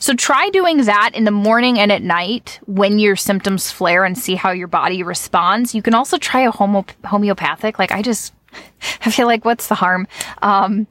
So 0.00 0.14
try 0.14 0.50
doing 0.50 0.84
that 0.84 1.10
in 1.14 1.24
the 1.24 1.30
morning 1.30 1.78
and 1.78 1.90
at 1.90 2.02
night 2.02 2.60
when 2.66 2.98
your 2.98 3.16
symptoms 3.16 3.70
flare 3.70 4.04
and 4.04 4.16
see 4.16 4.34
how 4.34 4.50
your 4.50 4.68
body 4.68 5.02
responds. 5.02 5.74
You 5.74 5.82
can 5.82 5.94
also 5.94 6.18
try 6.18 6.42
a 6.42 6.50
homo- 6.50 6.84
homeopathic. 7.04 7.78
Like 7.78 7.92
I 7.92 8.02
just, 8.02 8.32
I 9.04 9.10
feel 9.10 9.26
like 9.26 9.44
what's 9.44 9.68
the 9.68 9.74
harm? 9.74 10.06
Um, 10.42 10.86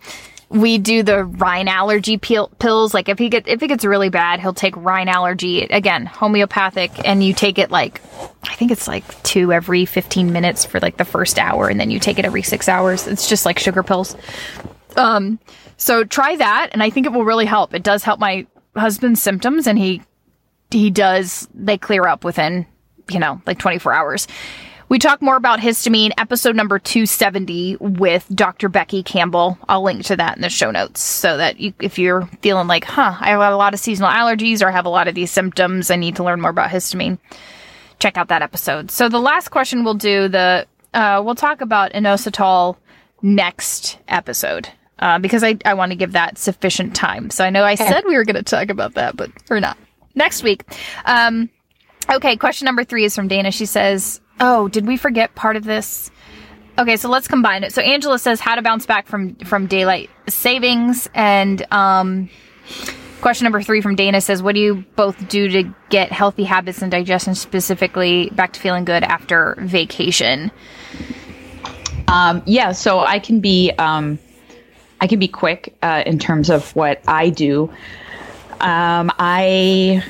we 0.50 0.78
do 0.78 1.04
the 1.04 1.24
Rhinallergy 1.24 2.22
pil- 2.22 2.50
pills. 2.60 2.94
Like 2.94 3.10
if 3.10 3.20
he 3.20 3.30
gets 3.30 3.50
if 3.50 3.62
it 3.62 3.68
gets 3.68 3.84
really 3.84 4.10
bad, 4.10 4.40
he'll 4.40 4.54
take 4.54 4.76
Rhinallergy 4.76 5.68
again, 5.70 6.06
homeopathic, 6.06 6.92
and 7.06 7.24
you 7.24 7.34
take 7.34 7.58
it 7.58 7.70
like 7.70 8.02
I 8.44 8.56
think 8.56 8.72
it's 8.72 8.88
like 8.88 9.24
two 9.24 9.52
every 9.52 9.86
fifteen 9.86 10.32
minutes 10.32 10.66
for 10.66 10.80
like 10.80 10.98
the 10.98 11.06
first 11.06 11.38
hour, 11.38 11.68
and 11.68 11.80
then 11.80 11.92
you 11.92 12.00
take 12.00 12.18
it 12.18 12.26
every 12.26 12.44
six 12.44 12.70
hours. 12.70 13.08
It's 13.08 13.28
just 13.28 13.46
like 13.46 13.60
sugar 13.60 13.84
pills. 13.84 14.16
Um, 14.96 15.40
so 15.76 16.04
try 16.04 16.36
that, 16.38 16.70
and 16.72 16.82
I 16.82 16.90
think 16.90 17.06
it 17.06 17.12
will 17.12 17.26
really 17.26 17.46
help. 17.46 17.74
It 17.74 17.84
does 17.84 18.04
help 18.04 18.20
my 18.20 18.48
husband's 18.76 19.22
symptoms, 19.22 19.68
and 19.68 19.78
he 19.78 20.02
he 20.72 20.90
does 20.90 21.48
they 21.54 21.78
clear 21.78 22.08
up 22.08 22.24
within 22.24 22.66
you 23.10 23.20
know 23.20 23.42
like 23.46 23.60
twenty 23.60 23.80
four 23.80 23.94
hours. 23.94 24.28
We 24.90 25.00
talk 25.00 25.22
more 25.22 25.36
about 25.36 25.60
histamine, 25.60 26.12
episode 26.18 26.56
number 26.56 26.80
270 26.80 27.76
with 27.78 28.26
Dr. 28.34 28.70
Becky 28.70 29.04
Campbell. 29.04 29.58
I'll 29.68 29.84
link 29.84 30.06
to 30.06 30.16
that 30.16 30.38
in 30.38 30.42
the 30.42 30.50
show 30.50 30.72
notes 30.72 31.02
so 31.02 31.36
that 31.36 31.60
you, 31.60 31.74
if 31.82 32.00
you're 32.00 32.26
feeling 32.42 32.68
like, 32.68 32.86
huh, 32.86 33.18
I 33.20 33.32
have 33.32 33.42
a 33.42 33.58
lot 33.58 33.74
of 33.74 33.82
seasonal 33.82 34.10
allergies 34.10 34.62
or 34.62 34.70
I 34.70 34.72
have 34.72 34.86
a 34.86 34.90
lot 34.90 35.10
of 35.10 35.16
these 35.16 35.30
symptoms, 35.30 35.92
I 35.92 35.98
need 35.98 36.16
to 36.16 36.24
learn 36.24 36.40
more 36.40 36.52
about 36.52 36.70
histamine, 36.70 37.18
check 38.00 38.16
out 38.16 38.30
that 38.30 38.42
episode. 38.42 38.90
So 38.90 39.10
the 39.10 39.20
last 39.20 39.50
question 39.50 39.84
we'll 39.84 39.94
do, 39.94 40.30
the 40.30 40.66
uh, 40.94 41.22
we'll 41.24 41.36
talk 41.36 41.60
about 41.60 41.92
inositol 41.92 42.78
next 43.22 43.98
episode. 44.08 44.70
Uh, 45.00 45.20
because 45.20 45.44
I, 45.44 45.58
I 45.64 45.76
want 45.76 45.92
to 45.92 45.96
give 45.96 46.14
that 46.14 46.40
sufficient 46.40 46.96
time. 46.96 47.30
So 47.30 47.44
I 47.44 47.52
know 47.52 47.64
I 47.64 47.76
said 47.76 48.04
we 48.08 48.16
were 48.16 48.24
going 48.26 48.38
to 48.38 48.42
talk 48.42 48.70
about 48.70 48.96
that, 48.96 49.16
but 49.16 49.30
we're 49.48 49.60
not. 49.60 49.78
Next 50.16 50.42
week. 50.42 50.64
Um, 51.06 51.52
okay, 52.10 52.36
question 52.36 52.66
number 52.66 52.84
three 52.84 53.04
is 53.04 53.14
from 53.14 53.28
Dana. 53.28 53.52
She 53.52 53.68
says, 53.68 54.22
Oh, 54.40 54.68
did 54.68 54.86
we 54.86 54.98
forget 54.98 55.36
part 55.36 55.56
of 55.56 55.64
this? 55.64 56.12
Okay, 56.80 56.96
so 56.98 57.10
let's 57.10 57.28
combine 57.28 57.64
it. 57.64 57.74
So 57.74 57.82
Angela 57.82 58.20
says 58.20 58.40
how 58.40 58.56
to 58.56 58.62
bounce 58.62 58.86
back 58.86 59.08
from 59.08 59.36
from 59.36 59.66
daylight 59.66 60.12
savings, 60.30 61.10
and 61.16 61.66
um, 61.72 62.30
question 63.22 63.46
number 63.46 63.64
three 63.64 63.82
from 63.82 63.96
Dana 63.96 64.22
says, 64.22 64.44
what 64.44 64.54
do 64.54 64.62
you 64.62 64.86
both 64.96 65.28
do 65.28 65.50
to 65.50 65.74
get 65.90 66.12
healthy 66.12 66.44
habits 66.44 66.82
and 66.82 66.92
digestion 66.92 67.34
specifically 67.34 68.30
back 68.30 68.54
to 68.54 68.60
feeling 68.60 68.86
good 68.86 69.04
after 69.04 69.56
vacation? 69.60 70.52
Um, 72.08 72.44
yeah, 72.46 72.74
so 72.74 73.00
I 73.00 73.20
can 73.20 73.40
be 73.40 73.72
um, 73.72 74.20
I 75.02 75.08
can 75.08 75.20
be 75.20 75.28
quick 75.28 75.76
uh, 75.82 76.04
in 76.06 76.20
terms 76.20 76.50
of 76.50 76.76
what 76.76 77.02
I 77.08 77.30
do. 77.30 77.72
Um, 78.60 79.12
I, 79.20 80.04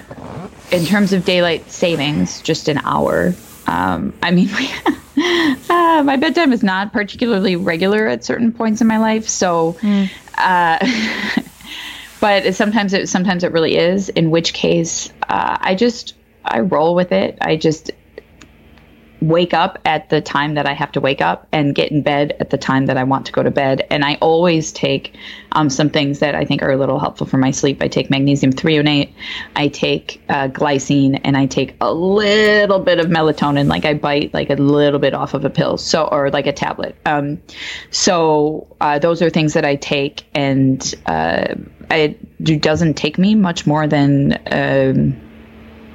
in 0.72 0.86
terms 0.86 1.12
of 1.12 1.26
daylight 1.26 1.70
savings, 1.70 2.42
just 2.42 2.70
an 2.70 2.78
hour 2.80 3.34
um, 3.68 4.14
I 4.24 4.32
mean, 4.32 4.50
uh, 5.70 6.04
my 6.04 6.16
bedtime 6.16 6.54
is 6.54 6.64
not 6.64 6.94
particularly 6.94 7.56
regular 7.56 8.08
at 8.08 8.24
certain 8.24 8.52
points 8.52 8.82
in 8.82 8.88
my 8.88 8.98
life, 8.98 9.28
so. 9.28 9.74
Mm. 9.82 10.10
Uh, 10.38 11.42
but 12.20 12.56
sometimes 12.56 12.94
it 12.94 13.10
sometimes 13.10 13.44
it 13.44 13.52
really 13.52 13.78
is. 13.78 14.10
In 14.10 14.32
which 14.32 14.54
case, 14.54 15.12
uh, 15.30 15.58
I 15.60 15.76
just 15.76 16.16
I 16.46 16.62
roll 16.62 16.96
with 16.96 17.12
it. 17.12 17.38
I 17.42 17.58
just 17.58 17.92
wake 19.22 19.54
up 19.54 19.80
at 19.86 20.10
the 20.10 20.22
time 20.22 20.54
that 20.56 20.66
I 20.66 20.74
have 20.74 20.92
to 20.94 21.02
wake 21.02 21.22
up 21.22 21.48
and 21.52 21.74
get 21.74 21.92
in 21.92 22.02
bed 22.02 22.36
at 22.40 22.50
the 22.50 22.58
time 22.58 22.86
that 22.86 22.98
I 22.98 23.04
want 23.04 23.26
to 23.28 23.32
go 23.32 23.42
to 23.44 23.52
bed. 23.52 23.86
And 23.90 24.06
I 24.06 24.16
always 24.16 24.72
take 24.72 25.16
um, 25.54 25.70
some 25.70 25.90
things 25.90 26.20
that 26.20 26.36
I 26.36 26.46
think 26.46 26.62
are 26.62 26.72
a 26.72 26.78
little 26.78 27.00
helpful 27.00 27.26
for 27.26 27.38
my 27.38 27.52
sleep. 27.52 27.82
I 27.82 27.88
take 27.88 28.10
magnesium 28.10 28.54
threonate, 28.54 29.12
I 29.56 29.70
take 29.70 30.22
uh, 30.30 30.50
glycine, 30.50 31.20
and 31.24 31.36
I 31.36 31.48
take 31.48 31.76
a 31.82 31.92
little 31.94 32.80
bit 32.80 33.00
of 33.00 33.08
melatonin. 33.08 33.68
Like 33.68 33.86
I 33.86 33.96
bite 33.96 34.34
like 34.34 34.50
a 34.50 34.56
little 34.56 35.00
bit 35.00 35.14
off 35.14 35.34
of 35.34 35.46
a 35.46 35.50
pill, 35.50 35.78
so 35.78 36.06
or 36.06 36.30
like 36.30 36.48
a 36.48 36.54
tablet. 36.54 36.96
Um, 37.06 37.42
so 37.92 38.76
uh, 38.82 39.00
those 39.00 39.22
are 39.22 39.30
things 39.30 39.54
that 39.54 39.66
I 39.66 39.76
take, 39.76 40.26
and 40.36 40.96
uh, 41.08 41.56
it 41.90 42.62
doesn't 42.62 42.96
take 42.96 43.18
me 43.18 43.36
much 43.36 43.66
more 43.66 43.88
than. 43.88 44.40
Um, 44.52 45.22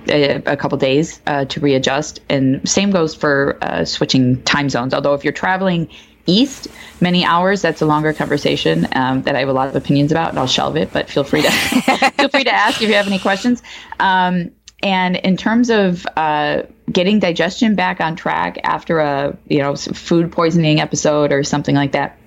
a, 0.08 0.42
a 0.46 0.56
couple 0.56 0.78
days 0.78 1.20
uh, 1.26 1.44
to 1.46 1.60
readjust. 1.60 2.20
And 2.28 2.66
same 2.68 2.90
goes 2.90 3.14
for 3.14 3.58
uh, 3.62 3.84
switching 3.84 4.42
time 4.42 4.68
zones. 4.68 4.94
Although 4.94 5.14
if 5.14 5.24
you're 5.24 5.32
traveling 5.32 5.88
east 6.26 6.68
many 7.00 7.24
hours, 7.24 7.62
that's 7.62 7.82
a 7.82 7.86
longer 7.86 8.12
conversation 8.12 8.86
um, 8.94 9.22
that 9.22 9.34
I 9.34 9.40
have 9.40 9.48
a 9.48 9.52
lot 9.52 9.68
of 9.68 9.76
opinions 9.76 10.12
about, 10.12 10.30
and 10.30 10.38
I'll 10.38 10.46
shelve 10.46 10.76
it. 10.76 10.92
But 10.92 11.08
feel 11.08 11.24
free 11.24 11.42
to 11.42 11.50
feel 12.18 12.28
free 12.28 12.44
to 12.44 12.54
ask 12.54 12.80
if 12.80 12.88
you 12.88 12.94
have 12.94 13.06
any 13.06 13.18
questions. 13.18 13.62
Um, 13.98 14.50
and 14.82 15.16
in 15.16 15.36
terms 15.36 15.70
of 15.70 16.06
uh, 16.16 16.62
getting 16.90 17.20
digestion 17.20 17.76
back 17.76 18.00
on 18.00 18.16
track 18.16 18.58
after 18.64 18.98
a 18.98 19.36
you 19.48 19.58
know 19.58 19.76
food 19.76 20.32
poisoning 20.32 20.80
episode 20.80 21.32
or 21.32 21.42
something 21.44 21.74
like 21.74 21.92
that, 21.92 22.18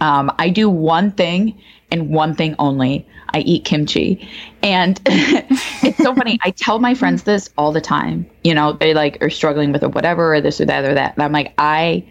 um, 0.00 0.32
I 0.38 0.50
do 0.50 0.68
one 0.68 1.12
thing 1.12 1.60
and 1.90 2.10
one 2.10 2.34
thing 2.34 2.54
only. 2.58 3.06
I 3.30 3.40
eat 3.40 3.64
kimchi. 3.64 4.28
And 4.62 5.00
it's 5.06 5.98
so 5.98 6.14
funny. 6.14 6.38
I 6.42 6.50
tell 6.50 6.78
my 6.78 6.94
friends 6.94 7.22
this 7.22 7.50
all 7.56 7.72
the 7.72 7.80
time. 7.80 8.28
You 8.44 8.54
know, 8.54 8.72
they 8.72 8.94
like 8.94 9.22
are 9.22 9.30
struggling 9.30 9.72
with 9.72 9.82
or 9.82 9.88
whatever, 9.88 10.34
or 10.34 10.40
this 10.40 10.60
or 10.60 10.66
that 10.66 10.84
or 10.84 10.94
that. 10.94 11.14
And 11.14 11.22
I'm 11.22 11.32
like, 11.32 11.54
I 11.58 12.08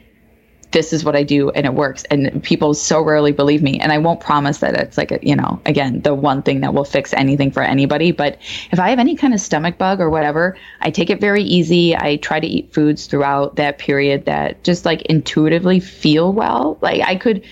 this 0.71 0.91
is 0.91 1.03
what 1.03 1.15
I 1.15 1.23
do 1.23 1.49
and 1.49 1.65
it 1.65 1.73
works. 1.73 2.03
And 2.05 2.43
people 2.43 2.73
so 2.73 3.01
rarely 3.01 3.31
believe 3.31 3.63
me. 3.63 3.79
And 3.79 3.91
I 3.91 3.97
won't 3.99 4.19
promise 4.19 4.59
that 4.59 4.75
it's 4.75 4.97
like, 4.97 5.11
a, 5.11 5.19
you 5.21 5.35
know, 5.35 5.61
again, 5.65 6.01
the 6.01 6.13
one 6.13 6.41
thing 6.41 6.61
that 6.61 6.73
will 6.73 6.83
fix 6.83 7.13
anything 7.13 7.51
for 7.51 7.63
anybody. 7.63 8.11
But 8.11 8.37
if 8.71 8.79
I 8.79 8.89
have 8.89 8.99
any 8.99 9.15
kind 9.15 9.33
of 9.33 9.39
stomach 9.39 9.77
bug 9.77 10.01
or 10.01 10.09
whatever, 10.09 10.57
I 10.81 10.91
take 10.91 11.09
it 11.09 11.21
very 11.21 11.43
easy. 11.43 11.95
I 11.95 12.17
try 12.17 12.39
to 12.39 12.47
eat 12.47 12.73
foods 12.73 13.05
throughout 13.05 13.55
that 13.55 13.77
period 13.77 14.25
that 14.25 14.63
just 14.63 14.85
like 14.85 15.03
intuitively 15.03 15.79
feel 15.79 16.33
well. 16.33 16.77
Like 16.81 17.01
I 17.01 17.15
could, 17.15 17.43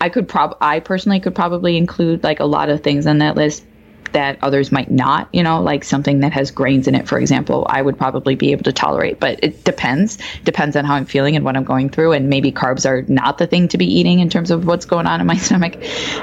I 0.00 0.08
could 0.08 0.28
prob 0.28 0.56
I 0.60 0.80
personally 0.80 1.20
could 1.20 1.34
probably 1.34 1.76
include 1.76 2.22
like 2.22 2.40
a 2.40 2.44
lot 2.44 2.68
of 2.68 2.82
things 2.82 3.06
on 3.06 3.18
that 3.18 3.36
list 3.36 3.64
that 4.12 4.38
others 4.42 4.72
might 4.72 4.90
not, 4.90 5.28
you 5.32 5.42
know, 5.42 5.62
like 5.62 5.84
something 5.84 6.20
that 6.20 6.32
has 6.32 6.50
grains 6.50 6.88
in 6.88 6.94
it, 6.94 7.06
for 7.06 7.18
example, 7.18 7.66
I 7.68 7.82
would 7.82 7.98
probably 7.98 8.34
be 8.34 8.52
able 8.52 8.64
to 8.64 8.72
tolerate. 8.72 9.20
But 9.20 9.40
it 9.42 9.64
depends. 9.64 10.18
Depends 10.44 10.74
on 10.74 10.86
how 10.86 10.94
I'm 10.94 11.04
feeling 11.04 11.36
and 11.36 11.44
what 11.44 11.54
I'm 11.54 11.64
going 11.64 11.90
through. 11.90 12.12
And 12.12 12.30
maybe 12.30 12.50
carbs 12.50 12.88
are 12.88 13.02
not 13.02 13.36
the 13.36 13.46
thing 13.46 13.68
to 13.68 13.78
be 13.78 13.98
eating 13.98 14.20
in 14.20 14.30
terms 14.30 14.50
of 14.50 14.64
what's 14.64 14.86
going 14.86 15.06
on 15.06 15.20
in 15.20 15.26
my 15.26 15.36
stomach. 15.48 15.76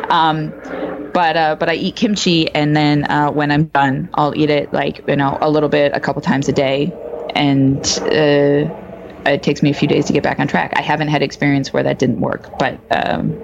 Um, 0.09 0.49
but 1.13 1.37
uh, 1.37 1.55
but 1.59 1.69
I 1.69 1.75
eat 1.75 1.95
kimchi, 1.95 2.49
and 2.49 2.75
then 2.75 3.03
uh, 3.03 3.29
when 3.29 3.51
I'm 3.51 3.65
done, 3.65 4.09
I'll 4.15 4.35
eat 4.35 4.49
it 4.49 4.73
like 4.73 5.07
you 5.07 5.15
know 5.15 5.37
a 5.39 5.49
little 5.49 5.69
bit, 5.69 5.91
a 5.93 5.99
couple 5.99 6.23
times 6.23 6.49
a 6.49 6.53
day, 6.53 6.91
and 7.35 7.85
uh, 8.01 9.29
it 9.29 9.43
takes 9.43 9.61
me 9.61 9.69
a 9.69 9.75
few 9.75 9.87
days 9.87 10.05
to 10.05 10.13
get 10.13 10.23
back 10.23 10.39
on 10.39 10.47
track. 10.47 10.73
I 10.75 10.81
haven't 10.81 11.09
had 11.09 11.21
experience 11.21 11.71
where 11.71 11.83
that 11.83 11.99
didn't 11.99 12.19
work, 12.19 12.57
but 12.57 12.79
um, 12.89 13.39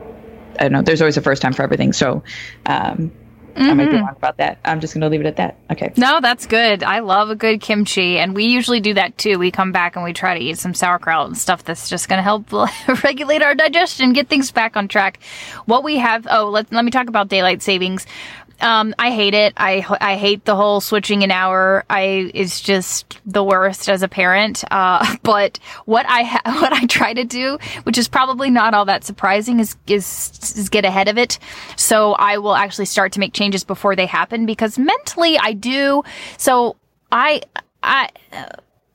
I 0.60 0.64
don't 0.64 0.74
know. 0.74 0.82
There's 0.82 1.01
always 1.01 1.18
a 1.18 1.22
first 1.22 1.41
time 1.41 1.53
for 1.53 1.64
everything. 1.64 1.93
So 1.93 2.24
um, 2.66 3.12
Mm-hmm. 3.60 3.70
I 3.70 3.74
might 3.74 3.86
be 3.86 3.91
mm-hmm. 3.91 4.05
wrong 4.05 4.16
about 4.16 4.38
that. 4.38 4.60
I'm 4.64 4.80
just 4.80 4.93
going 4.93 5.01
to 5.01 5.10
leave 5.10 5.20
it 5.20 5.26
at 5.26 5.36
that. 5.36 5.57
Okay. 5.70 5.91
No, 5.97 6.22
that's 6.22 6.45
good. 6.45 6.82
I 6.82 6.99
love 6.99 7.30
a 7.30 7.36
good 7.36 7.60
kimchi, 7.60 8.18
and 8.18 8.34
we 8.34 8.45
usually 8.45 8.80
do 8.80 8.93
that 8.93 9.18
too. 9.18 9.38
We 9.38 9.51
come 9.51 9.74
back 9.74 9.97
and 9.97 10.05
we 10.05 10.14
try 10.14 10.38
to 10.38 10.43
eat 10.43 10.57
some 10.57 10.74
sauerkraut 10.74 11.28
and 11.28 11.38
stuff 11.38 11.66
that's 11.66 11.89
just 11.89 12.07
going 12.07 12.20
to 12.20 12.24
help 12.24 12.51
regulate 13.03 13.41
our 13.41 13.55
digestion, 13.55 14.14
get 14.14 14.30
things 14.30 14.51
back 14.51 14.78
on 14.78 14.88
track. 14.88 15.20
What 15.66 15.84
we 15.84 15.97
have, 15.97 16.26
oh, 16.30 16.49
let, 16.49 16.72
let 16.72 16.86
me 16.86 16.91
talk 16.91 17.10
about 17.10 17.28
daylight 17.28 17.62
savings. 17.62 18.05
Um, 18.62 18.93
I 18.99 19.12
hate 19.12 19.34
it. 19.34 19.53
I 19.57 19.86
I 20.01 20.18
hate 20.18 20.45
the 20.45 20.55
whole 20.55 20.82
switching 20.82 21.24
an 21.24 21.32
hour. 21.32 21.86
I 21.89 22.32
it's 22.34 22.60
just 22.60 23.20
the 23.26 23.43
worst 23.43 23.89
as 23.89 24.01
a 24.01 24.07
parent. 24.07 24.64
Uh, 24.70 25.16
but 25.24 25.60
what 25.86 26.05
I 26.07 26.24
ha- 26.24 26.41
what 26.62 26.74
I 26.74 26.86
try 26.86 27.14
to 27.14 27.24
do, 27.24 27.57
which 27.84 27.97
is 27.97 28.07
probably 28.07 28.49
not 28.49 28.74
all 28.74 28.86
that 28.86 29.03
surprising, 29.03 29.60
is, 29.60 29.76
is 29.88 30.55
is 30.55 30.70
get 30.70 30.86
ahead 30.86 31.07
of 31.07 31.18
it. 31.18 31.39
So 31.76 32.14
I 32.14 32.38
will 32.38 32.55
actually 32.55 32.86
start 32.86 33.14
to 33.14 33.20
make 33.20 33.34
changes 33.34 33.64
before 33.64 33.95
they 33.95 34.05
happen 34.05 34.45
because 34.45 34.78
mentally 34.78 35.38
I 35.38 35.53
do. 35.53 36.03
So 36.38 36.76
I 37.12 37.41
I. 37.84 38.10
Uh, 38.32 38.45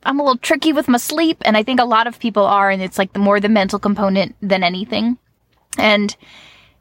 I'm 0.07 0.19
a 0.19 0.23
little 0.23 0.37
tricky 0.37 0.71
with 0.71 0.87
my 0.87 0.99
sleep, 0.99 1.41
and 1.45 1.57
I 1.57 1.63
think 1.63 1.79
a 1.79 1.83
lot 1.83 2.05
of 2.05 2.19
people 2.19 2.45
are, 2.45 2.69
and 2.69 2.79
it's 2.79 2.99
like 2.99 3.13
the 3.13 3.19
more 3.19 3.39
the 3.39 3.49
mental 3.49 3.79
component 3.79 4.35
than 4.39 4.63
anything. 4.63 5.17
And 5.79 6.15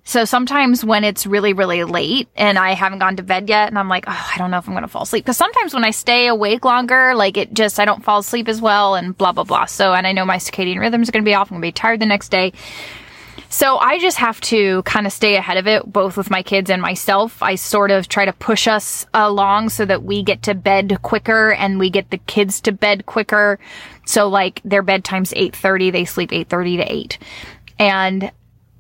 so 0.05 0.27
sometimes 0.27 0.85
when 0.85 1.03
it's 1.03 1.27
really, 1.27 1.55
really 1.55 1.83
late 1.83 2.29
and 2.37 2.59
I 2.59 2.75
haven't 2.75 2.99
gone 2.99 3.17
to 3.17 3.23
bed 3.23 3.49
yet 3.49 3.69
and 3.69 3.79
I'm 3.79 3.89
like, 3.89 4.05
oh, 4.07 4.31
I 4.35 4.37
don't 4.37 4.51
know 4.51 4.59
if 4.59 4.69
I'm 4.69 4.75
going 4.75 4.83
to 4.83 4.89
fall 4.89 5.05
asleep. 5.05 5.25
Cause 5.25 5.39
sometimes 5.39 5.73
when 5.73 5.83
I 5.83 5.91
stay 5.91 6.27
awake 6.27 6.65
longer, 6.65 7.15
like 7.15 7.39
it 7.39 7.55
just, 7.55 7.81
I 7.81 7.87
don't 7.87 8.05
fall 8.05 8.19
asleep 8.19 8.47
as 8.47 8.61
well 8.61 8.97
and 8.97 9.17
blah, 9.17 9.33
blah, 9.33 9.45
blah. 9.45 9.65
So, 9.65 9.95
and 9.95 10.07
I 10.07 10.13
know 10.13 10.27
my 10.27 10.37
circadian 10.37 10.79
rhythms 10.79 11.09
are 11.09 11.13
going 11.13 11.25
to 11.25 11.29
be 11.29 11.35
off. 11.35 11.51
I'm 11.51 11.55
going 11.55 11.63
to 11.63 11.69
be 11.69 11.73
tired 11.73 12.01
the 12.01 12.07
next 12.07 12.29
day. 12.29 12.53
So 13.49 13.79
I 13.79 13.99
just 13.99 14.19
have 14.19 14.41
to 14.43 14.83
kind 14.83 15.07
of 15.07 15.13
stay 15.13 15.37
ahead 15.37 15.57
of 15.57 15.67
it, 15.67 15.91
both 15.91 16.17
with 16.17 16.29
my 16.29 16.43
kids 16.43 16.71
and 16.71 16.83
myself. 16.83 17.43
I 17.43 17.55
sort 17.55 17.91
of 17.91 18.09
try 18.09 18.25
to 18.25 18.33
push 18.33 18.69
us 18.69 19.07
along 19.15 19.71
so 19.71 19.87
that 19.87 20.03
we 20.03 20.23
get 20.23 20.43
to 20.43 20.55
bed 20.55 20.99
quicker 21.03 21.53
and 21.53 21.79
we 21.79 21.89
get 21.89 22.11
the 22.11 22.19
kids 22.19 22.61
to 22.63 22.73
bed 22.73 23.07
quicker. 23.07 23.59
So 24.05 24.29
like 24.29 24.61
their 24.65 24.83
bedtime's 24.83 25.33
8.30, 25.33 25.93
they 25.93 26.05
sleep 26.05 26.31
8.30 26.31 26.77
to 26.79 26.93
8. 26.93 27.19
And 27.79 28.33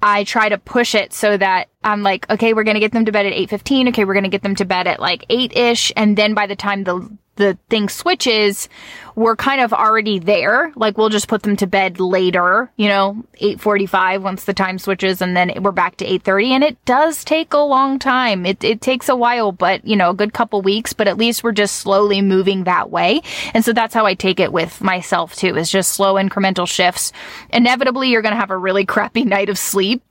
I 0.06 0.24
try 0.24 0.50
to 0.50 0.58
push 0.58 0.94
it 0.94 1.14
so 1.14 1.34
that 1.38 1.70
I'm 1.82 2.02
like, 2.02 2.28
okay, 2.28 2.52
we're 2.52 2.64
going 2.64 2.74
to 2.74 2.80
get 2.80 2.92
them 2.92 3.06
to 3.06 3.12
bed 3.12 3.24
at 3.24 3.32
8.15. 3.32 3.88
Okay, 3.88 4.04
we're 4.04 4.12
going 4.12 4.24
to 4.24 4.28
get 4.28 4.42
them 4.42 4.54
to 4.56 4.66
bed 4.66 4.86
at 4.86 5.00
like 5.00 5.26
8-ish. 5.28 5.92
And 5.96 6.14
then 6.14 6.34
by 6.34 6.46
the 6.46 6.54
time 6.54 6.84
the 6.84 7.08
the 7.36 7.58
thing 7.68 7.88
switches, 7.88 8.68
we're 9.14 9.36
kind 9.36 9.60
of 9.60 9.72
already 9.72 10.18
there. 10.18 10.72
Like 10.76 10.98
we'll 10.98 11.08
just 11.08 11.28
put 11.28 11.42
them 11.42 11.56
to 11.56 11.66
bed 11.66 12.00
later, 12.00 12.70
you 12.76 12.88
know, 12.88 13.24
8:45 13.40 14.22
once 14.22 14.44
the 14.44 14.54
time 14.54 14.78
switches 14.78 15.22
and 15.22 15.36
then 15.36 15.52
we're 15.62 15.72
back 15.72 15.96
to 15.98 16.04
8:30 16.04 16.50
and 16.50 16.64
it 16.64 16.84
does 16.84 17.24
take 17.24 17.52
a 17.52 17.58
long 17.58 17.98
time. 17.98 18.46
It 18.46 18.62
it 18.64 18.80
takes 18.80 19.08
a 19.08 19.16
while, 19.16 19.52
but 19.52 19.86
you 19.86 19.96
know, 19.96 20.10
a 20.10 20.14
good 20.14 20.32
couple 20.32 20.62
weeks, 20.62 20.92
but 20.92 21.08
at 21.08 21.18
least 21.18 21.44
we're 21.44 21.52
just 21.52 21.76
slowly 21.76 22.22
moving 22.22 22.64
that 22.64 22.90
way. 22.90 23.22
And 23.52 23.64
so 23.64 23.72
that's 23.72 23.94
how 23.94 24.06
I 24.06 24.14
take 24.14 24.40
it 24.40 24.52
with 24.52 24.80
myself 24.80 25.34
too. 25.34 25.56
Is 25.56 25.70
just 25.70 25.92
slow 25.92 26.14
incremental 26.14 26.66
shifts. 26.66 27.12
Inevitably 27.50 28.10
you're 28.10 28.22
going 28.22 28.34
to 28.34 28.40
have 28.40 28.50
a 28.50 28.58
really 28.58 28.84
crappy 28.94 29.24
night 29.24 29.48
of 29.48 29.58
sleep 29.58 30.02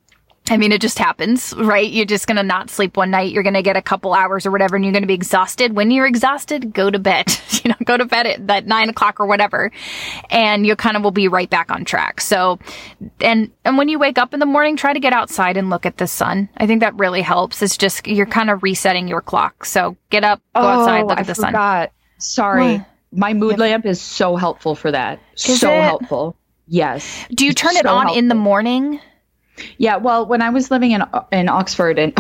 I 0.49 0.57
mean, 0.57 0.73
it 0.73 0.81
just 0.81 0.99
happens, 0.99 1.53
right? 1.55 1.89
You're 1.89 2.05
just 2.05 2.27
going 2.27 2.35
to 2.35 2.43
not 2.43 2.69
sleep 2.69 2.97
one 2.97 3.11
night. 3.11 3.31
You're 3.31 3.43
going 3.43 3.53
to 3.53 3.61
get 3.61 3.77
a 3.77 3.81
couple 3.81 4.13
hours 4.13 4.45
or 4.45 4.51
whatever, 4.51 4.75
and 4.75 4.83
you're 4.83 4.91
going 4.91 5.03
to 5.03 5.07
be 5.07 5.13
exhausted. 5.13 5.73
When 5.73 5.89
you're 5.89 6.05
exhausted, 6.05 6.73
go 6.73 6.89
to 6.89 6.99
bed. 6.99 7.33
you 7.63 7.69
know, 7.69 7.75
go 7.85 7.95
to 7.95 8.03
bed 8.03 8.27
at 8.27 8.47
that 8.47 8.67
nine 8.67 8.89
o'clock 8.89 9.21
or 9.21 9.25
whatever, 9.25 9.71
and 10.29 10.67
you 10.67 10.75
kind 10.75 10.97
of 10.97 11.03
will 11.03 11.11
be 11.11 11.29
right 11.29 11.49
back 11.49 11.71
on 11.71 11.85
track. 11.85 12.19
So, 12.19 12.59
and 13.21 13.51
and 13.63 13.77
when 13.77 13.87
you 13.87 13.97
wake 13.97 14.17
up 14.17 14.33
in 14.33 14.41
the 14.41 14.45
morning, 14.45 14.75
try 14.75 14.91
to 14.91 14.99
get 14.99 15.13
outside 15.13 15.55
and 15.55 15.69
look 15.69 15.85
at 15.85 15.97
the 15.97 16.07
sun. 16.07 16.49
I 16.57 16.67
think 16.67 16.81
that 16.81 16.93
really 16.95 17.21
helps. 17.21 17.61
It's 17.61 17.77
just 17.77 18.05
you're 18.05 18.25
kind 18.25 18.49
of 18.49 18.63
resetting 18.63 19.07
your 19.07 19.21
clock. 19.21 19.63
So 19.63 19.95
get 20.09 20.25
up, 20.25 20.39
go 20.55 20.61
oh, 20.61 20.67
outside, 20.67 21.03
look 21.03 21.17
I 21.17 21.21
at 21.21 21.27
the 21.27 21.35
forgot. 21.35 21.89
sun. 21.89 21.93
Sorry, 22.17 22.77
what? 22.79 22.85
my 23.13 23.33
mood 23.33 23.59
lamp 23.59 23.85
is 23.85 24.01
so 24.01 24.35
helpful 24.35 24.75
for 24.75 24.91
that. 24.91 25.21
Is 25.35 25.61
so 25.61 25.71
it? 25.71 25.83
helpful. 25.83 26.35
Yes. 26.67 27.25
Do 27.33 27.45
you 27.45 27.53
turn 27.53 27.77
it 27.77 27.85
on 27.85 28.03
helpful. 28.03 28.19
in 28.19 28.27
the 28.27 28.35
morning? 28.35 28.99
Yeah, 29.77 29.97
well, 29.97 30.25
when 30.25 30.41
I 30.41 30.49
was 30.49 30.71
living 30.71 30.91
in 30.91 31.03
in 31.31 31.47
Oxford, 31.49 31.99
and 31.99 32.13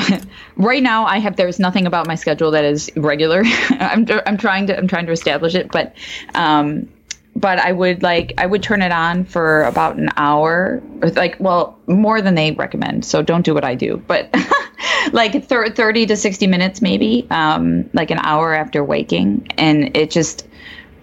right 0.55 0.83
now 0.83 1.05
I 1.05 1.17
have 1.17 1.35
there's 1.35 1.59
nothing 1.59 1.87
about 1.87 2.07
my 2.07 2.15
schedule 2.15 2.51
that 2.51 2.63
is 2.63 2.91
regular. 2.95 3.43
I'm 3.69 4.05
I'm 4.25 4.37
trying 4.37 4.67
to 4.67 4.77
I'm 4.77 4.87
trying 4.87 5.05
to 5.07 5.11
establish 5.11 5.55
it, 5.55 5.71
but 5.71 5.95
um, 6.35 6.87
but 7.35 7.59
I 7.59 7.71
would 7.71 8.03
like 8.03 8.33
I 8.37 8.45
would 8.45 8.61
turn 8.61 8.81
it 8.81 8.91
on 8.91 9.25
for 9.25 9.63
about 9.63 9.97
an 9.97 10.09
hour, 10.15 10.81
or 11.01 11.09
like 11.09 11.37
well 11.39 11.79
more 11.87 12.21
than 12.21 12.35
they 12.35 12.51
recommend. 12.51 13.05
So 13.05 13.21
don't 13.21 13.43
do 13.43 13.53
what 13.53 13.65
I 13.65 13.75
do, 13.75 13.97
but 14.07 14.33
like 15.11 15.45
thir- 15.45 15.71
thirty 15.71 16.05
to 16.05 16.15
sixty 16.15 16.45
minutes 16.47 16.81
maybe, 16.81 17.25
um, 17.31 17.89
like 17.93 18.11
an 18.11 18.19
hour 18.19 18.53
after 18.53 18.83
waking, 18.83 19.47
and 19.57 19.95
it 19.97 20.11
just 20.11 20.47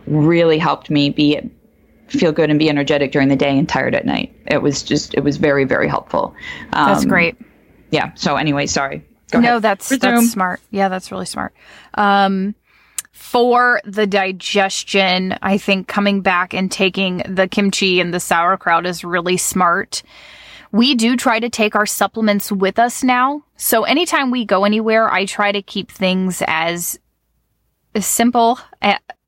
really 0.07 0.59
helped 0.59 0.91
me 0.91 1.11
be 1.11 1.41
feel 2.11 2.33
good 2.33 2.51
and 2.51 2.59
be 2.59 2.69
energetic 2.69 3.13
during 3.13 3.29
the 3.29 3.37
day 3.37 3.57
and 3.57 3.69
tired 3.69 3.95
at 3.95 4.05
night. 4.05 4.35
It 4.47 4.63
was 4.63 4.83
just, 4.83 5.15
it 5.15 5.21
was 5.21 5.37
very, 5.37 5.65
very 5.65 5.89
helpful. 5.89 6.35
Um, 6.73 6.93
that's 6.93 7.05
great. 7.05 7.37
Yeah. 7.91 8.13
So 8.15 8.37
anyway, 8.37 8.67
sorry. 8.67 9.05
Go 9.31 9.41
no, 9.41 9.49
ahead. 9.51 9.63
that's 9.63 9.91
Resume. 9.91 10.17
that's 10.17 10.31
smart. 10.31 10.61
Yeah, 10.71 10.89
that's 10.89 11.13
really 11.13 11.27
smart. 11.27 11.55
Um, 11.95 12.55
for 13.13 13.81
the 13.85 14.07
digestion, 14.07 15.37
I 15.43 15.59
think 15.59 15.89
coming 15.89 16.21
back 16.21 16.53
and 16.55 16.71
taking 16.71 17.23
the 17.29 17.47
kimchi 17.47 18.01
and 18.01 18.13
the 18.13 18.21
sauerkraut 18.21 18.87
is 18.87 19.05
really 19.05 19.37
smart. 19.37 20.03
We 20.73 20.95
do 20.95 21.17
try 21.17 21.41
to 21.41 21.51
take 21.51 21.75
our 21.75 21.87
supplements 21.87 22.51
with 22.51 22.79
us 22.79 23.03
now. 23.03 23.45
So 23.57 23.85
anytime 23.85 24.31
we 24.31 24.45
go 24.45 24.65
anywhere, 24.65 25.13
I 25.13 25.27
try 25.27 25.53
to 25.53 25.63
keep 25.63 25.91
things 25.91 26.43
as 26.47 26.99
simple 27.99 28.59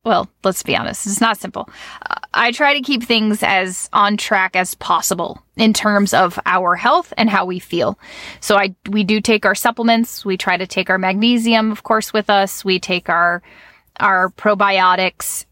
well, 0.05 0.28
let's 0.42 0.62
be 0.62 0.76
honest, 0.76 1.07
it's 1.07 1.20
not 1.20 1.38
simple. 1.38 1.68
Uh, 2.09 2.16
I 2.34 2.50
try 2.50 2.74
to 2.74 2.80
keep 2.80 3.03
things 3.05 3.42
as 3.42 3.88
on 3.92 4.16
track 4.16 4.57
as 4.57 4.74
possible 4.74 5.42
in 5.57 5.72
terms 5.72 6.12
of 6.12 6.38
our 6.44 6.74
health 6.74 7.12
and 7.16 7.30
how 7.30 7.44
we 7.44 7.59
feel. 7.59 7.98
So 8.40 8.57
I 8.57 8.74
we 8.88 9.05
do 9.05 9.20
take 9.20 9.44
our 9.44 9.55
supplements, 9.55 10.24
we 10.24 10.36
try 10.36 10.57
to 10.57 10.66
take 10.66 10.90
our 10.90 10.98
magnesium 10.98 11.70
of 11.70 11.82
course 11.82 12.12
with 12.12 12.30
us, 12.30 12.64
we 12.64 12.80
take 12.80 13.09
our 13.09 13.42
our 14.00 14.30
probiotics 14.30 15.44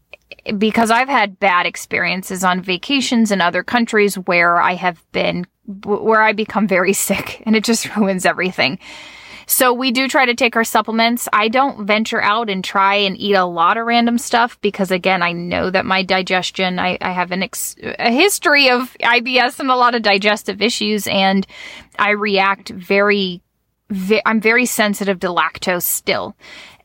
because 0.57 0.91
I've 0.91 1.09
had 1.09 1.39
bad 1.39 1.65
experiences 1.65 2.43
on 2.43 2.61
vacations 2.61 3.31
in 3.31 3.41
other 3.41 3.63
countries 3.63 4.15
where 4.15 4.59
I 4.59 4.73
have 4.73 5.03
been 5.11 5.45
where 5.85 6.21
I 6.21 6.33
become 6.33 6.67
very 6.67 6.93
sick 7.07 7.41
and 7.45 7.55
it 7.55 7.63
just 7.63 7.95
ruins 7.95 8.25
everything. 8.25 8.79
So 9.51 9.73
we 9.73 9.91
do 9.91 10.07
try 10.07 10.25
to 10.25 10.33
take 10.33 10.55
our 10.55 10.63
supplements. 10.63 11.27
I 11.33 11.49
don't 11.49 11.85
venture 11.85 12.21
out 12.21 12.49
and 12.49 12.63
try 12.63 12.95
and 12.95 13.17
eat 13.17 13.33
a 13.33 13.43
lot 13.43 13.75
of 13.75 13.85
random 13.85 14.17
stuff 14.17 14.57
because 14.61 14.91
again, 14.91 15.21
I 15.21 15.33
know 15.33 15.69
that 15.69 15.85
my 15.85 16.03
digestion, 16.03 16.79
I, 16.79 16.97
I 17.01 17.11
have 17.11 17.33
an 17.33 17.43
ex- 17.43 17.75
a 17.81 18.11
history 18.11 18.69
of 18.69 18.95
IBS 19.01 19.59
and 19.59 19.69
a 19.69 19.75
lot 19.75 19.93
of 19.93 20.03
digestive 20.03 20.61
issues 20.61 21.05
and 21.05 21.45
I 21.99 22.11
react 22.11 22.69
very, 22.69 23.41
ve- 23.89 24.21
I'm 24.25 24.39
very 24.39 24.65
sensitive 24.65 25.19
to 25.19 25.27
lactose 25.27 25.83
still. 25.83 26.33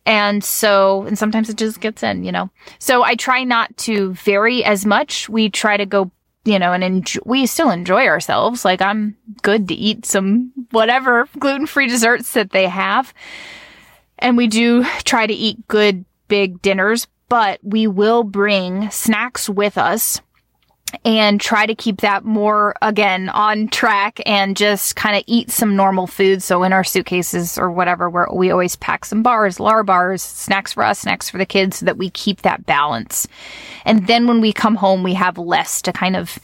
And 0.05 0.43
so, 0.43 1.05
and 1.05 1.17
sometimes 1.17 1.49
it 1.49 1.57
just 1.57 1.79
gets 1.79 2.03
in, 2.03 2.25
you 2.25 2.33
know. 2.33 2.51
So 2.81 3.05
I 3.05 3.15
try 3.15 3.45
not 3.45 3.77
to 3.79 4.13
vary 4.15 4.65
as 4.65 4.85
much. 4.85 5.29
We 5.29 5.51
try 5.51 5.77
to 5.77 5.87
go 5.87 6.11
you 6.47 6.59
know, 6.59 6.73
and 6.73 6.85
enjoy, 6.85 7.21
we 7.25 7.47
still 7.47 7.71
enjoy 7.71 8.07
ourselves. 8.07 8.65
Like 8.65 8.81
I'm 8.81 9.17
good 9.43 9.69
to 9.69 9.75
eat 9.75 10.07
some 10.07 10.53
whatever 10.71 11.29
gluten 11.39 11.67
free 11.67 11.89
desserts 11.89 12.33
that 12.33 12.51
they 12.51 12.69
have. 12.69 13.13
And 14.19 14.37
we 14.37 14.47
do 14.47 14.85
try 15.05 15.27
to 15.27 15.35
eat 15.35 15.69
good 15.69 16.05
big 16.29 16.63
dinners, 16.63 17.07
but 17.29 17.61
we 17.63 17.87
will 17.87 18.23
bring 18.23 18.91
snacks 18.91 19.49
with 19.49 19.77
us 19.77 20.21
and 21.05 21.41
try 21.41 21.67
to 21.67 21.75
keep 21.75 22.01
that 22.01 22.25
more 22.25 22.75
again 22.83 23.29
on 23.31 23.69
track 23.69 24.21
and 24.27 24.57
just 24.57 24.97
kind 24.97 25.17
of 25.17 25.23
eat 25.27 25.51
some 25.51 25.77
normal 25.77 26.07
food. 26.07 26.43
So 26.43 26.63
in 26.63 26.73
our 26.73 26.85
suitcases 26.85 27.59
or 27.59 27.71
whatever, 27.71 28.09
where 28.11 28.29
we 28.33 28.51
always 28.51 28.77
pack 28.77 29.05
some 29.05 29.23
bars, 29.23 29.61
lar 29.61 29.83
bars, 29.83 30.23
snacks 30.23 30.73
for 30.73 30.83
us, 30.83 31.01
snacks 31.01 31.29
for 31.31 31.39
the 31.39 31.47
kids 31.47 31.79
so 31.79 31.87
that 31.87 31.99
we 31.99 32.11
keep 32.11 32.43
that 32.43 32.67
balance. 32.67 33.27
And 33.85 34.07
then 34.07 34.27
when 34.27 34.41
we 34.41 34.53
come 34.53 34.77
home, 34.77 35.03
we 35.03 35.15
have 35.15 35.39
less 35.39 35.83
to 35.83 35.93
kind 35.93 36.17
of 36.17 36.39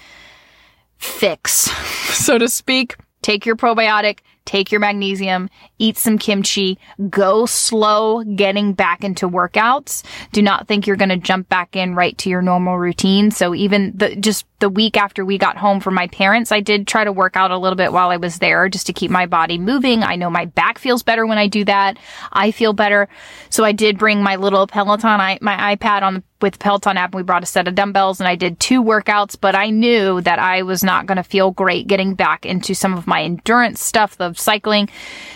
fix, 0.98 1.52
so 2.14 2.38
to 2.38 2.48
speak. 2.48 2.96
Take 3.22 3.46
your 3.46 3.56
probiotic, 3.56 4.18
take 4.44 4.70
your 4.70 4.80
magnesium, 4.80 5.48
eat 5.78 5.96
some 5.96 6.18
kimchi, 6.18 6.78
go 7.08 7.46
slow 7.46 8.22
getting 8.24 8.72
back 8.72 9.04
into 9.04 9.28
workouts. 9.28 10.02
Do 10.32 10.42
not 10.42 10.66
think 10.66 10.86
you're 10.86 10.96
going 10.96 11.08
to 11.08 11.16
jump 11.16 11.48
back 11.48 11.76
in 11.76 11.94
right 11.94 12.16
to 12.18 12.30
your 12.30 12.42
normal 12.42 12.78
routine. 12.78 13.30
So 13.30 13.54
even 13.54 13.92
the, 13.96 14.16
just 14.16 14.46
the 14.58 14.68
week 14.68 14.96
after 14.96 15.24
we 15.24 15.38
got 15.38 15.56
home 15.56 15.80
from 15.80 15.94
my 15.94 16.06
parents, 16.08 16.52
I 16.52 16.60
did 16.60 16.86
try 16.86 17.04
to 17.04 17.12
work 17.12 17.36
out 17.36 17.50
a 17.50 17.58
little 17.58 17.76
bit 17.76 17.92
while 17.92 18.10
I 18.10 18.16
was 18.16 18.38
there 18.38 18.68
just 18.68 18.86
to 18.86 18.92
keep 18.92 19.10
my 19.10 19.26
body 19.26 19.58
moving. 19.58 20.02
I 20.02 20.16
know 20.16 20.30
my 20.30 20.44
back 20.44 20.78
feels 20.78 21.02
better 21.02 21.26
when 21.26 21.38
I 21.38 21.46
do 21.46 21.64
that. 21.64 21.98
I 22.32 22.50
feel 22.50 22.72
better. 22.72 23.08
So 23.50 23.64
I 23.64 23.72
did 23.72 23.98
bring 23.98 24.22
my 24.22 24.36
little 24.36 24.66
Peloton, 24.66 25.20
I, 25.20 25.38
my 25.40 25.76
iPad 25.76 26.02
on 26.02 26.22
with 26.42 26.58
Peloton 26.58 26.96
app. 26.96 27.14
We 27.14 27.22
brought 27.22 27.42
a 27.42 27.46
set 27.46 27.68
of 27.68 27.74
dumbbells 27.74 28.20
and 28.20 28.28
I 28.28 28.36
did 28.36 28.60
two 28.60 28.82
workouts, 28.82 29.36
but 29.40 29.54
I 29.54 29.70
knew 29.70 30.20
that 30.20 30.38
I 30.38 30.62
was 30.62 30.82
not 30.84 31.06
going 31.06 31.16
to 31.16 31.22
feel 31.22 31.50
great 31.50 31.86
getting 31.86 32.14
back 32.14 32.44
into 32.44 32.74
some 32.74 32.94
of 32.94 33.06
my 33.06 33.22
endurance 33.22 33.82
stuff 33.82 34.16
of 34.20 34.38
cycling. 34.38 34.88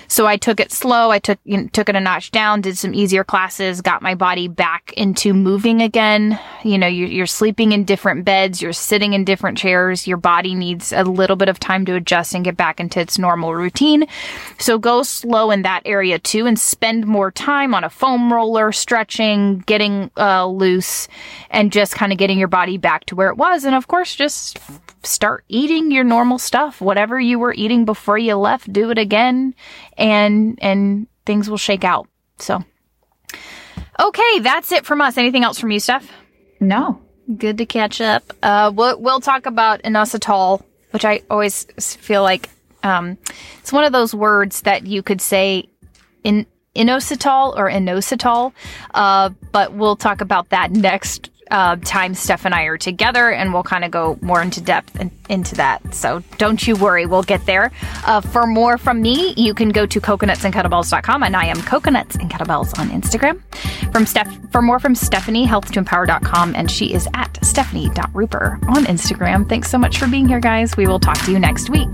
So 0.09 0.27
I 0.27 0.37
took 0.37 0.61
it 0.61 0.73
slow. 0.73 1.11
I 1.11 1.19
took 1.19 1.39
you 1.45 1.59
know, 1.59 1.69
took 1.73 1.89
it 1.89 1.97
a 1.97 2.01
notch 2.01 2.31
down, 2.31 2.61
did 2.61 2.79
some 2.79 2.95
easier 2.95 3.25
classes, 3.25 3.81
got 3.81 4.03
my 4.03 4.15
body 4.15 4.49
back 4.49 4.93
into 4.97 5.35
moving 5.35 5.83
again. 5.83 6.39
You 6.65 6.79
know, 6.79 6.87
you're, 6.87 7.09
you're 7.09 7.27
sleeping 7.27 7.73
in 7.73 7.85
different 7.85 8.25
beds, 8.25 8.63
you're 8.63 8.73
sitting 8.73 9.13
in 9.13 9.25
different 9.25 9.59
chairs. 9.59 10.07
Your 10.07 10.17
body 10.17 10.55
needs 10.55 10.93
a 10.93 11.03
little 11.05 11.37
bit 11.37 11.49
of 11.49 11.59
time 11.59 11.85
to 11.87 11.95
adjust 11.95 12.35
and 12.35 12.45
get 12.45 12.57
back 12.57 12.81
into 12.81 13.01
its 13.01 13.19
normal 13.19 13.55
routine. 13.55 14.07
So 14.59 14.79
go 14.79 15.03
slow 15.03 15.51
in 15.51 15.63
that 15.63 15.83
area 15.85 16.19
too, 16.19 16.47
and 16.47 16.59
spend 16.59 17.07
more 17.07 17.31
time 17.31 17.75
on 17.75 17.85
a 17.85 17.91
foam 17.91 18.33
roller, 18.33 18.73
stretching, 18.73 19.59
getting 19.67 20.11
uh, 20.17 20.47
loose, 20.47 20.87
and 21.51 21.73
just 21.73 21.95
kind 21.95 22.13
of 22.13 22.19
getting 22.19 22.39
your 22.39 22.49
body 22.49 22.79
back 22.79 23.05
to 23.07 23.17
where 23.17 23.31
it 23.31 23.37
was. 23.37 23.65
And 23.65 23.75
of 23.75 23.89
course, 23.89 24.15
just 24.15 24.59
start 25.03 25.45
eating 25.49 25.91
your 25.91 26.05
normal 26.05 26.39
stuff. 26.39 26.81
Whatever 26.81 27.19
you 27.21 27.39
were 27.39 27.55
eating 27.55 27.85
before 27.85 28.19
you 28.19 28.35
left, 28.37 28.73
do 28.73 28.91
it 28.91 28.99
again 28.99 29.55
and 29.97 30.59
and 30.63 31.07
things 31.25 31.51
will 31.51 31.57
shake 31.59 31.85
out. 31.85 32.09
So 32.39 32.65
Okay, 33.99 34.41
that's 34.41 34.73
it 34.73 34.85
from 34.85 35.01
us. 35.01 35.17
Anything 35.17 35.45
else 35.45 35.59
from 35.59 35.71
you, 35.71 35.81
Steph? 35.81 36.11
No. 36.61 37.01
Good 37.37 37.59
to 37.59 37.67
catch 37.67 38.01
up. 38.01 38.25
Uh, 38.43 38.71
we'll, 38.75 39.01
we'll 39.01 39.21
talk 39.21 39.47
about 39.47 39.83
inositol, 39.83 40.63
which 40.91 41.05
I 41.05 41.23
always 41.31 41.65
feel 41.79 42.23
like 42.23 42.51
um, 42.83 43.19
it's 43.59 43.73
one 43.73 43.85
of 43.85 43.93
those 43.93 44.15
words 44.15 44.63
that 44.63 44.87
you 44.87 45.03
could 45.03 45.21
say 45.21 45.69
in 46.23 46.47
inositol 46.77 47.57
or 47.57 47.71
inositol, 47.71 48.53
uh, 48.95 49.31
but 49.53 49.73
we'll 49.73 49.97
talk 49.97 50.21
about 50.21 50.51
that 50.51 50.71
next 50.71 51.31
uh, 51.51 51.77
time 51.77 52.15
Steph 52.15 52.45
and 52.45 52.55
I 52.55 52.65
are 52.65 52.79
together, 52.79 53.31
and 53.31 53.53
we'll 53.53 53.63
kind 53.63 53.85
of 53.85 53.91
go 53.91 54.19
more 54.21 54.43
into 54.43 54.61
depth 54.61 54.99
in, 54.99 55.11
into 55.29 55.55
that. 55.57 55.95
So 55.95 56.23
don't 56.39 56.67
you 56.67 56.77
worry, 56.77 57.07
we'll 57.07 57.23
get 57.23 57.45
there. 57.47 57.71
Uh, 58.07 58.21
for 58.21 58.47
more 58.47 58.79
from 58.79 59.01
me, 59.01 59.35
you 59.37 59.55
can 59.55 59.71
go 59.71 59.87
to 59.87 60.01
coconutsandkettlebells.com, 60.01 61.23
and 61.23 61.37
I 61.37 61.47
am 61.47 61.61
coconuts 61.63 62.17
and 62.17 62.31
kettlebells 62.31 62.79
on 62.79 62.89
Instagram. 62.89 63.41
From 63.93 64.07
Steph, 64.07 64.33
for 64.51 64.63
more 64.63 64.79
from 64.79 64.95
Stefani, 64.95 65.47
health2empower.com, 65.47 66.55
and 66.55 66.71
she 66.71 66.93
is 66.93 67.09
at 67.15 67.45
Stefani.Ruper 67.45 68.69
on 68.69 68.85
Instagram. 68.85 69.49
Thanks 69.49 69.71
so 69.71 69.79
much 69.79 69.99
for 69.99 70.09
being 70.09 70.27
here, 70.27 70.41
guys. 70.41 70.77
We 70.77 70.87
will 70.87 71.01
talk 71.01 71.19
to 71.25 71.33
you 71.33 71.39
next 71.39 71.71
week. 71.71 71.89